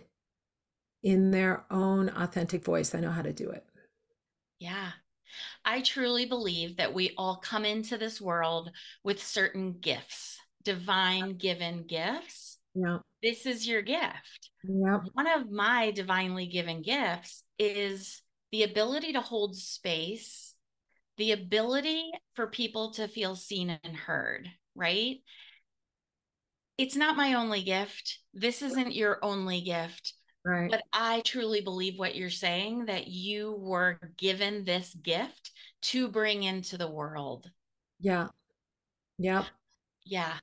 in 1.02 1.30
their 1.30 1.64
own 1.70 2.10
authentic 2.10 2.64
voice. 2.64 2.94
I 2.94 3.00
know 3.00 3.10
how 3.10 3.22
to 3.22 3.32
do 3.32 3.48
it. 3.48 3.64
Yeah. 4.58 4.90
I 5.64 5.80
truly 5.80 6.26
believe 6.26 6.76
that 6.76 6.92
we 6.92 7.12
all 7.16 7.36
come 7.36 7.64
into 7.64 7.96
this 7.96 8.20
world 8.20 8.70
with 9.04 9.22
certain 9.22 9.78
gifts 9.80 10.38
divine 10.64 11.36
given 11.36 11.86
gifts. 11.86 12.58
Yeah 12.74 12.98
this 13.22 13.46
is 13.46 13.66
your 13.66 13.82
gift. 13.82 14.50
Yeah 14.64 14.98
one 15.12 15.26
of 15.26 15.50
my 15.50 15.92
divinely 15.92 16.46
given 16.46 16.82
gifts 16.82 17.42
is 17.58 18.20
the 18.52 18.64
ability 18.64 19.12
to 19.14 19.20
hold 19.20 19.56
space 19.56 20.45
the 21.16 21.32
ability 21.32 22.10
for 22.34 22.46
people 22.46 22.92
to 22.92 23.08
feel 23.08 23.36
seen 23.36 23.78
and 23.82 23.96
heard, 23.96 24.48
right? 24.74 25.16
It's 26.78 26.96
not 26.96 27.16
my 27.16 27.34
only 27.34 27.62
gift. 27.62 28.18
This 28.34 28.62
isn't 28.62 28.94
your 28.94 29.18
only 29.22 29.62
gift. 29.62 30.12
Right. 30.44 30.70
But 30.70 30.82
I 30.92 31.22
truly 31.22 31.60
believe 31.60 31.98
what 31.98 32.14
you're 32.14 32.30
saying 32.30 32.86
that 32.86 33.08
you 33.08 33.56
were 33.58 33.98
given 34.16 34.64
this 34.64 34.94
gift 34.94 35.50
to 35.82 36.08
bring 36.08 36.42
into 36.44 36.76
the 36.76 36.90
world. 36.90 37.50
Yeah. 37.98 38.28
Yeah. 39.18 39.44
Yeah. 40.04 40.34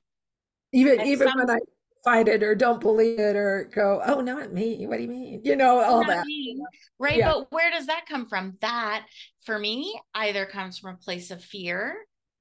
Even 0.72 1.00
even 1.02 1.28
sounds- 1.28 1.38
when 1.46 1.56
I 1.56 1.58
fight 2.04 2.28
it 2.28 2.42
or 2.42 2.54
don't 2.54 2.80
believe 2.80 3.18
it 3.18 3.36
or 3.36 3.70
go, 3.74 4.02
oh, 4.04 4.20
not 4.20 4.52
me. 4.52 4.86
What 4.86 4.98
do 4.98 5.02
you 5.02 5.08
mean? 5.08 5.40
You 5.44 5.56
know, 5.56 5.80
all 5.80 6.00
not 6.00 6.08
that. 6.08 6.26
Me. 6.26 6.60
Right. 6.98 7.18
Yeah. 7.18 7.32
But 7.32 7.52
where 7.52 7.70
does 7.70 7.86
that 7.86 8.06
come 8.08 8.26
from? 8.26 8.56
That 8.60 9.06
for 9.44 9.58
me 9.58 10.00
either 10.14 10.46
comes 10.46 10.78
from 10.78 10.94
a 10.94 10.98
place 10.98 11.30
of 11.30 11.42
fear. 11.42 11.96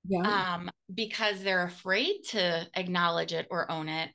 Yeah. 0.08 0.56
Um, 0.56 0.70
because 0.94 1.42
they're 1.42 1.64
afraid 1.64 2.24
to 2.30 2.68
acknowledge 2.76 3.32
it 3.32 3.48
or 3.50 3.72
own 3.72 3.88
it, 3.88 4.10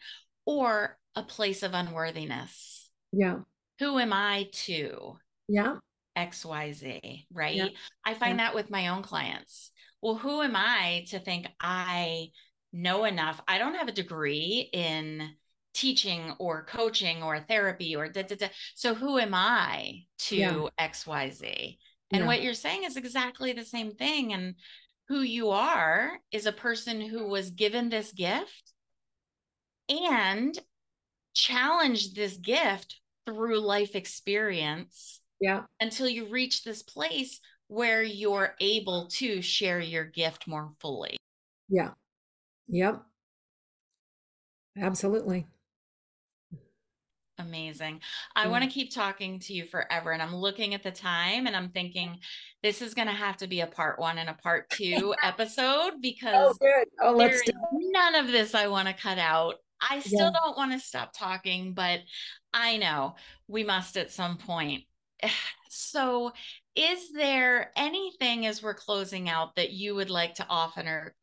or 0.44 0.98
a 1.16 1.22
place 1.22 1.62
of 1.62 1.72
unworthiness. 1.72 2.90
Yeah. 3.12 3.38
Who 3.78 3.98
am 3.98 4.12
I 4.12 4.48
to? 4.52 5.16
Yeah. 5.48 5.76
XYZ, 6.16 7.26
right? 7.32 7.54
Yeah. 7.54 7.68
I 8.04 8.14
find 8.14 8.38
yeah. 8.38 8.48
that 8.48 8.54
with 8.54 8.70
my 8.70 8.88
own 8.88 9.02
clients. 9.02 9.70
Well, 10.02 10.16
who 10.16 10.42
am 10.42 10.54
I 10.54 11.04
to 11.08 11.18
think 11.18 11.46
I 11.60 12.30
know 12.72 13.04
enough. 13.04 13.40
I 13.48 13.58
don't 13.58 13.74
have 13.74 13.88
a 13.88 13.92
degree 13.92 14.68
in 14.72 15.30
teaching 15.74 16.34
or 16.38 16.64
coaching 16.64 17.22
or 17.22 17.40
therapy 17.40 17.94
or 17.94 18.08
da, 18.08 18.22
da, 18.22 18.36
da. 18.36 18.48
so 18.74 18.94
who 18.94 19.18
am 19.18 19.34
I 19.34 20.02
to 20.18 20.36
yeah. 20.36 20.66
XYZ? 20.80 21.78
And 22.10 22.20
yeah. 22.20 22.26
what 22.26 22.42
you're 22.42 22.54
saying 22.54 22.84
is 22.84 22.96
exactly 22.96 23.52
the 23.52 23.64
same 23.64 23.92
thing. 23.92 24.32
And 24.32 24.54
who 25.08 25.20
you 25.20 25.50
are 25.50 26.18
is 26.32 26.46
a 26.46 26.52
person 26.52 27.00
who 27.00 27.28
was 27.28 27.50
given 27.50 27.88
this 27.88 28.12
gift 28.12 28.72
and 29.88 30.58
challenged 31.34 32.16
this 32.16 32.36
gift 32.36 33.00
through 33.26 33.60
life 33.60 33.94
experience. 33.94 35.20
Yeah. 35.40 35.62
Until 35.80 36.08
you 36.08 36.26
reach 36.26 36.64
this 36.64 36.82
place 36.82 37.40
where 37.68 38.02
you're 38.02 38.54
able 38.60 39.08
to 39.08 39.40
share 39.42 39.80
your 39.80 40.04
gift 40.04 40.48
more 40.48 40.72
fully. 40.80 41.16
Yeah. 41.68 41.90
Yep. 42.68 43.02
Absolutely. 44.80 45.46
Amazing. 47.38 48.00
I 48.34 48.44
yeah. 48.44 48.50
want 48.50 48.64
to 48.64 48.70
keep 48.70 48.92
talking 48.92 49.38
to 49.40 49.52
you 49.52 49.64
forever. 49.64 50.10
And 50.10 50.20
I'm 50.20 50.34
looking 50.34 50.74
at 50.74 50.82
the 50.82 50.90
time 50.90 51.46
and 51.46 51.54
I'm 51.54 51.68
thinking 51.68 52.18
this 52.62 52.82
is 52.82 52.94
going 52.94 53.06
to 53.06 53.14
have 53.14 53.36
to 53.38 53.46
be 53.46 53.60
a 53.60 53.66
part 53.66 53.98
one 53.98 54.18
and 54.18 54.28
a 54.28 54.34
part 54.34 54.68
two 54.70 55.14
episode 55.22 55.62
oh, 55.94 55.98
because 56.00 56.58
oh, 56.60 56.84
oh, 57.00 57.12
let's 57.12 57.40
none 57.72 58.16
of 58.16 58.26
this 58.26 58.54
I 58.54 58.66
want 58.66 58.88
to 58.88 58.94
cut 58.94 59.18
out. 59.18 59.54
I 59.80 60.00
still 60.00 60.32
yeah. 60.32 60.40
don't 60.44 60.56
want 60.56 60.72
to 60.72 60.80
stop 60.80 61.12
talking, 61.16 61.74
but 61.74 62.00
I 62.52 62.76
know 62.76 63.14
we 63.46 63.62
must 63.62 63.96
at 63.96 64.12
some 64.12 64.38
point. 64.38 64.84
So, 65.70 66.32
is 66.74 67.12
there 67.12 67.72
anything 67.76 68.46
as 68.46 68.62
we're 68.62 68.72
closing 68.72 69.28
out 69.28 69.54
that 69.56 69.70
you 69.70 69.94
would 69.94 70.08
like 70.08 70.36
to 70.36 70.46
oftener, 70.48 71.14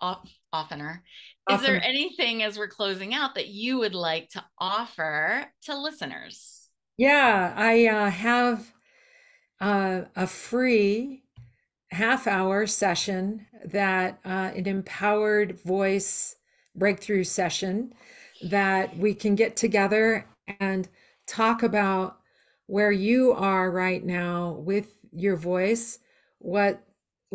oftener 0.54 1.04
is 1.50 1.62
there 1.62 1.82
anything 1.84 2.44
as 2.44 2.58
we're 2.58 2.68
closing 2.68 3.14
out 3.14 3.36
that 3.36 3.48
you 3.48 3.80
would 3.80 3.96
like 3.96 4.30
to 4.30 4.44
offer 4.58 5.46
to 5.64 5.78
listeners? 5.78 6.70
Yeah, 6.98 7.54
I 7.56 7.88
uh, 7.88 8.10
have 8.10 8.74
uh, 9.60 10.02
a 10.16 10.28
free 10.28 11.24
half 11.92 12.28
hour 12.28 12.68
session 12.68 13.46
that 13.66 14.20
uh, 14.26 14.52
an 14.56 14.68
empowered 14.68 15.60
voice 15.62 16.36
breakthrough 16.76 17.24
session 17.24 17.94
that 18.50 18.96
we 18.98 19.14
can 19.14 19.36
get 19.36 19.56
together 19.56 20.28
and 20.60 20.90
talk 21.28 21.64
about 21.64 22.20
where 22.68 22.92
you 22.92 23.32
are 23.34 23.72
right 23.72 24.04
now 24.04 24.52
with 24.60 24.88
your 25.12 25.36
voice, 25.36 26.00
what 26.40 26.85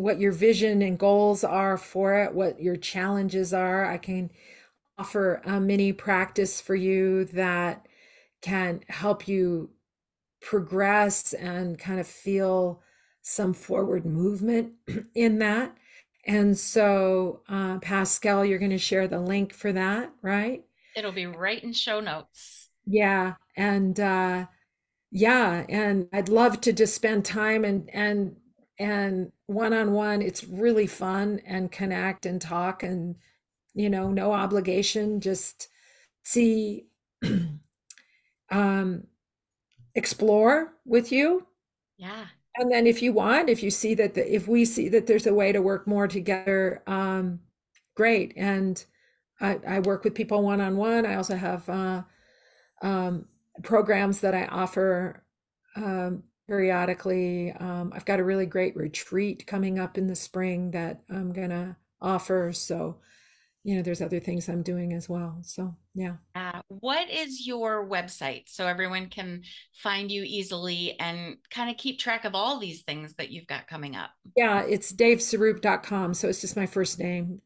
what 0.01 0.19
your 0.19 0.31
vision 0.31 0.81
and 0.81 0.97
goals 0.97 1.43
are 1.43 1.77
for 1.77 2.23
it, 2.23 2.33
what 2.33 2.61
your 2.61 2.75
challenges 2.75 3.53
are. 3.53 3.85
I 3.85 3.97
can 3.97 4.29
offer 4.97 5.41
a 5.45 5.59
mini 5.59 5.93
practice 5.93 6.59
for 6.61 6.75
you 6.75 7.25
that 7.25 7.87
can 8.41 8.81
help 8.87 9.27
you 9.27 9.69
progress 10.41 11.33
and 11.33 11.77
kind 11.77 11.99
of 11.99 12.07
feel 12.07 12.81
some 13.21 13.53
forward 13.53 14.05
movement 14.05 14.73
in 15.15 15.39
that. 15.39 15.75
And 16.25 16.57
so, 16.57 17.41
uh, 17.49 17.79
Pascale, 17.79 18.47
you're 18.47 18.59
going 18.59 18.71
to 18.71 18.77
share 18.77 19.07
the 19.07 19.19
link 19.19 19.53
for 19.53 19.71
that, 19.71 20.11
right? 20.21 20.63
It'll 20.95 21.11
be 21.11 21.25
right 21.25 21.63
in 21.63 21.73
show 21.73 21.99
notes. 21.99 22.69
Yeah. 22.85 23.35
And, 23.55 23.99
uh, 23.99 24.45
yeah, 25.11 25.65
and 25.67 26.07
I'd 26.13 26.29
love 26.29 26.61
to 26.61 26.71
just 26.73 26.95
spend 26.95 27.25
time 27.25 27.65
and 27.65 27.89
and 27.93 28.37
and 28.81 29.31
one 29.45 29.73
on 29.73 29.93
one 29.93 30.21
it's 30.21 30.43
really 30.43 30.87
fun 30.87 31.41
and 31.45 31.71
connect 31.71 32.25
and 32.25 32.41
talk 32.41 32.83
and 32.83 33.15
you 33.73 33.89
know 33.89 34.11
no 34.11 34.31
obligation 34.31 35.21
just 35.21 35.69
see 36.23 36.87
um 38.51 39.03
explore 39.95 40.73
with 40.85 41.11
you. 41.11 41.45
Yeah. 41.97 42.25
And 42.55 42.71
then 42.71 42.87
if 42.87 43.01
you 43.01 43.13
want 43.13 43.49
if 43.49 43.63
you 43.63 43.69
see 43.69 43.93
that 43.95 44.13
the, 44.13 44.33
if 44.35 44.47
we 44.47 44.65
see 44.65 44.89
that 44.89 45.07
there's 45.07 45.27
a 45.27 45.33
way 45.33 45.51
to 45.51 45.61
work 45.61 45.87
more 45.87 46.07
together 46.07 46.83
um 46.87 47.39
great. 47.95 48.33
And 48.35 48.83
i 49.39 49.59
i 49.67 49.79
work 49.79 50.03
with 50.03 50.15
people 50.15 50.43
one 50.43 50.61
on 50.61 50.77
one 50.77 51.05
i 51.05 51.15
also 51.15 51.35
have 51.35 51.67
uh 51.69 52.03
um 52.81 53.25
programs 53.63 54.19
that 54.21 54.33
i 54.33 54.45
offer 54.45 55.23
um 55.75 56.23
periodically. 56.51 57.53
Um, 57.53 57.93
I've 57.95 58.03
got 58.03 58.19
a 58.19 58.25
really 58.25 58.45
great 58.45 58.75
retreat 58.75 59.47
coming 59.47 59.79
up 59.79 59.97
in 59.97 60.05
the 60.05 60.15
spring 60.17 60.71
that 60.71 61.01
I'm 61.09 61.31
going 61.31 61.51
to 61.51 61.77
offer. 62.01 62.51
So, 62.51 62.97
you 63.63 63.77
know, 63.77 63.81
there's 63.81 64.01
other 64.01 64.19
things 64.19 64.49
I'm 64.49 64.61
doing 64.61 64.91
as 64.91 65.07
well. 65.07 65.37
So, 65.43 65.73
yeah. 65.95 66.15
Uh, 66.35 66.61
what 66.67 67.09
is 67.09 67.47
your 67.47 67.87
website 67.87 68.49
so 68.49 68.67
everyone 68.67 69.07
can 69.07 69.43
find 69.75 70.11
you 70.11 70.23
easily 70.27 70.99
and 70.99 71.37
kind 71.51 71.69
of 71.69 71.77
keep 71.77 71.99
track 71.99 72.25
of 72.25 72.35
all 72.35 72.59
these 72.59 72.81
things 72.81 73.13
that 73.13 73.31
you've 73.31 73.47
got 73.47 73.67
coming 73.67 73.95
up? 73.95 74.09
Yeah, 74.35 74.63
it's 74.63 74.91
devsuroop.com. 74.91 76.13
So 76.13 76.27
it's 76.27 76.41
just 76.41 76.57
my 76.57 76.65
first 76.65 76.99
name. 76.99 77.39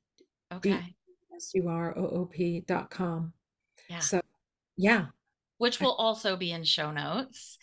Okay. 0.52 0.96
S 1.36 1.52
U 1.54 1.70
R 1.70 1.96
O 1.96 2.08
O 2.08 2.26
P.com. 2.26 3.34
Yeah. 3.88 4.00
So, 4.00 4.20
yeah 4.78 5.06
which 5.58 5.80
will 5.80 5.94
also 5.94 6.36
be 6.36 6.52
in 6.52 6.64
show 6.64 6.92
notes. 6.92 7.58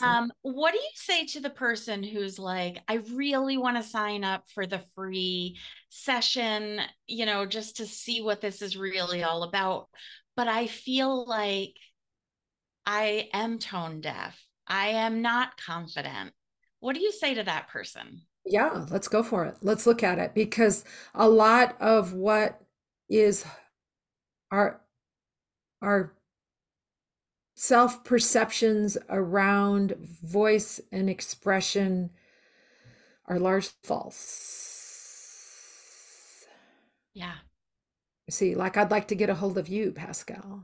Um, 0.00 0.32
what 0.42 0.72
do 0.72 0.78
you 0.78 0.90
say 0.94 1.26
to 1.26 1.40
the 1.40 1.50
person 1.50 2.02
who's 2.02 2.38
like, 2.38 2.78
I 2.88 3.00
really 3.12 3.56
want 3.56 3.76
to 3.76 3.82
sign 3.82 4.22
up 4.22 4.44
for 4.54 4.66
the 4.66 4.82
free 4.94 5.58
session, 5.88 6.80
you 7.06 7.26
know, 7.26 7.44
just 7.44 7.78
to 7.78 7.86
see 7.86 8.22
what 8.22 8.40
this 8.40 8.62
is 8.62 8.76
really 8.76 9.24
all 9.24 9.42
about? 9.42 9.88
But 10.36 10.48
I 10.48 10.66
feel 10.66 11.26
like 11.26 11.74
I 12.86 13.28
am 13.32 13.58
tone 13.58 14.00
deaf. 14.00 14.38
I 14.66 14.88
am 14.88 15.20
not 15.20 15.60
confident. 15.60 16.32
What 16.80 16.94
do 16.94 17.00
you 17.00 17.12
say 17.12 17.34
to 17.34 17.42
that 17.42 17.68
person? 17.68 18.22
Yeah, 18.46 18.86
let's 18.90 19.08
go 19.08 19.22
for 19.22 19.44
it. 19.44 19.56
Let's 19.62 19.86
look 19.86 20.02
at 20.02 20.18
it 20.18 20.34
because 20.34 20.84
a 21.14 21.28
lot 21.28 21.80
of 21.80 22.12
what 22.12 22.60
is 23.08 23.44
our 24.50 24.80
our 25.80 26.14
self 27.54 28.04
perceptions 28.04 28.98
around 29.08 29.94
voice 30.22 30.80
and 30.92 31.08
expression 31.08 32.10
are 33.26 33.38
largely 33.38 33.72
false. 33.82 34.84
Yeah. 37.14 37.34
See, 38.28 38.54
like 38.54 38.76
I'd 38.76 38.90
like 38.90 39.08
to 39.08 39.14
get 39.14 39.30
a 39.30 39.34
hold 39.34 39.58
of 39.58 39.68
you, 39.68 39.92
Pascale. 39.92 40.62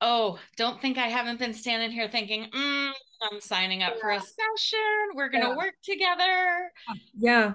Oh, 0.00 0.38
don't 0.56 0.80
think 0.80 0.98
I 0.98 1.06
haven't 1.06 1.38
been 1.38 1.54
standing 1.54 1.92
here 1.92 2.08
thinking, 2.08 2.48
mm, 2.52 2.92
I'm 3.22 3.40
signing 3.40 3.84
up 3.84 3.94
yeah. 3.94 4.00
for 4.00 4.10
a 4.10 4.20
session. 4.20 5.14
We're 5.14 5.28
going 5.28 5.44
to 5.44 5.50
yeah. 5.50 5.56
work 5.56 5.74
together. 5.84 6.72
Yeah. 7.14 7.54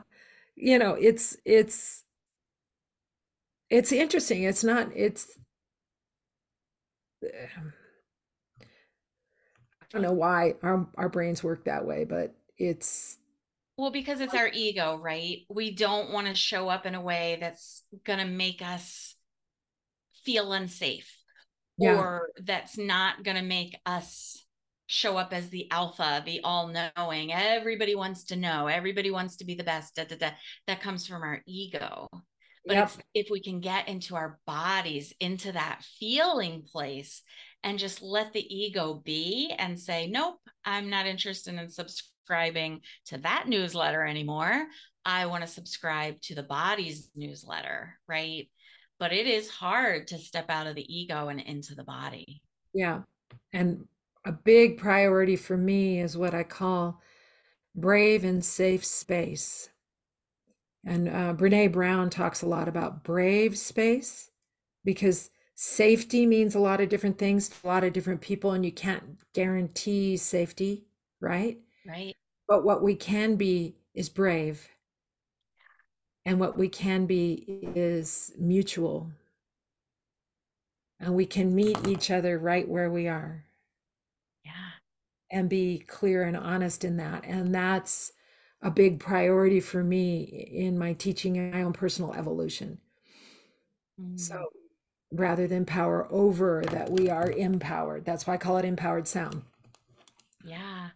You 0.55 0.79
know, 0.79 0.93
it's, 0.93 1.35
it's, 1.43 2.03
it's 3.69 3.91
interesting. 3.91 4.43
It's 4.43 4.63
not, 4.63 4.89
it's, 4.95 5.37
don't 9.89 10.01
know 10.01 10.11
why 10.11 10.55
our, 10.63 10.87
our 10.95 11.09
brains 11.09 11.43
work 11.43 11.65
that 11.65 11.85
way, 11.85 12.03
but 12.03 12.35
it's 12.57 13.17
well, 13.77 13.91
because 13.91 14.21
it's 14.21 14.33
our 14.33 14.49
ego, 14.51 14.97
right? 14.97 15.41
We 15.49 15.71
don't 15.75 16.11
want 16.11 16.27
to 16.27 16.33
show 16.33 16.67
up 16.67 16.87
in 16.87 16.95
a 16.95 17.01
way 17.01 17.37
that's 17.39 17.83
going 18.05 18.17
to 18.19 18.25
make 18.25 18.61
us 18.63 19.15
feel 20.25 20.51
unsafe 20.51 21.15
yeah. 21.77 21.95
or 21.95 22.29
that's 22.43 22.77
not 22.77 23.23
going 23.23 23.37
to 23.37 23.43
make 23.43 23.77
us 23.85 24.43
show 24.87 25.17
up 25.17 25.31
as 25.31 25.49
the 25.49 25.69
alpha, 25.69 26.23
the 26.25 26.41
all 26.43 26.67
knowing. 26.67 27.31
Everybody 27.31 27.93
wants 27.93 28.25
to 28.25 28.35
know, 28.35 28.67
everybody 28.67 29.11
wants 29.11 29.37
to 29.37 29.45
be 29.45 29.53
the 29.53 29.63
best. 29.63 29.95
Da, 29.95 30.05
da, 30.05 30.15
da. 30.15 30.31
That 30.65 30.81
comes 30.81 31.05
from 31.05 31.21
our 31.21 31.41
ego. 31.45 32.07
But 32.65 32.75
yep. 32.75 32.91
if 33.13 33.27
we 33.29 33.41
can 33.41 33.61
get 33.61 33.87
into 33.87 34.15
our 34.15 34.39
bodies, 34.45 35.13
into 35.19 35.51
that 35.53 35.83
feeling 35.99 36.63
place, 36.69 37.21
and 37.63 37.79
just 37.79 38.01
let 38.01 38.33
the 38.33 38.55
ego 38.55 39.01
be 39.03 39.53
and 39.57 39.79
say, 39.79 40.07
nope, 40.07 40.39
I'm 40.65 40.89
not 40.89 41.05
interested 41.05 41.55
in 41.55 41.69
subscribing 41.69 42.81
to 43.07 43.17
that 43.19 43.47
newsletter 43.47 44.05
anymore. 44.05 44.67
I 45.05 45.25
want 45.25 45.43
to 45.43 45.47
subscribe 45.47 46.21
to 46.23 46.35
the 46.35 46.43
body's 46.43 47.09
newsletter, 47.15 47.97
right? 48.07 48.49
But 48.99 49.13
it 49.13 49.27
is 49.27 49.49
hard 49.49 50.07
to 50.07 50.17
step 50.17 50.49
out 50.49 50.67
of 50.67 50.75
the 50.75 50.93
ego 50.93 51.29
and 51.29 51.39
into 51.39 51.75
the 51.75 51.83
body. 51.83 52.41
Yeah. 52.73 53.01
And 53.53 53.85
a 54.25 54.31
big 54.31 54.77
priority 54.77 55.35
for 55.35 55.55
me 55.55 56.01
is 56.01 56.17
what 56.17 56.33
I 56.33 56.43
call 56.43 57.01
brave 57.75 58.23
and 58.23 58.43
safe 58.43 58.83
space. 58.83 59.69
And 60.85 61.07
uh, 61.07 61.33
Brene 61.33 61.71
Brown 61.71 62.09
talks 62.09 62.41
a 62.41 62.47
lot 62.47 62.67
about 62.67 63.03
brave 63.03 63.57
space 63.57 64.29
because 64.83 65.29
safety 65.57 66.25
means 66.25 66.55
a 66.55 66.59
lot 66.59 66.79
of 66.81 66.87
different 66.89 67.17
things 67.17 67.49
to 67.49 67.55
a 67.65 67.67
lot 67.67 67.83
of 67.83 67.91
different 67.93 68.21
people, 68.21 68.53
and 68.53 68.63
you 68.63 68.71
can't 68.71 69.17
guarantee 69.33 70.15
safety, 70.17 70.85
right? 71.19 71.59
Right. 71.85 72.15
But 72.47 72.63
what 72.63 72.83
we 72.83 72.95
can 72.95 73.35
be 73.37 73.75
is 73.93 74.09
brave. 74.09 74.69
And 76.25 76.39
what 76.39 76.57
we 76.57 76.69
can 76.69 77.07
be 77.07 77.45
is 77.75 78.31
mutual. 78.37 79.11
And 80.99 81.15
we 81.15 81.25
can 81.25 81.55
meet 81.55 81.87
each 81.87 82.11
other 82.11 82.37
right 82.37 82.67
where 82.69 82.91
we 82.91 83.07
are 83.07 83.45
Yeah. 84.43 84.79
and 85.31 85.49
be 85.49 85.79
clear 85.79 86.23
and 86.23 86.37
honest 86.37 86.83
in 86.83 86.97
that. 86.97 87.25
And 87.25 87.53
that's 87.53 88.13
a 88.61 88.71
big 88.71 88.99
priority 88.99 89.59
for 89.59 89.83
me 89.83 90.21
in 90.23 90.77
my 90.77 90.93
teaching 90.93 91.37
and 91.37 91.53
my 91.53 91.61
own 91.63 91.73
personal 91.73 92.13
evolution. 92.13 92.79
Mm. 93.99 94.17
So 94.19 94.51
rather 95.11 95.47
than 95.47 95.65
power 95.65 96.07
over, 96.09 96.63
that 96.71 96.89
we 96.89 97.09
are 97.09 97.29
empowered. 97.29 98.05
That's 98.05 98.27
why 98.27 98.33
I 98.35 98.37
call 98.37 98.57
it 98.57 98.65
empowered 98.65 99.07
sound. 99.07 99.43
Yeah. 100.43 100.89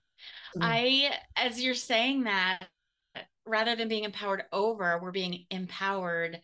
Mm. 0.58 0.62
I, 0.62 1.12
as 1.36 1.62
you're 1.64 1.74
saying 1.74 2.24
that, 2.24 2.68
rather 3.46 3.76
than 3.76 3.88
being 3.88 4.04
empowered 4.04 4.44
over, 4.52 5.00
we're 5.02 5.12
being 5.12 5.46
empowered. 5.50 6.40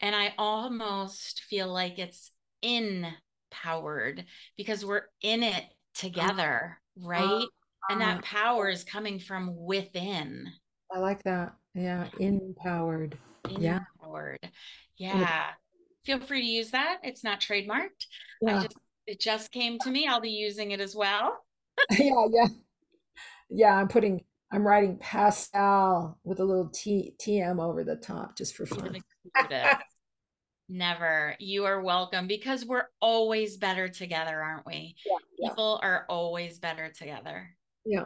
And 0.00 0.14
I 0.14 0.34
almost 0.36 1.42
feel 1.48 1.68
like 1.72 1.98
it's 1.98 2.30
empowered 2.62 4.24
because 4.56 4.84
we're 4.84 5.04
in 5.22 5.42
it 5.42 5.64
together 5.94 6.78
right? 7.02 7.22
Uh, 7.24 7.46
and 7.90 8.00
that 8.00 8.22
power 8.22 8.68
is 8.68 8.84
coming 8.84 9.18
from 9.18 9.54
within. 9.56 10.48
I 10.92 10.98
like 10.98 11.22
that. 11.24 11.54
Yeah, 11.74 12.06
empowered. 12.18 13.16
Yeah. 13.58 13.80
Empowered. 14.00 14.50
Yeah. 14.96 15.50
Feel 16.06 16.20
free 16.20 16.40
to 16.40 16.46
use 16.46 16.70
that. 16.70 16.98
It's 17.02 17.24
not 17.24 17.40
trademarked. 17.40 18.06
Yeah. 18.40 18.58
I 18.58 18.62
just 18.62 18.78
it 19.06 19.20
just 19.20 19.52
came 19.52 19.78
to 19.80 19.90
me. 19.90 20.06
I'll 20.06 20.20
be 20.20 20.30
using 20.30 20.70
it 20.70 20.80
as 20.80 20.94
well. 20.94 21.36
yeah, 21.90 22.26
yeah. 22.30 22.46
Yeah, 23.50 23.74
I'm 23.74 23.88
putting 23.88 24.24
I'm 24.52 24.66
writing 24.66 24.98
Pascale 24.98 26.16
with 26.24 26.40
a 26.40 26.44
little 26.44 26.68
T 26.68 27.14
TM 27.20 27.60
over 27.60 27.82
the 27.82 27.96
top 27.96 28.36
just 28.36 28.54
for 28.54 28.66
fun. 28.66 29.02
Never. 30.68 31.36
You 31.38 31.64
are 31.64 31.80
welcome 31.80 32.26
because 32.26 32.64
we're 32.64 32.88
always 33.00 33.56
better 33.56 33.88
together, 33.88 34.40
aren't 34.40 34.66
we? 34.66 34.96
Yeah, 35.04 35.16
yeah. 35.38 35.48
People 35.50 35.78
are 35.82 36.06
always 36.08 36.58
better 36.58 36.90
together. 36.90 37.50
Yeah. 37.84 38.04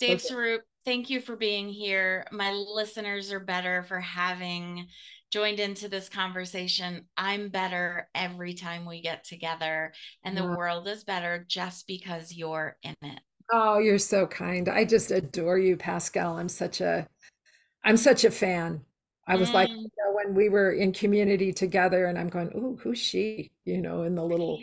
Dev 0.00 0.10
okay. 0.10 0.16
Suroop, 0.16 0.60
thank 0.84 1.10
you 1.10 1.20
for 1.20 1.36
being 1.36 1.68
here. 1.68 2.26
My 2.32 2.52
listeners 2.52 3.32
are 3.32 3.40
better 3.40 3.82
for 3.82 4.00
having 4.00 4.88
joined 5.32 5.58
into 5.58 5.88
this 5.88 6.08
conversation. 6.08 7.06
I'm 7.16 7.48
better 7.48 8.08
every 8.14 8.54
time 8.54 8.84
we 8.84 9.00
get 9.00 9.24
together, 9.24 9.92
and 10.22 10.36
the 10.36 10.46
world 10.46 10.86
is 10.86 11.02
better 11.02 11.44
just 11.48 11.86
because 11.86 12.32
you're 12.34 12.76
in 12.82 12.94
it. 13.02 13.20
Oh, 13.50 13.78
you're 13.78 13.98
so 13.98 14.26
kind. 14.26 14.68
I 14.68 14.84
just 14.84 15.10
adore 15.10 15.58
you, 15.58 15.76
Pascale. 15.76 16.38
I'm 16.38 16.48
such 16.48 16.80
a 16.80 17.08
I'm 17.82 17.96
such 17.96 18.24
a 18.24 18.30
fan. 18.30 18.82
I 19.26 19.36
was 19.36 19.50
mm. 19.50 19.54
like, 19.54 19.68
you 19.70 19.76
know, 19.76 20.14
when 20.14 20.34
we 20.34 20.48
were 20.48 20.72
in 20.72 20.92
community 20.92 21.52
together, 21.52 22.06
and 22.06 22.18
I'm 22.18 22.28
going, 22.28 22.50
"Ooh, 22.54 22.78
who's 22.80 22.98
she?" 22.98 23.50
You 23.64 23.80
know, 23.80 24.02
in 24.02 24.14
the 24.14 24.24
little 24.24 24.60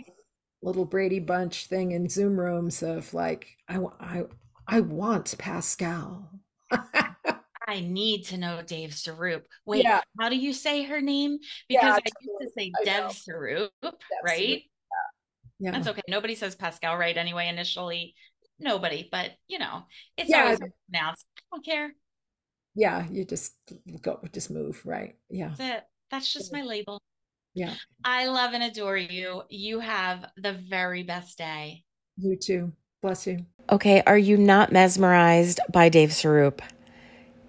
little 0.62 0.86
Brady 0.86 1.20
Bunch 1.20 1.66
thing 1.66 1.92
in 1.92 2.08
Zoom 2.10 2.40
rooms 2.40 2.84
of 2.84 3.14
like, 3.14 3.48
I 3.68 3.80
I 4.00 4.24
I 4.68 4.80
want 4.82 5.36
Pascale. 5.38 6.30
I 7.70 7.82
need 7.82 8.26
to 8.28 8.38
know 8.38 8.62
Dev 8.62 8.92
Suroop. 8.92 9.42
Wait, 9.66 9.84
yeah. 9.84 10.02
how 10.20 10.30
do 10.30 10.36
you 10.38 10.54
say 10.54 10.84
her 10.84 11.02
name? 11.02 11.38
Because 11.68 11.84
yeah, 11.84 11.92
I 11.94 12.22
used 12.22 12.42
to 12.42 12.50
say 12.58 12.72
Dev 12.84 13.12
Suroop, 13.12 13.70
right? 14.24 14.64
Yeah. 15.60 15.72
That's 15.72 15.88
okay. 15.88 16.02
Nobody 16.08 16.36
says 16.36 16.56
Pascale 16.56 16.98
right 16.98 17.16
anyway, 17.16 17.48
initially. 17.48 18.16
Nobody, 18.60 19.08
but 19.12 19.32
you 19.48 19.60
know, 19.60 19.84
it's 20.18 20.30
yeah. 20.30 20.44
always 20.44 20.60
pronounced. 20.90 21.26
I 21.38 21.56
don't 21.56 21.66
care 21.66 21.92
yeah 22.76 23.06
you 23.12 23.26
just 23.26 23.56
go 24.02 24.20
just 24.32 24.50
move 24.50 24.82
right 24.86 25.16
yeah 25.30 25.50
that's 25.50 25.60
it 25.60 25.84
that's 26.12 26.34
just 26.34 26.54
my 26.54 26.62
label 26.62 27.02
yeah 27.54 27.74
i 28.06 28.28
love 28.28 28.54
and 28.54 28.64
adore 28.64 28.98
you 28.98 29.42
you 29.50 29.80
have 29.80 30.26
the 30.38 30.54
very 30.54 31.04
best 31.04 31.38
day 31.38 31.84
you 32.18 32.36
too 32.36 32.72
bless 33.02 33.26
you 33.28 33.46
okay 33.70 34.02
are 34.06 34.18
you 34.18 34.38
not 34.38 34.72
mesmerized 34.72 35.60
by 35.72 35.90
dev 35.90 36.10
suroop 36.10 36.62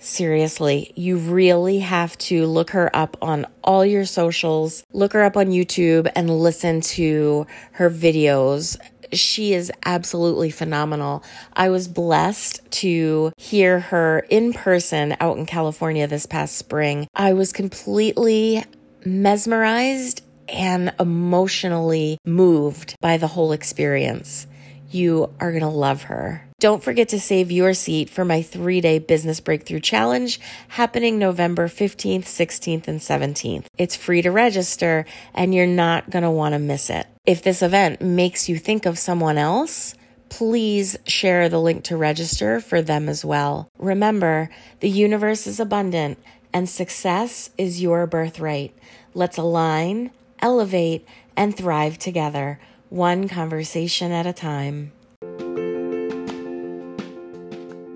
Seriously, 0.01 0.93
you 0.97 1.19
really 1.19 1.81
have 1.81 2.17
to 2.19 2.47
look 2.47 2.71
her 2.71 2.95
up 2.97 3.19
on 3.21 3.47
all 3.63 3.85
your 3.85 4.07
socials, 4.07 4.83
look 4.93 5.13
her 5.13 5.23
up 5.23 5.37
on 5.37 5.49
YouTube, 5.49 6.11
and 6.17 6.31
listen 6.31 6.81
to 6.81 7.47
her 7.73 7.91
videos 7.91 8.79
she 9.13 9.55
is 9.55 9.73
absolutely 9.85 10.51
phenomenal. 10.51 11.25
I 11.53 11.71
was 11.71 11.89
blessed 11.89 12.61
to 12.73 13.33
hear 13.37 13.81
her 13.81 14.21
in 14.31 14.53
person 14.53 15.17
out 15.21 15.37
in 15.37 15.47
California 15.47 16.07
this 16.07 16.27
past 16.27 16.57
spring. 16.57 17.09
I 17.15 17.33
was 17.33 17.53
completely 17.53 18.65
mesmerized 19.05 20.23
and 20.49 20.93
emotionally 20.99 22.19
moved 22.25 22.97
by 23.01 23.17
the 23.17 23.29
whole 23.29 23.53
experience. 23.53 24.47
You 24.91 25.33
are 25.41 25.51
going 25.51 25.63
to 25.63 25.69
love 25.69 26.05
her. 26.05 26.50
Don't 26.61 26.85
forget 26.85 27.09
to 27.09 27.19
save 27.19 27.51
your 27.51 27.73
seat 27.73 28.11
for 28.11 28.23
my 28.23 28.43
three 28.43 28.83
day 28.83 28.99
business 28.99 29.41
breakthrough 29.41 29.81
challenge 29.81 30.39
happening 30.69 31.19
November 31.19 31.69
15th, 31.69 32.25
16th, 32.25 32.87
and 32.87 33.01
17th. 33.01 33.65
It's 33.79 33.97
free 33.97 34.21
to 34.21 34.31
register 34.31 35.07
and 35.33 35.55
you're 35.55 35.67
not 35.67 36.11
going 36.11 36.23
to 36.23 36.31
want 36.31 36.53
to 36.53 36.59
miss 36.59 36.91
it. 36.91 37.07
If 37.25 37.43
this 37.43 37.63
event 37.63 38.03
makes 38.03 38.47
you 38.47 38.59
think 38.59 38.85
of 38.85 38.99
someone 38.99 39.39
else, 39.39 39.95
please 40.29 40.99
share 41.07 41.49
the 41.49 41.59
link 41.59 41.85
to 41.85 41.97
register 41.97 42.61
for 42.61 42.83
them 42.83 43.09
as 43.09 43.25
well. 43.25 43.71
Remember, 43.79 44.51
the 44.81 44.91
universe 44.91 45.47
is 45.47 45.61
abundant 45.61 46.19
and 46.53 46.69
success 46.69 47.49
is 47.57 47.81
your 47.81 48.07
birthright. 48.07 48.77
Let's 49.15 49.39
align, 49.39 50.11
elevate, 50.41 51.09
and 51.39 51.57
thrive 51.57 51.97
together 51.97 52.61
one 52.91 53.29
conversation 53.29 54.13
at 54.13 54.27
a 54.27 54.35
time. 54.35 54.93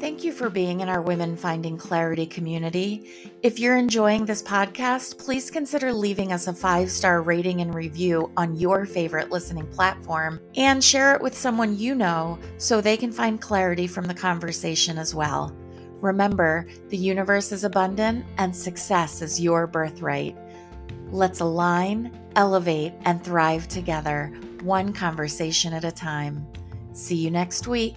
Thank 0.04 0.22
you 0.22 0.32
for 0.32 0.50
being 0.50 0.80
in 0.80 0.90
our 0.90 1.00
Women 1.00 1.34
Finding 1.34 1.78
Clarity 1.78 2.26
community. 2.26 3.32
If 3.42 3.58
you're 3.58 3.78
enjoying 3.78 4.26
this 4.26 4.42
podcast, 4.42 5.16
please 5.16 5.50
consider 5.50 5.94
leaving 5.94 6.30
us 6.30 6.46
a 6.46 6.52
five 6.52 6.90
star 6.90 7.22
rating 7.22 7.62
and 7.62 7.74
review 7.74 8.30
on 8.36 8.54
your 8.54 8.84
favorite 8.84 9.30
listening 9.30 9.66
platform 9.68 10.42
and 10.56 10.84
share 10.84 11.14
it 11.14 11.22
with 11.22 11.34
someone 11.34 11.78
you 11.78 11.94
know 11.94 12.38
so 12.58 12.82
they 12.82 12.98
can 12.98 13.12
find 13.12 13.40
clarity 13.40 13.86
from 13.86 14.04
the 14.04 14.12
conversation 14.12 14.98
as 14.98 15.14
well. 15.14 15.56
Remember, 16.02 16.66
the 16.90 16.98
universe 16.98 17.50
is 17.50 17.64
abundant 17.64 18.26
and 18.36 18.54
success 18.54 19.22
is 19.22 19.40
your 19.40 19.66
birthright. 19.66 20.36
Let's 21.12 21.40
align, 21.40 22.14
elevate, 22.36 22.92
and 23.06 23.24
thrive 23.24 23.68
together 23.68 24.34
one 24.60 24.92
conversation 24.92 25.72
at 25.72 25.82
a 25.82 25.90
time. 25.90 26.46
See 26.92 27.16
you 27.16 27.30
next 27.30 27.66
week. 27.66 27.96